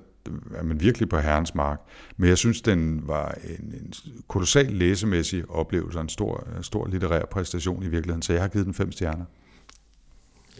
er 0.55 0.63
man 0.63 0.79
virkelig 0.79 1.09
på 1.09 1.17
herrens 1.17 1.55
mark. 1.55 1.79
Men 2.17 2.29
jeg 2.29 2.37
synes, 2.37 2.61
den 2.61 3.07
var 3.07 3.35
en, 3.59 3.65
en 3.65 3.93
kolossal 4.27 4.71
læsemæssig 4.71 5.49
oplevelse, 5.49 5.99
en 5.99 6.09
stor, 6.09 6.47
stor 6.61 6.87
litterær 6.87 7.25
præstation 7.25 7.83
i 7.83 7.87
virkeligheden, 7.87 8.21
så 8.21 8.33
jeg 8.33 8.41
har 8.41 8.49
givet 8.49 8.65
den 8.65 8.73
fem 8.73 8.91
stjerner. 8.91 9.25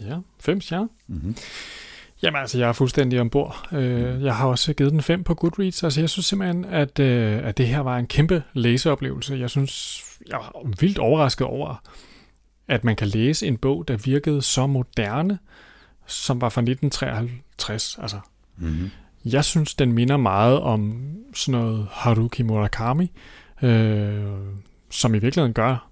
Ja, 0.00 0.18
fem 0.40 0.60
stjerner. 0.60 0.88
Mm-hmm. 1.06 1.36
Jamen 2.22 2.40
altså, 2.40 2.58
jeg 2.58 2.68
er 2.68 2.72
fuldstændig 2.72 3.20
ombord. 3.20 3.68
Øh, 3.72 4.22
jeg 4.24 4.36
har 4.36 4.46
også 4.48 4.74
givet 4.74 4.92
den 4.92 5.02
5 5.02 5.24
på 5.24 5.34
Goodreads. 5.34 5.84
Altså, 5.84 6.00
jeg 6.00 6.10
synes 6.10 6.26
simpelthen, 6.26 6.64
at, 6.64 6.98
øh, 6.98 7.46
at 7.46 7.58
det 7.58 7.68
her 7.68 7.80
var 7.80 7.98
en 7.98 8.06
kæmpe 8.06 8.42
læseoplevelse. 8.52 9.34
Jeg 9.34 9.50
synes, 9.50 10.02
jeg 10.28 10.38
var 10.38 10.70
vildt 10.80 10.98
overrasket 10.98 11.46
over, 11.46 11.82
at 12.68 12.84
man 12.84 12.96
kan 12.96 13.08
læse 13.08 13.46
en 13.46 13.56
bog, 13.56 13.88
der 13.88 13.96
virkede 13.96 14.42
så 14.42 14.66
moderne, 14.66 15.38
som 16.06 16.40
var 16.40 16.48
fra 16.48 16.60
1953. 16.60 17.98
Altså, 18.02 18.16
Mm-hmm. 18.56 18.90
jeg 19.24 19.44
synes, 19.44 19.74
den 19.74 19.92
minder 19.92 20.16
meget 20.16 20.60
om 20.60 21.02
sådan 21.34 21.60
noget 21.60 21.86
Haruki 21.90 22.42
Murakami, 22.42 23.10
øh, 23.62 24.24
som 24.90 25.14
i 25.14 25.18
virkeligheden 25.18 25.52
gør. 25.54 25.90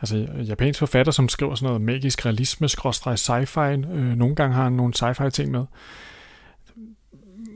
Altså, 0.00 0.16
japansk 0.48 0.78
forfatter, 0.78 1.12
som 1.12 1.28
skriver 1.28 1.54
sådan 1.54 1.66
noget 1.66 1.80
magisk 1.80 2.26
realisme, 2.26 2.68
skråstrej 2.68 3.14
sci-fi. 3.14 3.90
Øh, 3.92 4.16
nogle 4.16 4.34
gange 4.34 4.54
har 4.54 4.62
han 4.62 4.72
nogle 4.72 4.92
sci-fi 4.96 5.30
ting 5.30 5.50
med. 5.50 5.64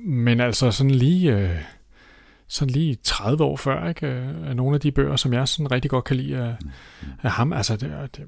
Men 0.05 0.41
altså 0.41 0.71
sådan 0.71 0.91
lige, 0.91 1.37
øh, 1.37 1.59
sådan 2.47 2.73
lige 2.75 2.95
30 2.95 3.45
år 3.45 3.57
før, 3.57 3.89
ikke? 3.89 4.07
Øh, 4.07 4.49
er 4.49 4.55
nogle 4.55 4.75
af 4.75 4.81
de 4.81 4.93
bøger, 4.93 5.17
som 5.17 5.33
jeg 5.33 5.49
sådan 5.49 5.71
rigtig 5.71 5.91
godt 5.91 6.05
kan 6.05 6.17
lide 6.17 6.37
af, 6.37 6.57
af 7.23 7.31
ham. 7.31 7.53
Altså, 7.53 7.77
det, 7.77 8.17
det, 8.17 8.27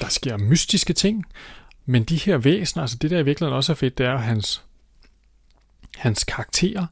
der 0.00 0.08
sker 0.08 0.36
mystiske 0.36 0.92
ting, 0.92 1.24
men 1.86 2.04
de 2.04 2.16
her 2.16 2.36
væsener, 2.36 2.82
altså 2.82 2.96
det 2.96 3.10
der 3.10 3.18
i 3.18 3.24
virkeligheden 3.24 3.56
også 3.56 3.72
er 3.72 3.76
fedt, 3.76 3.98
det 3.98 4.06
er 4.06 4.14
at 4.14 4.22
hans, 4.22 4.64
hans 5.96 6.24
karakterer 6.24 6.86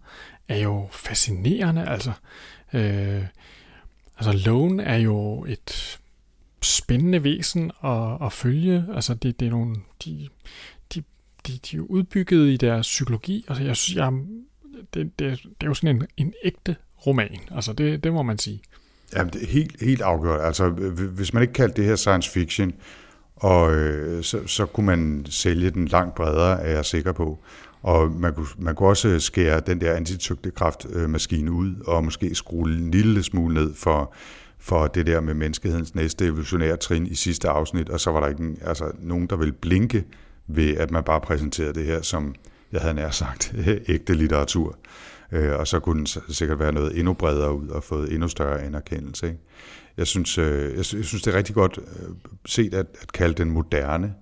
er 0.49 0.59
jo 0.59 0.89
fascinerende. 0.93 1.89
Altså, 1.89 2.12
øh, 2.72 3.24
altså 4.18 4.32
Lone 4.32 4.82
er 4.82 4.97
jo 4.97 5.45
et 5.45 5.99
spændende 6.63 7.25
væsen 7.25 7.71
at, 7.85 8.27
at 8.27 8.33
følge. 8.33 8.85
Altså 8.95 9.15
det, 9.15 9.41
det 9.41 9.47
er 9.47 9.51
nogle, 9.51 9.77
de, 10.05 10.29
de, 10.95 11.03
de, 11.47 11.59
de 11.71 11.77
er 11.77 11.81
udbygget 11.81 12.49
i 12.49 12.57
deres 12.57 12.87
psykologi. 12.87 13.45
Altså 13.49 13.65
jeg 13.65 13.77
synes, 13.77 13.97
jeg, 13.97 14.13
det, 14.95 15.19
det, 15.19 15.43
det 15.43 15.49
er 15.61 15.67
jo 15.67 15.75
sådan 15.75 15.97
en, 15.97 16.07
en 16.17 16.35
ægte 16.45 16.77
roman. 17.07 17.39
Altså 17.51 17.73
det, 17.73 18.05
det 18.05 18.13
må 18.13 18.23
man 18.23 18.39
sige. 18.39 18.61
Jamen, 19.17 19.33
det 19.33 19.43
er 19.43 19.47
helt, 19.47 19.83
helt 19.83 20.01
afgjort. 20.01 20.41
Altså, 20.41 20.69
hvis 21.15 21.33
man 21.35 21.43
ikke 21.43 21.53
kaldte 21.53 21.77
det 21.77 21.85
her 21.85 21.97
science 21.97 22.31
fiction, 22.31 22.73
og 23.37 23.75
øh, 23.75 24.25
så, 24.25 24.47
så 24.47 24.67
kunne 24.67 24.87
man 24.87 25.27
sælge 25.29 25.71
den 25.71 25.89
langt 25.89 26.15
bredere, 26.15 26.63
er 26.63 26.75
jeg 26.75 26.85
sikker 26.85 27.13
på. 27.13 27.39
Og 27.83 28.11
man 28.11 28.35
kunne, 28.35 28.47
man 28.59 28.75
kunne 28.75 28.89
også 28.89 29.21
skære 29.21 29.61
den 29.61 29.81
der 29.81 29.95
antitygtekraftmaskine 29.95 31.53
ud, 31.53 31.75
og 31.87 32.05
måske 32.05 32.35
skrue 32.35 32.71
en 32.71 32.91
lille 32.91 33.23
smule 33.23 33.55
ned 33.55 33.75
for, 33.75 34.15
for 34.59 34.87
det 34.87 35.07
der 35.07 35.21
med 35.21 35.35
menneskehedens 35.35 35.95
næste 35.95 36.25
evolutionære 36.25 36.77
trin 36.77 37.07
i 37.07 37.15
sidste 37.15 37.49
afsnit, 37.49 37.89
og 37.89 38.01
så 38.01 38.11
var 38.11 38.21
der 38.21 38.29
ikke 38.29 38.43
en, 38.43 38.59
altså, 38.65 38.93
nogen, 38.99 39.27
der 39.27 39.37
ville 39.37 39.53
blinke 39.53 40.05
ved, 40.47 40.77
at 40.77 40.91
man 40.91 41.05
bare 41.05 41.21
præsenterede 41.21 41.75
det 41.75 41.87
her 41.87 42.03
som, 42.03 42.35
jeg 42.73 42.81
havde 42.81 42.95
nær 42.95 43.11
sagt, 43.11 43.55
ægte 43.89 44.15
litteratur. 44.15 44.79
Øh, 45.33 45.59
og 45.59 45.67
så 45.67 45.81
kunne 45.81 45.99
den 45.99 46.07
sikkert 46.29 46.59
være 46.59 46.73
noget 46.73 46.99
endnu 46.99 47.13
bredere 47.13 47.55
ud 47.55 47.69
og 47.69 47.85
fået 47.85 48.13
endnu 48.13 48.29
større 48.29 48.63
anerkendelse. 48.63 49.27
Ikke? 49.27 49.39
Jeg, 49.97 50.07
synes, 50.07 50.39
øh, 50.39 50.77
jeg, 50.77 50.85
synes, 50.85 51.23
det 51.23 51.27
er 51.27 51.37
rigtig 51.37 51.55
godt 51.55 51.79
øh, 51.79 52.09
set 52.47 52.75
at, 52.75 52.87
at 53.01 53.13
kalde 53.13 53.35
den 53.35 53.51
moderne. 53.51 54.15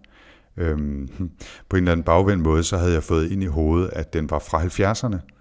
Øhm, 0.57 1.09
på 1.69 1.77
en 1.77 1.83
eller 1.83 1.93
anden 1.93 2.05
bagvendt 2.05 2.43
måde, 2.43 2.65
så 2.65 2.77
havde 2.77 2.93
jeg 2.93 3.03
fået 3.03 3.33
ind 3.33 3.43
i 3.43 3.47
hovedet, 3.47 3.91
at 3.93 4.13
den 4.13 4.31
var 4.31 4.39
fra 4.39 4.65
70'erne. 4.65 5.36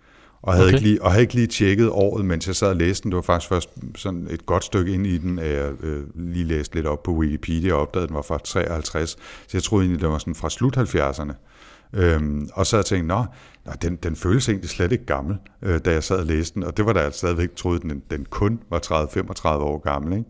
Og 0.45 0.53
havde, 0.53 0.65
Okay. 0.65 0.75
ikke 0.77 0.87
lige, 0.87 1.01
og 1.03 1.11
havde 1.11 1.21
ikke 1.21 1.33
lige 1.33 1.47
tjekket 1.47 1.89
året, 1.89 2.25
mens 2.25 2.47
jeg 2.47 2.55
sad 2.55 2.67
og 2.69 2.75
læste 2.75 3.03
den. 3.03 3.11
Det 3.11 3.15
var 3.15 3.21
faktisk 3.21 3.49
først 3.49 3.69
sådan 3.95 4.27
et 4.29 4.45
godt 4.45 4.63
stykke 4.63 4.93
ind 4.93 5.07
i 5.07 5.17
den, 5.17 5.39
at 5.39 5.47
jeg 5.51 5.71
øh, 5.83 6.03
lige 6.15 6.45
læste 6.45 6.75
lidt 6.75 6.85
op 6.87 7.03
på 7.03 7.11
Wikipedia 7.11 7.73
og 7.73 7.81
opdagede, 7.81 8.03
at 8.03 8.09
den 8.09 8.15
var 8.15 8.21
fra 8.21 8.37
53. 8.37 9.09
Så 9.09 9.17
jeg 9.53 9.63
troede 9.63 9.83
egentlig, 9.85 10.01
den 10.01 10.11
var 10.11 10.17
sådan 10.17 10.35
fra 10.35 10.49
slut 10.49 10.77
70'erne. 10.77 11.33
Øhm, 11.93 12.49
og 12.53 12.65
så 12.65 12.75
havde 12.75 12.81
jeg 12.81 12.85
tænkt, 12.85 13.07
nå, 13.07 13.25
nå 13.65 13.71
den, 13.81 13.95
den 13.95 14.15
føles 14.15 14.49
egentlig 14.49 14.69
slet 14.69 14.91
ikke 14.91 15.05
gammel, 15.05 15.37
øh, 15.61 15.79
da 15.85 15.91
jeg 15.91 16.03
sad 16.03 16.17
og 16.17 16.25
læste 16.25 16.55
den. 16.55 16.63
Og 16.63 16.77
det 16.77 16.85
var 16.85 16.93
da 16.93 16.99
jeg 16.99 17.13
stadigvæk 17.13 17.55
troede, 17.55 17.79
den, 17.79 18.01
den 18.11 18.25
kun 18.29 18.59
var 18.69 18.79
30-35 18.85 19.47
år 19.47 19.77
gammel. 19.79 20.13
Ikke? 20.17 20.29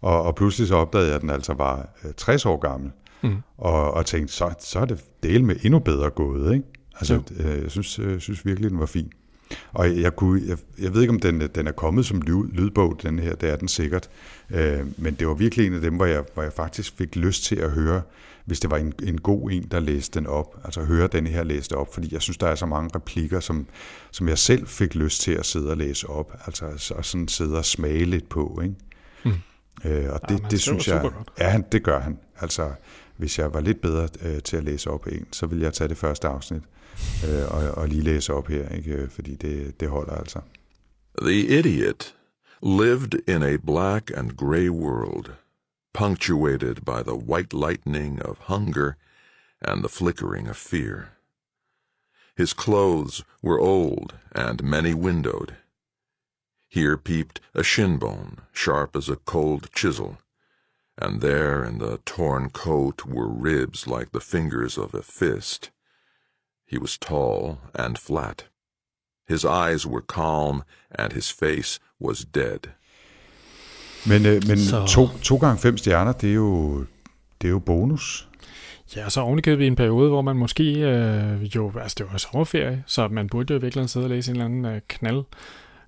Og, 0.00 0.22
og 0.22 0.34
pludselig 0.34 0.68
så 0.68 0.74
opdagede 0.76 1.06
jeg, 1.08 1.16
at 1.16 1.22
den 1.22 1.30
altså 1.30 1.54
var 1.54 1.88
øh, 2.04 2.12
60 2.16 2.46
år 2.46 2.56
gammel. 2.56 2.90
Mm. 3.22 3.36
Og, 3.58 3.94
og 3.94 4.06
tænkte, 4.06 4.34
så, 4.34 4.54
så 4.60 4.78
er 4.78 4.84
det 4.84 5.04
del 5.22 5.44
med 5.44 5.56
endnu 5.62 5.78
bedre 5.78 6.10
gået. 6.10 6.54
Ikke? 6.54 6.64
Altså, 7.00 7.14
Jo. 7.14 7.22
øh, 7.44 7.62
jeg 7.62 7.70
synes, 7.70 7.98
øh, 7.98 8.20
synes 8.20 8.46
virkelig, 8.46 8.70
den 8.70 8.80
var 8.80 8.86
fin. 8.86 9.12
Og 9.72 10.00
jeg, 10.00 10.16
kunne, 10.16 10.42
jeg, 10.46 10.58
jeg 10.78 10.94
ved 10.94 11.00
ikke, 11.00 11.12
om 11.12 11.20
den, 11.20 11.48
den 11.54 11.66
er 11.66 11.72
kommet 11.72 12.06
som 12.06 12.22
lyd, 12.22 12.44
lydbog, 12.52 12.98
den 13.02 13.18
her, 13.18 13.34
det 13.34 13.50
er 13.50 13.56
den 13.56 13.68
sikkert. 13.68 14.10
Øh, 14.50 14.80
men 14.96 15.14
det 15.14 15.28
var 15.28 15.34
virkelig 15.34 15.66
en 15.66 15.74
af 15.74 15.80
dem, 15.80 15.94
hvor 15.94 16.06
jeg, 16.06 16.24
hvor 16.34 16.42
jeg 16.42 16.52
faktisk 16.52 16.96
fik 16.98 17.16
lyst 17.16 17.44
til 17.44 17.56
at 17.56 17.70
høre, 17.70 18.02
hvis 18.44 18.60
det 18.60 18.70
var 18.70 18.76
en, 18.76 18.92
en 19.02 19.20
god 19.20 19.50
en, 19.50 19.62
der 19.70 19.80
læste 19.80 20.18
den 20.18 20.26
op. 20.26 20.60
Altså 20.64 20.84
høre 20.84 21.06
den 21.06 21.26
her 21.26 21.44
læste 21.44 21.76
op, 21.76 21.94
fordi 21.94 22.08
jeg 22.12 22.22
synes, 22.22 22.36
der 22.36 22.46
er 22.46 22.54
så 22.54 22.66
mange 22.66 22.90
replikker, 22.94 23.40
som, 23.40 23.66
som 24.10 24.28
jeg 24.28 24.38
selv 24.38 24.66
fik 24.66 24.94
lyst 24.94 25.20
til 25.20 25.32
at 25.32 25.46
sidde 25.46 25.70
og 25.70 25.76
læse 25.76 26.10
op. 26.10 26.32
Altså 26.46 26.94
og 26.96 27.04
sådan 27.04 27.28
sidde 27.28 27.58
og 27.58 27.64
smage 27.64 28.04
lidt 28.04 28.28
på. 28.28 28.60
Ikke? 28.62 28.74
Mm. 29.24 29.90
Øh, 29.90 30.12
og 30.12 30.20
det, 30.28 30.40
han 30.40 30.50
det 30.50 30.60
synes 30.60 30.88
jeg, 30.88 31.10
ja, 31.38 31.48
han, 31.48 31.64
det 31.72 31.82
gør 31.82 32.00
han. 32.00 32.18
Altså, 32.40 32.70
hvis 33.16 33.38
jeg 33.38 33.54
var 33.54 33.60
lidt 33.60 33.80
bedre 33.80 34.08
øh, 34.22 34.42
til 34.42 34.56
at 34.56 34.64
læse 34.64 34.90
op 34.90 35.06
en, 35.06 35.26
så 35.32 35.46
ville 35.46 35.64
jeg 35.64 35.72
tage 35.74 35.88
det 35.88 35.96
første 35.96 36.28
afsnit 36.28 36.62
øh, 37.28 37.54
og, 37.54 37.70
og 37.70 37.88
lige 37.88 38.02
læse 38.02 38.32
op 38.32 38.48
her, 38.48 38.68
ikke? 38.68 38.92
Øh, 38.92 39.08
fordi 39.08 39.34
det, 39.34 39.80
det 39.80 39.88
holder 39.88 40.14
altså. 40.14 40.40
The 41.22 41.58
idiot 41.58 42.14
lived 42.60 43.14
in 43.28 43.42
a 43.42 43.56
black 43.56 44.10
and 44.16 44.36
gray 44.36 44.68
world, 44.68 45.34
punctuated 45.92 46.84
by 46.84 47.02
the 47.02 47.14
white 47.14 47.52
lightning 47.52 48.22
of 48.22 48.38
hunger 48.38 48.96
and 49.60 49.82
the 49.82 49.88
flickering 49.88 50.48
of 50.48 50.56
fear. 50.56 51.10
His 52.36 52.52
clothes 52.52 53.22
were 53.42 53.60
old 53.60 54.14
and 54.32 54.62
many 54.62 54.94
windowed. 54.94 55.54
Here 56.68 56.96
peeped 56.96 57.40
a 57.54 57.62
shin 57.62 57.98
bone, 57.98 58.38
sharp 58.52 58.96
as 58.96 59.08
a 59.08 59.16
cold 59.16 59.68
chisel, 59.72 60.18
and 61.02 61.20
there 61.20 61.68
in 61.68 61.78
the 61.78 61.96
torn 62.06 62.50
coat 62.50 63.06
were 63.06 63.28
ribs 63.28 63.86
like 63.86 64.06
the 64.14 64.20
fingers 64.20 64.78
of 64.78 64.94
a 64.94 65.02
fist. 65.02 65.70
He 66.72 66.78
was 66.78 66.98
tall 66.98 67.56
and 67.74 67.96
flat. 67.98 68.48
His 69.28 69.44
eyes 69.44 69.86
were 69.86 70.02
calm, 70.08 70.62
and 70.90 71.12
his 71.12 71.32
face 71.32 71.80
was 72.00 72.18
dead. 72.34 72.58
Men, 74.06 74.26
øh, 74.26 74.42
men 74.48 74.58
Så- 74.58 74.86
to, 74.86 75.08
to 75.22 75.36
gange 75.36 75.58
fem 75.58 75.76
stjerner, 75.76 76.12
det 76.12 76.30
er 76.30 76.34
jo, 76.34 76.78
det 77.40 77.48
er 77.48 77.52
jo 77.52 77.58
bonus. 77.58 78.28
Ja, 78.96 79.08
så 79.08 79.20
ovenikøbet 79.20 79.64
i 79.64 79.66
en 79.66 79.76
periode, 79.76 80.08
hvor 80.08 80.22
man 80.22 80.36
måske 80.36 80.64
øh, 80.80 81.42
jo, 81.56 81.72
altså 81.80 81.94
det 81.98 82.06
var 82.12 82.18
sommerferie, 82.18 82.84
så 82.86 83.08
man 83.08 83.28
burde 83.28 83.52
jo 83.54 83.58
i 83.58 83.62
virkeligheden 83.62 83.88
sidde 83.88 84.06
og 84.06 84.10
læse 84.10 84.30
en 84.30 84.34
eller 84.36 84.44
anden 84.44 84.64
øh, 84.64 84.80
knald, 84.88 85.22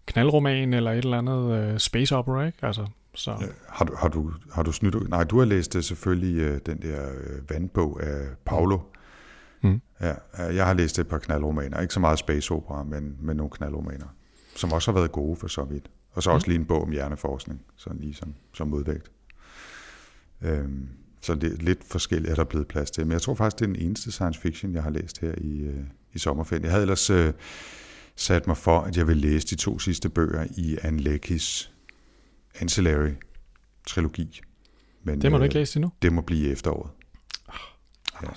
knaldroman 0.07 0.75
eller 0.75 0.93
et 0.93 0.99
eller 1.05 1.19
andet 1.19 1.53
øh, 1.73 1.79
space 1.79 2.17
opera, 2.17 2.47
ikke? 2.47 2.59
Altså, 2.63 2.87
så. 3.17 3.31
Øh, 3.31 3.49
Har 3.69 3.85
du, 3.85 3.95
har 3.97 4.09
du, 4.09 4.33
har 4.53 4.63
du 4.63 4.73
snydt? 4.73 5.09
Nej, 5.09 5.25
du 5.25 5.39
har 5.39 5.45
læst 5.45 5.73
det 5.73 5.85
selvfølgelig 5.85 6.41
øh, 6.41 6.61
den 6.67 6.83
der 6.83 7.09
øh, 7.13 7.51
vandbog 7.51 8.03
af 8.03 8.29
Paulo. 8.45 8.79
Mm. 9.63 9.81
Ja, 10.01 10.15
ja, 10.39 10.55
jeg 10.55 10.67
har 10.67 10.75
læst 10.75 10.99
et 10.99 11.09
par 11.09 11.19
knaldromaner. 11.19 11.81
Ikke 11.81 11.95
så 11.95 12.01
meget 12.01 12.19
space 12.19 12.55
opera, 12.55 12.85
men, 12.85 13.17
men 13.21 13.37
nogle 13.37 13.51
knaldromaner. 13.51 14.07
Som 14.57 14.73
også 14.73 14.93
har 14.93 14.99
været 14.99 15.13
gode 15.13 15.37
for 15.37 15.49
så 15.49 15.65
vidt. 15.65 15.91
Og 16.13 16.23
så 16.23 16.31
også 16.31 16.47
lige 16.47 16.59
en 16.59 16.65
bog 16.65 16.83
om 16.83 16.91
hjerneforskning, 16.91 17.61
sådan 17.77 18.01
lige 18.01 18.15
som, 18.15 18.35
som 18.55 18.69
modvægt. 18.69 19.11
Øhm, 20.43 20.89
så 21.21 21.35
det 21.35 21.53
er 21.53 21.57
lidt 21.57 21.85
forskelligt, 21.85 22.31
er 22.31 22.35
der 22.35 22.45
blevet 22.45 22.69
plads 22.69 22.91
til. 22.91 23.07
Men 23.07 23.13
jeg 23.13 23.23
tror 23.23 23.35
faktisk, 23.35 23.59
det 23.59 23.65
er 23.65 23.73
den 23.73 23.83
eneste 23.87 24.13
science 24.13 24.41
fiction, 24.41 24.75
jeg 24.75 24.83
har 24.83 24.91
læst 24.91 25.21
her 25.21 25.35
i, 25.39 25.59
øh, 25.61 25.85
i 26.13 26.19
sommerferien. 26.19 26.65
Jeg 26.65 26.71
havde 26.73 26.83
ellers 26.83 27.11
øh, 27.11 27.33
sat 28.17 28.47
mig 28.47 28.57
for, 28.57 28.81
at 28.81 28.97
jeg 28.97 29.07
vil 29.07 29.17
læse 29.17 29.47
de 29.47 29.55
to 29.55 29.79
sidste 29.79 30.09
bøger 30.09 30.47
i 30.57 30.79
Anne 30.83 31.01
Leckys 31.01 31.73
Ancillary 32.61 33.13
trilogi. 33.87 34.41
Men, 35.03 35.23
Det 35.23 35.31
må 35.31 35.37
du 35.37 35.43
øh, 35.43 35.47
ikke 35.47 35.55
læse 35.55 35.77
endnu. 35.77 35.93
Det 36.03 36.13
må 36.13 36.21
blive 36.21 36.51
efteråret. 36.53 36.91
Ja. 38.23 38.29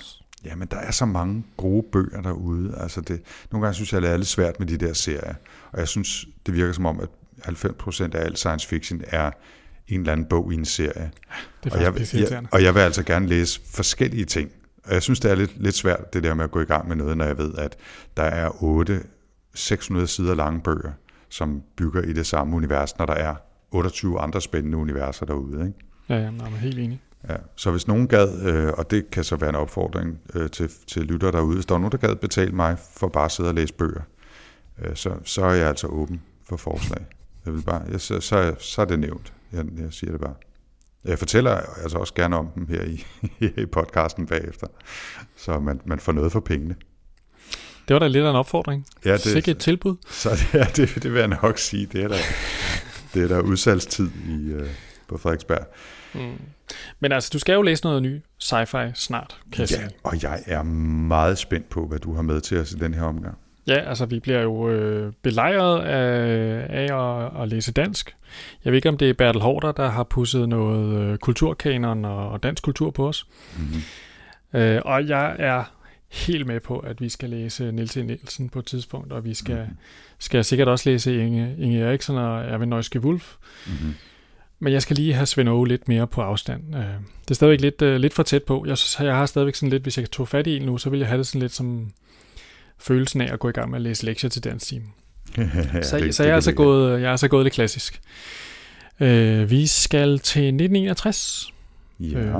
ja, 0.44 0.54
men 0.54 0.68
der 0.68 0.76
er 0.76 0.90
så 0.90 1.04
mange 1.04 1.44
gode 1.56 1.86
bøger 1.92 2.20
derude. 2.20 2.74
Altså 2.76 3.00
det, 3.00 3.22
nogle 3.50 3.66
gange 3.66 3.74
synes 3.74 3.92
jeg, 3.92 4.02
det 4.02 4.10
er 4.10 4.16
lidt 4.16 4.28
svært 4.28 4.58
med 4.58 4.66
de 4.66 4.76
der 4.76 4.92
serier. 4.92 5.34
Og 5.72 5.78
jeg 5.78 5.88
synes, 5.88 6.26
det 6.46 6.54
virker 6.54 6.72
som 6.72 6.86
om, 6.86 7.00
at 7.00 7.08
90% 7.48 8.16
af 8.16 8.24
al 8.24 8.36
science 8.36 8.68
fiction 8.68 9.02
er 9.06 9.30
en 9.88 10.00
eller 10.00 10.12
anden 10.12 10.26
bog 10.26 10.52
i 10.52 10.56
en 10.56 10.64
serie. 10.64 11.10
Det 11.64 11.72
er 11.72 11.76
Og 11.76 11.82
jeg, 11.82 12.14
jeg, 12.30 12.46
og 12.52 12.62
jeg 12.62 12.74
vil 12.74 12.80
altså 12.80 13.02
gerne 13.02 13.26
læse 13.26 13.60
forskellige 13.64 14.24
ting. 14.24 14.50
Og 14.84 14.94
jeg 14.94 15.02
synes, 15.02 15.20
det 15.20 15.30
er 15.30 15.34
lidt, 15.34 15.62
lidt 15.62 15.74
svært, 15.74 16.12
det 16.12 16.22
der 16.22 16.34
med 16.34 16.44
at 16.44 16.50
gå 16.50 16.60
i 16.60 16.64
gang 16.64 16.88
med 16.88 16.96
noget, 16.96 17.16
når 17.16 17.24
jeg 17.24 17.38
ved, 17.38 17.54
at 17.58 17.76
der 18.16 18.22
er 18.22 18.62
8 18.62 19.02
600 19.54 20.06
sider 20.06 20.34
lange 20.34 20.60
bøger, 20.60 20.92
som 21.28 21.62
bygger 21.76 22.02
i 22.02 22.12
det 22.12 22.26
samme 22.26 22.56
univers, 22.56 22.98
når 22.98 23.06
der 23.06 23.14
er 23.14 23.34
28 23.70 24.20
andre 24.20 24.40
spændende 24.40 24.78
universer 24.78 25.26
derude. 25.26 25.66
Ikke? 25.66 25.78
Ja, 26.08 26.16
ja, 26.16 26.30
men 26.30 26.40
jeg 26.40 26.46
er 26.46 26.50
helt 26.50 26.78
enig. 26.78 27.00
Ja, 27.28 27.36
så 27.56 27.70
hvis 27.70 27.88
nogen 27.88 28.08
gad, 28.08 28.42
øh, 28.42 28.72
og 28.78 28.90
det 28.90 29.10
kan 29.10 29.24
så 29.24 29.36
være 29.36 29.50
en 29.50 29.56
opfordring 29.56 30.20
øh, 30.34 30.50
til, 30.50 30.70
til 30.86 31.02
lytter 31.02 31.30
derude, 31.30 31.54
hvis 31.54 31.66
der 31.66 31.74
er 31.74 31.78
nogen, 31.78 31.92
der 31.92 31.98
gad 31.98 32.16
betale 32.16 32.52
mig 32.52 32.78
for 32.96 33.08
bare 33.08 33.24
at 33.24 33.32
sidde 33.32 33.48
og 33.48 33.54
læse 33.54 33.74
bøger, 33.74 34.02
øh, 34.82 34.96
så, 34.96 35.12
så 35.24 35.44
er 35.44 35.52
jeg 35.52 35.68
altså 35.68 35.86
åben 35.86 36.22
for 36.48 36.56
forslag. 36.56 37.06
Jeg 37.46 37.54
vil 37.54 37.62
bare, 37.62 37.82
jeg, 37.90 38.00
så, 38.00 38.20
så, 38.20 38.54
så 38.58 38.80
er 38.80 38.86
det 38.86 38.98
nævnt. 38.98 39.32
Jeg, 39.52 39.64
jeg 39.78 39.92
siger 39.92 40.10
det 40.10 40.20
bare. 40.20 40.34
Jeg 41.04 41.18
fortæller 41.18 41.50
altså 41.82 41.98
også 41.98 42.14
gerne 42.14 42.36
om 42.36 42.48
dem 42.54 42.66
her 42.66 42.82
i, 42.82 43.04
i 43.62 43.66
podcasten 43.66 44.26
bagefter, 44.26 44.66
så 45.36 45.58
man, 45.58 45.80
man 45.84 45.98
får 45.98 46.12
noget 46.12 46.32
for 46.32 46.40
pengene. 46.40 46.76
Det 47.88 47.94
var 47.94 47.98
da 48.00 48.06
lidt 48.06 48.24
af 48.24 48.30
en 48.30 48.36
opfordring. 48.36 48.86
Ja, 49.04 49.12
det... 49.12 49.20
Sikke 49.20 49.50
et 49.50 49.58
tilbud. 49.58 49.96
Så 50.08 50.30
det, 50.30 50.54
ja, 50.60 50.66
det, 50.76 51.02
det 51.02 51.12
vil 51.12 51.18
jeg 51.18 51.28
nok 51.42 51.58
sige. 51.58 51.86
Det 51.86 52.04
er 52.04 52.08
der, 52.08 52.16
det 53.14 53.22
er 53.24 53.28
der 53.28 53.40
udsalgstid 53.40 54.08
i, 54.28 54.50
øh, 54.52 54.68
på 55.08 55.18
Frederiksberg. 55.18 55.66
Mm. 56.14 56.32
Men 57.00 57.12
altså, 57.12 57.30
du 57.32 57.38
skal 57.38 57.52
jo 57.52 57.62
læse 57.62 57.84
noget 57.84 58.02
ny 58.02 58.20
sci-fi 58.42 58.90
snart, 58.94 59.40
kan 59.52 59.60
jeg 59.60 59.70
Ja, 59.70 59.76
sige. 59.76 59.90
og 60.04 60.22
jeg 60.22 60.42
er 60.46 60.62
meget 60.62 61.38
spændt 61.38 61.68
på, 61.68 61.86
hvad 61.86 61.98
du 61.98 62.14
har 62.14 62.22
med 62.22 62.40
til 62.40 62.58
os 62.60 62.72
i 62.72 62.74
den 62.74 62.94
her 62.94 63.02
omgang. 63.02 63.38
Ja, 63.66 63.74
altså 63.88 64.06
vi 64.06 64.20
bliver 64.20 64.40
jo 64.40 64.70
øh, 64.70 65.12
belejret 65.22 65.80
af, 65.80 66.66
af 66.70 67.24
at, 67.24 67.42
at 67.42 67.48
læse 67.48 67.72
dansk. 67.72 68.16
Jeg 68.64 68.72
ved 68.72 68.76
ikke, 68.76 68.88
om 68.88 68.96
det 68.98 69.10
er 69.10 69.14
Bertel 69.14 69.40
Hårder, 69.42 69.72
der 69.72 69.88
har 69.88 70.02
pusset 70.04 70.48
noget 70.48 71.02
øh, 71.02 71.18
kulturkanon 71.18 72.04
og, 72.04 72.28
og 72.30 72.42
dansk 72.42 72.62
kultur 72.62 72.90
på 72.90 73.08
os. 73.08 73.26
Mm-hmm. 73.58 74.60
Øh, 74.60 74.80
og 74.84 75.08
jeg 75.08 75.36
er 75.38 75.64
helt 76.10 76.46
med 76.46 76.60
på, 76.60 76.78
at 76.78 77.00
vi 77.00 77.08
skal 77.08 77.30
læse 77.30 77.72
Niels 77.72 77.96
E. 77.96 78.02
Nielsen 78.02 78.48
på 78.48 78.58
et 78.58 78.66
tidspunkt, 78.66 79.12
og 79.12 79.24
vi 79.24 79.34
skal, 79.34 79.56
Mhm. 79.56 79.76
skal 80.18 80.44
sikkert 80.44 80.68
også 80.68 80.90
læse 80.90 81.24
Inge, 81.26 81.54
Inge 81.58 81.80
Eriksen 81.80 82.16
og 82.16 82.40
Erwin 82.44 82.68
Neuske 82.68 83.00
Wulf. 83.00 83.34
Mm-hmm. 83.66 83.94
Men 84.58 84.72
jeg 84.72 84.82
skal 84.82 84.96
lige 84.96 85.14
have 85.14 85.26
Svend 85.26 85.48
Aage 85.48 85.68
lidt 85.68 85.88
mere 85.88 86.06
på 86.06 86.20
afstand. 86.22 86.74
Øh, 86.76 86.80
Det 87.22 87.30
er 87.30 87.34
stadigvæk 87.34 87.60
lidt, 87.60 87.82
øh, 87.82 87.96
lidt 87.96 88.14
for 88.14 88.22
tæt 88.22 88.42
på. 88.42 88.64
Jeg, 88.66 88.76
jeg 89.00 89.14
har 89.16 89.26
stadigvæk 89.26 89.54
sådan 89.54 89.70
lidt, 89.70 89.82
hvis 89.82 89.98
jeg 89.98 90.10
tog 90.10 90.28
fat 90.28 90.46
i 90.46 90.56
en 90.56 90.62
nu, 90.62 90.78
så 90.78 90.90
ville 90.90 91.00
jeg 91.00 91.08
have 91.08 91.18
det 91.18 91.26
sådan 91.26 91.40
lidt 91.40 91.52
som 91.52 91.92
følelsen 92.78 93.20
af 93.20 93.32
at 93.32 93.38
gå 93.38 93.48
i 93.48 93.52
gang 93.52 93.70
med 93.70 93.76
at 93.78 93.82
læse 93.82 94.04
lektier 94.04 94.30
til 94.30 94.44
dansk 94.44 94.66
time. 94.66 94.84
ja, 95.38 95.82
Så, 95.82 95.98
det- 95.98 96.14
så 96.14 96.22
jeg, 96.22 96.30
er 96.30 96.34
altså 96.34 96.52
gået, 96.52 97.00
jeg 97.00 97.06
er 97.06 97.10
altså 97.10 97.28
gået 97.28 97.44
lidt 97.44 97.54
klassisk. 97.54 98.00
Øh, 99.00 99.50
vi 99.50 99.66
skal 99.66 100.18
til 100.18 100.42
1961. 100.42 101.52
Ja, 102.00 102.18
Øh, 102.18 102.34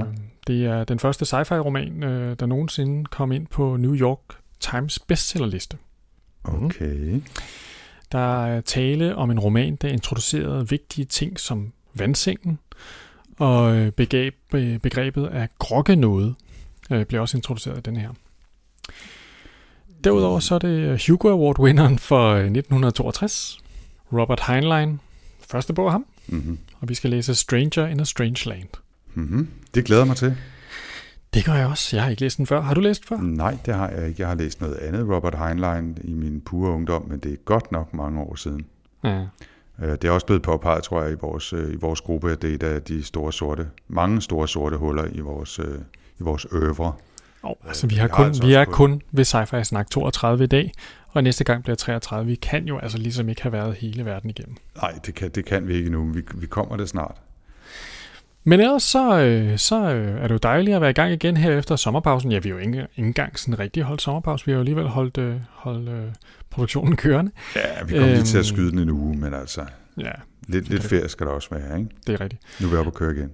det 0.47 0.65
er 0.67 0.85
den 0.85 0.99
første 0.99 1.25
sci-fi-roman, 1.25 2.03
øh, 2.03 2.37
der 2.41 2.47
nogensinde 2.47 3.05
kom 3.05 3.33
ind 3.33 3.47
på 3.47 3.77
New 3.77 3.95
York 3.97 4.19
Times 4.61 4.99
bestsellerliste. 4.99 5.77
okay. 6.45 7.21
Der 8.13 8.45
er 8.47 8.61
tale 8.61 9.17
om 9.17 9.31
en 9.31 9.39
roman, 9.41 9.77
der 9.77 9.89
introducerede 9.89 10.69
vigtige 10.69 11.05
ting 11.05 11.41
som 11.41 11.73
vandsengen, 11.95 12.59
og 13.39 13.77
øh, 13.77 13.93
begreb, 13.93 14.35
øh, 14.55 14.79
begrebet 14.79 15.27
af 15.27 15.49
grokkenåde 15.59 16.35
øh, 16.91 17.07
blev 17.07 17.21
også 17.21 17.37
introduceret 17.37 17.79
i 17.79 17.81
den 17.81 17.97
her. 17.97 18.11
Derudover 20.05 20.41
så 20.41 20.55
er 20.55 20.59
det 20.59 21.07
Hugo 21.07 21.29
Award-vinderen 21.29 21.99
for 21.99 22.31
øh, 22.31 22.39
1962, 22.39 23.59
Robert 24.13 24.41
Heinlein, 24.47 25.01
første 25.51 25.73
bog 25.73 25.87
af 25.87 25.93
ham, 25.93 26.07
Mm-hmm. 26.27 26.59
og 26.81 26.89
vi 26.89 26.95
skal 26.95 27.11
læse 27.11 27.35
Stranger 27.35 27.87
in 27.87 28.01
a 28.01 28.05
Strange 28.05 28.49
Land. 28.49 28.69
Mm-hmm. 29.15 29.49
Det 29.75 29.85
glæder 29.85 30.05
mig 30.05 30.17
til. 30.17 30.37
Det 31.35 31.45
gør 31.45 31.55
jeg 31.55 31.67
også. 31.67 31.97
Jeg 31.97 32.03
har 32.03 32.11
ikke 32.11 32.23
læst 32.23 32.39
den 32.39 32.47
før. 32.47 32.61
Har 32.61 32.75
du 32.75 32.81
læst 32.81 33.01
den 33.01 33.09
før? 33.09 33.25
Nej, 33.27 33.59
det 33.67 33.75
har 33.75 33.89
jeg 33.89 34.09
ikke. 34.09 34.21
Jeg 34.21 34.29
har 34.29 34.35
læst 34.35 34.61
noget 34.61 34.75
andet 34.77 35.09
Robert 35.09 35.39
Heinlein 35.39 35.99
i 36.05 36.13
min 36.13 36.41
pure 36.41 36.71
ungdom, 36.73 37.09
men 37.09 37.19
det 37.19 37.33
er 37.33 37.37
godt 37.37 37.73
nok 37.73 37.95
mange 37.95 38.21
år 38.21 38.35
siden. 38.35 38.65
Ja. 39.05 39.21
Øh, 39.83 39.89
Det 39.89 40.05
er 40.05 40.11
også 40.11 40.27
blevet 40.27 40.43
påpeget, 40.43 40.83
tror 40.83 41.03
jeg, 41.03 41.13
i 41.13 41.17
vores, 41.21 41.53
øh, 41.53 41.73
i 41.73 41.77
vores 41.77 42.01
gruppe, 42.01 42.33
at 42.33 42.43
det 42.43 42.51
er 42.51 42.55
et 42.55 42.63
af 42.63 42.83
de 42.83 43.03
store 43.03 43.33
sorte, 43.33 43.69
mange 43.89 44.23
store 44.23 44.49
sorte 44.49 44.77
huller 44.77 45.05
i 45.13 45.21
vores, 45.21 45.59
øh, 45.59 45.79
i 46.21 46.23
vores 46.23 46.47
øvre. 46.53 46.93
Oh, 47.43 47.55
altså, 47.67 47.87
vi, 47.87 47.95
har 47.95 48.01
har 48.01 48.09
kun, 48.09 48.27
altså 48.27 48.47
vi 48.47 48.55
er 48.55 48.65
kun 48.65 49.03
ved 49.13 49.25
Sci-Fi 49.25 49.63
Snak 49.63 49.91
32 49.91 50.45
i 50.45 50.47
dag, 50.47 50.73
og 51.09 51.23
næste 51.23 51.45
gang 51.45 51.63
bliver 51.63 51.77
33. 51.77 52.27
Vi 52.27 52.35
kan 52.35 52.65
jo 52.65 52.79
altså 52.79 52.99
ligesom 52.99 53.29
ikke 53.29 53.43
have 53.43 53.53
været 53.53 53.75
hele 53.75 54.05
verden 54.05 54.31
igennem. 54.31 54.57
Nej, 54.77 54.99
det 55.07 55.15
kan, 55.15 55.31
det 55.31 55.45
kan 55.45 55.69
vi 55.69 55.75
ikke 55.75 55.91
nu, 55.91 56.05
men 56.05 56.15
vi, 56.15 56.23
vi 56.35 56.47
kommer 56.47 56.77
det 56.77 56.89
snart. 56.89 57.17
Men 58.45 58.61
ellers 58.61 58.83
så, 58.83 59.21
øh, 59.21 59.59
så 59.59 59.91
øh, 59.93 60.17
er 60.23 60.23
det 60.23 60.31
jo 60.35 60.39
dejligt 60.39 60.75
at 60.75 60.81
være 60.81 60.91
i 60.91 60.95
gang 60.95 61.13
igen 61.13 61.37
her 61.37 61.59
efter 61.59 61.77
sommerpausen. 61.77 62.33
Ja, 62.33 62.39
vi 62.39 62.49
har 62.49 62.57
jo 62.57 62.61
ikke, 62.61 62.79
ikke 62.79 62.89
engang 62.97 63.39
sådan 63.39 63.59
rigtig 63.59 63.83
holdt 63.83 64.03
sommerpause. 64.03 64.47
Vi 64.47 64.53
har 64.53 64.57
jo 64.57 64.61
alligevel 64.61 64.87
holdt, 64.87 65.19
øh, 65.19 65.37
holdt 65.51 65.89
øh, 65.89 66.05
produktionen 66.51 66.97
kørende. 66.97 67.33
Ja, 67.57 67.85
vi 67.85 67.91
kommer 67.93 68.07
øhm, 68.09 68.15
lige 68.15 68.25
til 68.25 68.39
at 68.39 68.41
Øhm. 68.41 68.45
skyde 68.57 68.71
den 68.71 68.79
en 68.79 68.91
uge, 68.91 69.17
men 69.17 69.35
altså, 69.35 69.65
Ja, 69.99 70.11
lidt, 70.49 70.69
lidt 70.69 70.83
ferie 70.85 71.09
skal 71.09 71.27
der 71.27 71.33
også 71.33 71.49
være, 71.51 71.79
ikke? 71.79 71.91
det 72.07 72.15
er 72.15 72.21
rigtigt. 72.21 72.43
Nu 72.61 72.67
er 72.67 72.71
vi 72.71 72.77
oppe 72.77 72.89
at 72.89 72.95
køre 72.95 73.13
igen. 73.15 73.31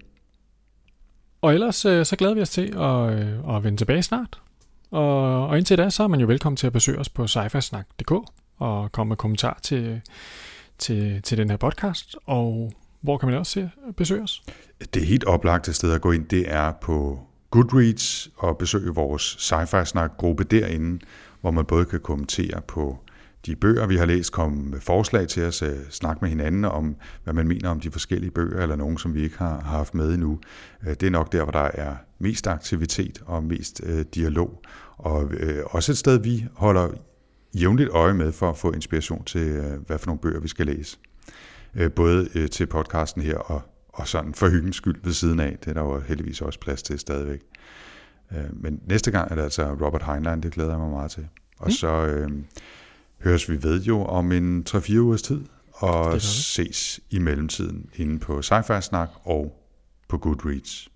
Og 1.42 1.54
ellers 1.54 1.84
øh, 1.84 2.04
så 2.06 2.16
glæder 2.16 2.34
vi 2.34 2.40
os 2.40 2.50
til 2.50 2.74
at, 2.76 3.12
øh, 3.18 3.56
at 3.56 3.64
vende 3.64 3.78
tilbage 3.78 4.02
snart. 4.02 4.40
Og, 4.90 5.46
og 5.48 5.58
indtil 5.58 5.78
da, 5.78 5.90
så 5.90 6.02
er 6.02 6.06
man 6.06 6.20
jo 6.20 6.26
velkommen 6.26 6.56
til 6.56 6.66
at 6.66 6.72
besøge 6.72 6.98
os 6.98 7.08
på 7.08 7.26
sci 7.26 7.38
og 8.58 8.92
komme 8.92 9.08
med 9.08 9.16
kommentar 9.16 9.58
til, 9.62 10.00
til, 10.78 11.22
til 11.22 11.38
den 11.38 11.50
her 11.50 11.56
podcast. 11.56 12.16
Og 12.26 12.72
hvor 13.06 13.18
kan 13.18 13.28
man 13.28 13.38
også 13.38 13.52
se, 13.52 13.70
besøge 13.96 14.22
os? 14.22 14.42
Det 14.94 15.06
helt 15.06 15.24
oplagte 15.24 15.72
sted 15.72 15.92
at 15.92 16.00
gå 16.00 16.12
ind, 16.12 16.26
det 16.28 16.52
er 16.52 16.72
på 16.82 17.18
Goodreads 17.50 18.30
og 18.36 18.58
besøge 18.58 18.94
vores 18.94 19.22
sci-fi 19.22 19.84
snak 19.84 20.16
gruppe 20.16 20.44
derinde, 20.44 21.04
hvor 21.40 21.50
man 21.50 21.64
både 21.64 21.84
kan 21.84 22.00
kommentere 22.00 22.60
på 22.68 22.98
de 23.46 23.56
bøger, 23.56 23.86
vi 23.86 23.96
har 23.96 24.06
læst, 24.06 24.32
komme 24.32 24.62
med 24.62 24.80
forslag 24.80 25.28
til 25.28 25.44
os, 25.44 25.62
øh, 25.62 25.76
snakke 25.90 26.18
med 26.20 26.28
hinanden 26.28 26.64
om, 26.64 26.96
hvad 27.24 27.34
man 27.34 27.48
mener 27.48 27.68
om 27.68 27.80
de 27.80 27.90
forskellige 27.90 28.30
bøger, 28.30 28.62
eller 28.62 28.76
nogen, 28.76 28.98
som 28.98 29.14
vi 29.14 29.22
ikke 29.22 29.38
har, 29.38 29.60
har 29.60 29.76
haft 29.76 29.94
med 29.94 30.14
endnu. 30.14 30.38
Øh, 30.82 30.88
det 30.88 31.02
er 31.02 31.10
nok 31.10 31.32
der, 31.32 31.42
hvor 31.42 31.52
der 31.52 31.70
er 31.74 31.94
mest 32.18 32.46
aktivitet 32.46 33.22
og 33.26 33.44
mest 33.44 33.80
øh, 33.84 34.04
dialog, 34.14 34.62
og 34.96 35.32
øh, 35.32 35.64
også 35.66 35.92
et 35.92 35.98
sted, 35.98 36.22
vi 36.22 36.46
holder 36.54 36.88
jævnligt 37.54 37.90
øje 37.90 38.14
med 38.14 38.32
for 38.32 38.50
at 38.50 38.56
få 38.56 38.72
inspiration 38.72 39.24
til, 39.24 39.46
øh, 39.48 39.80
hvad 39.86 39.98
for 39.98 40.06
nogle 40.06 40.20
bøger 40.20 40.40
vi 40.40 40.48
skal 40.48 40.66
læse. 40.66 40.98
Øh, 41.76 41.92
både 41.92 42.28
øh, 42.34 42.50
til 42.50 42.66
podcasten 42.66 43.22
her 43.22 43.36
og, 43.38 43.62
og 43.88 44.08
sådan 44.08 44.34
for 44.34 44.48
hyggens 44.48 44.76
skyld 44.76 44.96
ved 45.04 45.12
siden 45.12 45.40
af. 45.40 45.56
Det 45.60 45.68
er 45.68 45.74
der 45.74 45.80
jo 45.82 46.00
heldigvis 46.00 46.40
også 46.40 46.60
plads 46.60 46.82
til 46.82 46.98
stadigvæk. 46.98 47.40
Øh, 48.32 48.44
men 48.62 48.80
næste 48.86 49.10
gang 49.10 49.30
er 49.30 49.34
det 49.34 49.42
altså 49.42 49.72
Robert 49.72 50.02
Heinlein, 50.02 50.40
det 50.42 50.52
glæder 50.52 50.70
jeg 50.70 50.78
mig 50.78 50.90
meget 50.90 51.10
til. 51.10 51.28
Og 51.58 51.66
Mm. 51.66 51.70
så 51.72 52.06
øh, 52.06 52.30
høres 53.22 53.50
vi 53.50 53.62
ved 53.62 53.82
jo 53.82 54.04
om 54.04 54.32
en 54.32 54.66
3-4 54.68 54.96
ugers 54.98 55.22
tid, 55.22 55.40
og 55.72 56.22
ses 56.22 57.00
i 57.10 57.18
mellemtiden 57.18 57.90
inde 57.96 58.18
på 58.18 58.38
Sci-Fi 58.38 58.80
Snak 58.80 59.08
og 59.24 59.62
på 60.08 60.18
Goodreads. 60.18 60.88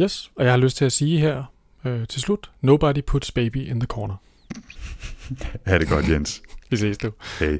Yes, 0.00 0.30
og 0.36 0.44
jeg 0.44 0.52
har 0.52 0.58
lyst 0.58 0.76
til 0.76 0.84
at 0.84 0.92
sige 0.92 1.18
her 1.20 1.44
øh, 1.84 2.06
til 2.06 2.20
slut, 2.20 2.50
nobody 2.60 2.98
puts 3.06 3.32
baby 3.32 3.56
in 3.56 3.80
the 3.80 3.86
corner. 3.86 4.14
Ha' 5.66 5.78
det 5.78 5.88
godt, 5.88 6.08
Jens. 6.08 6.42
Vi 6.70 6.76
ses 6.76 6.98
du. 6.98 7.10
Hej. 7.40 7.58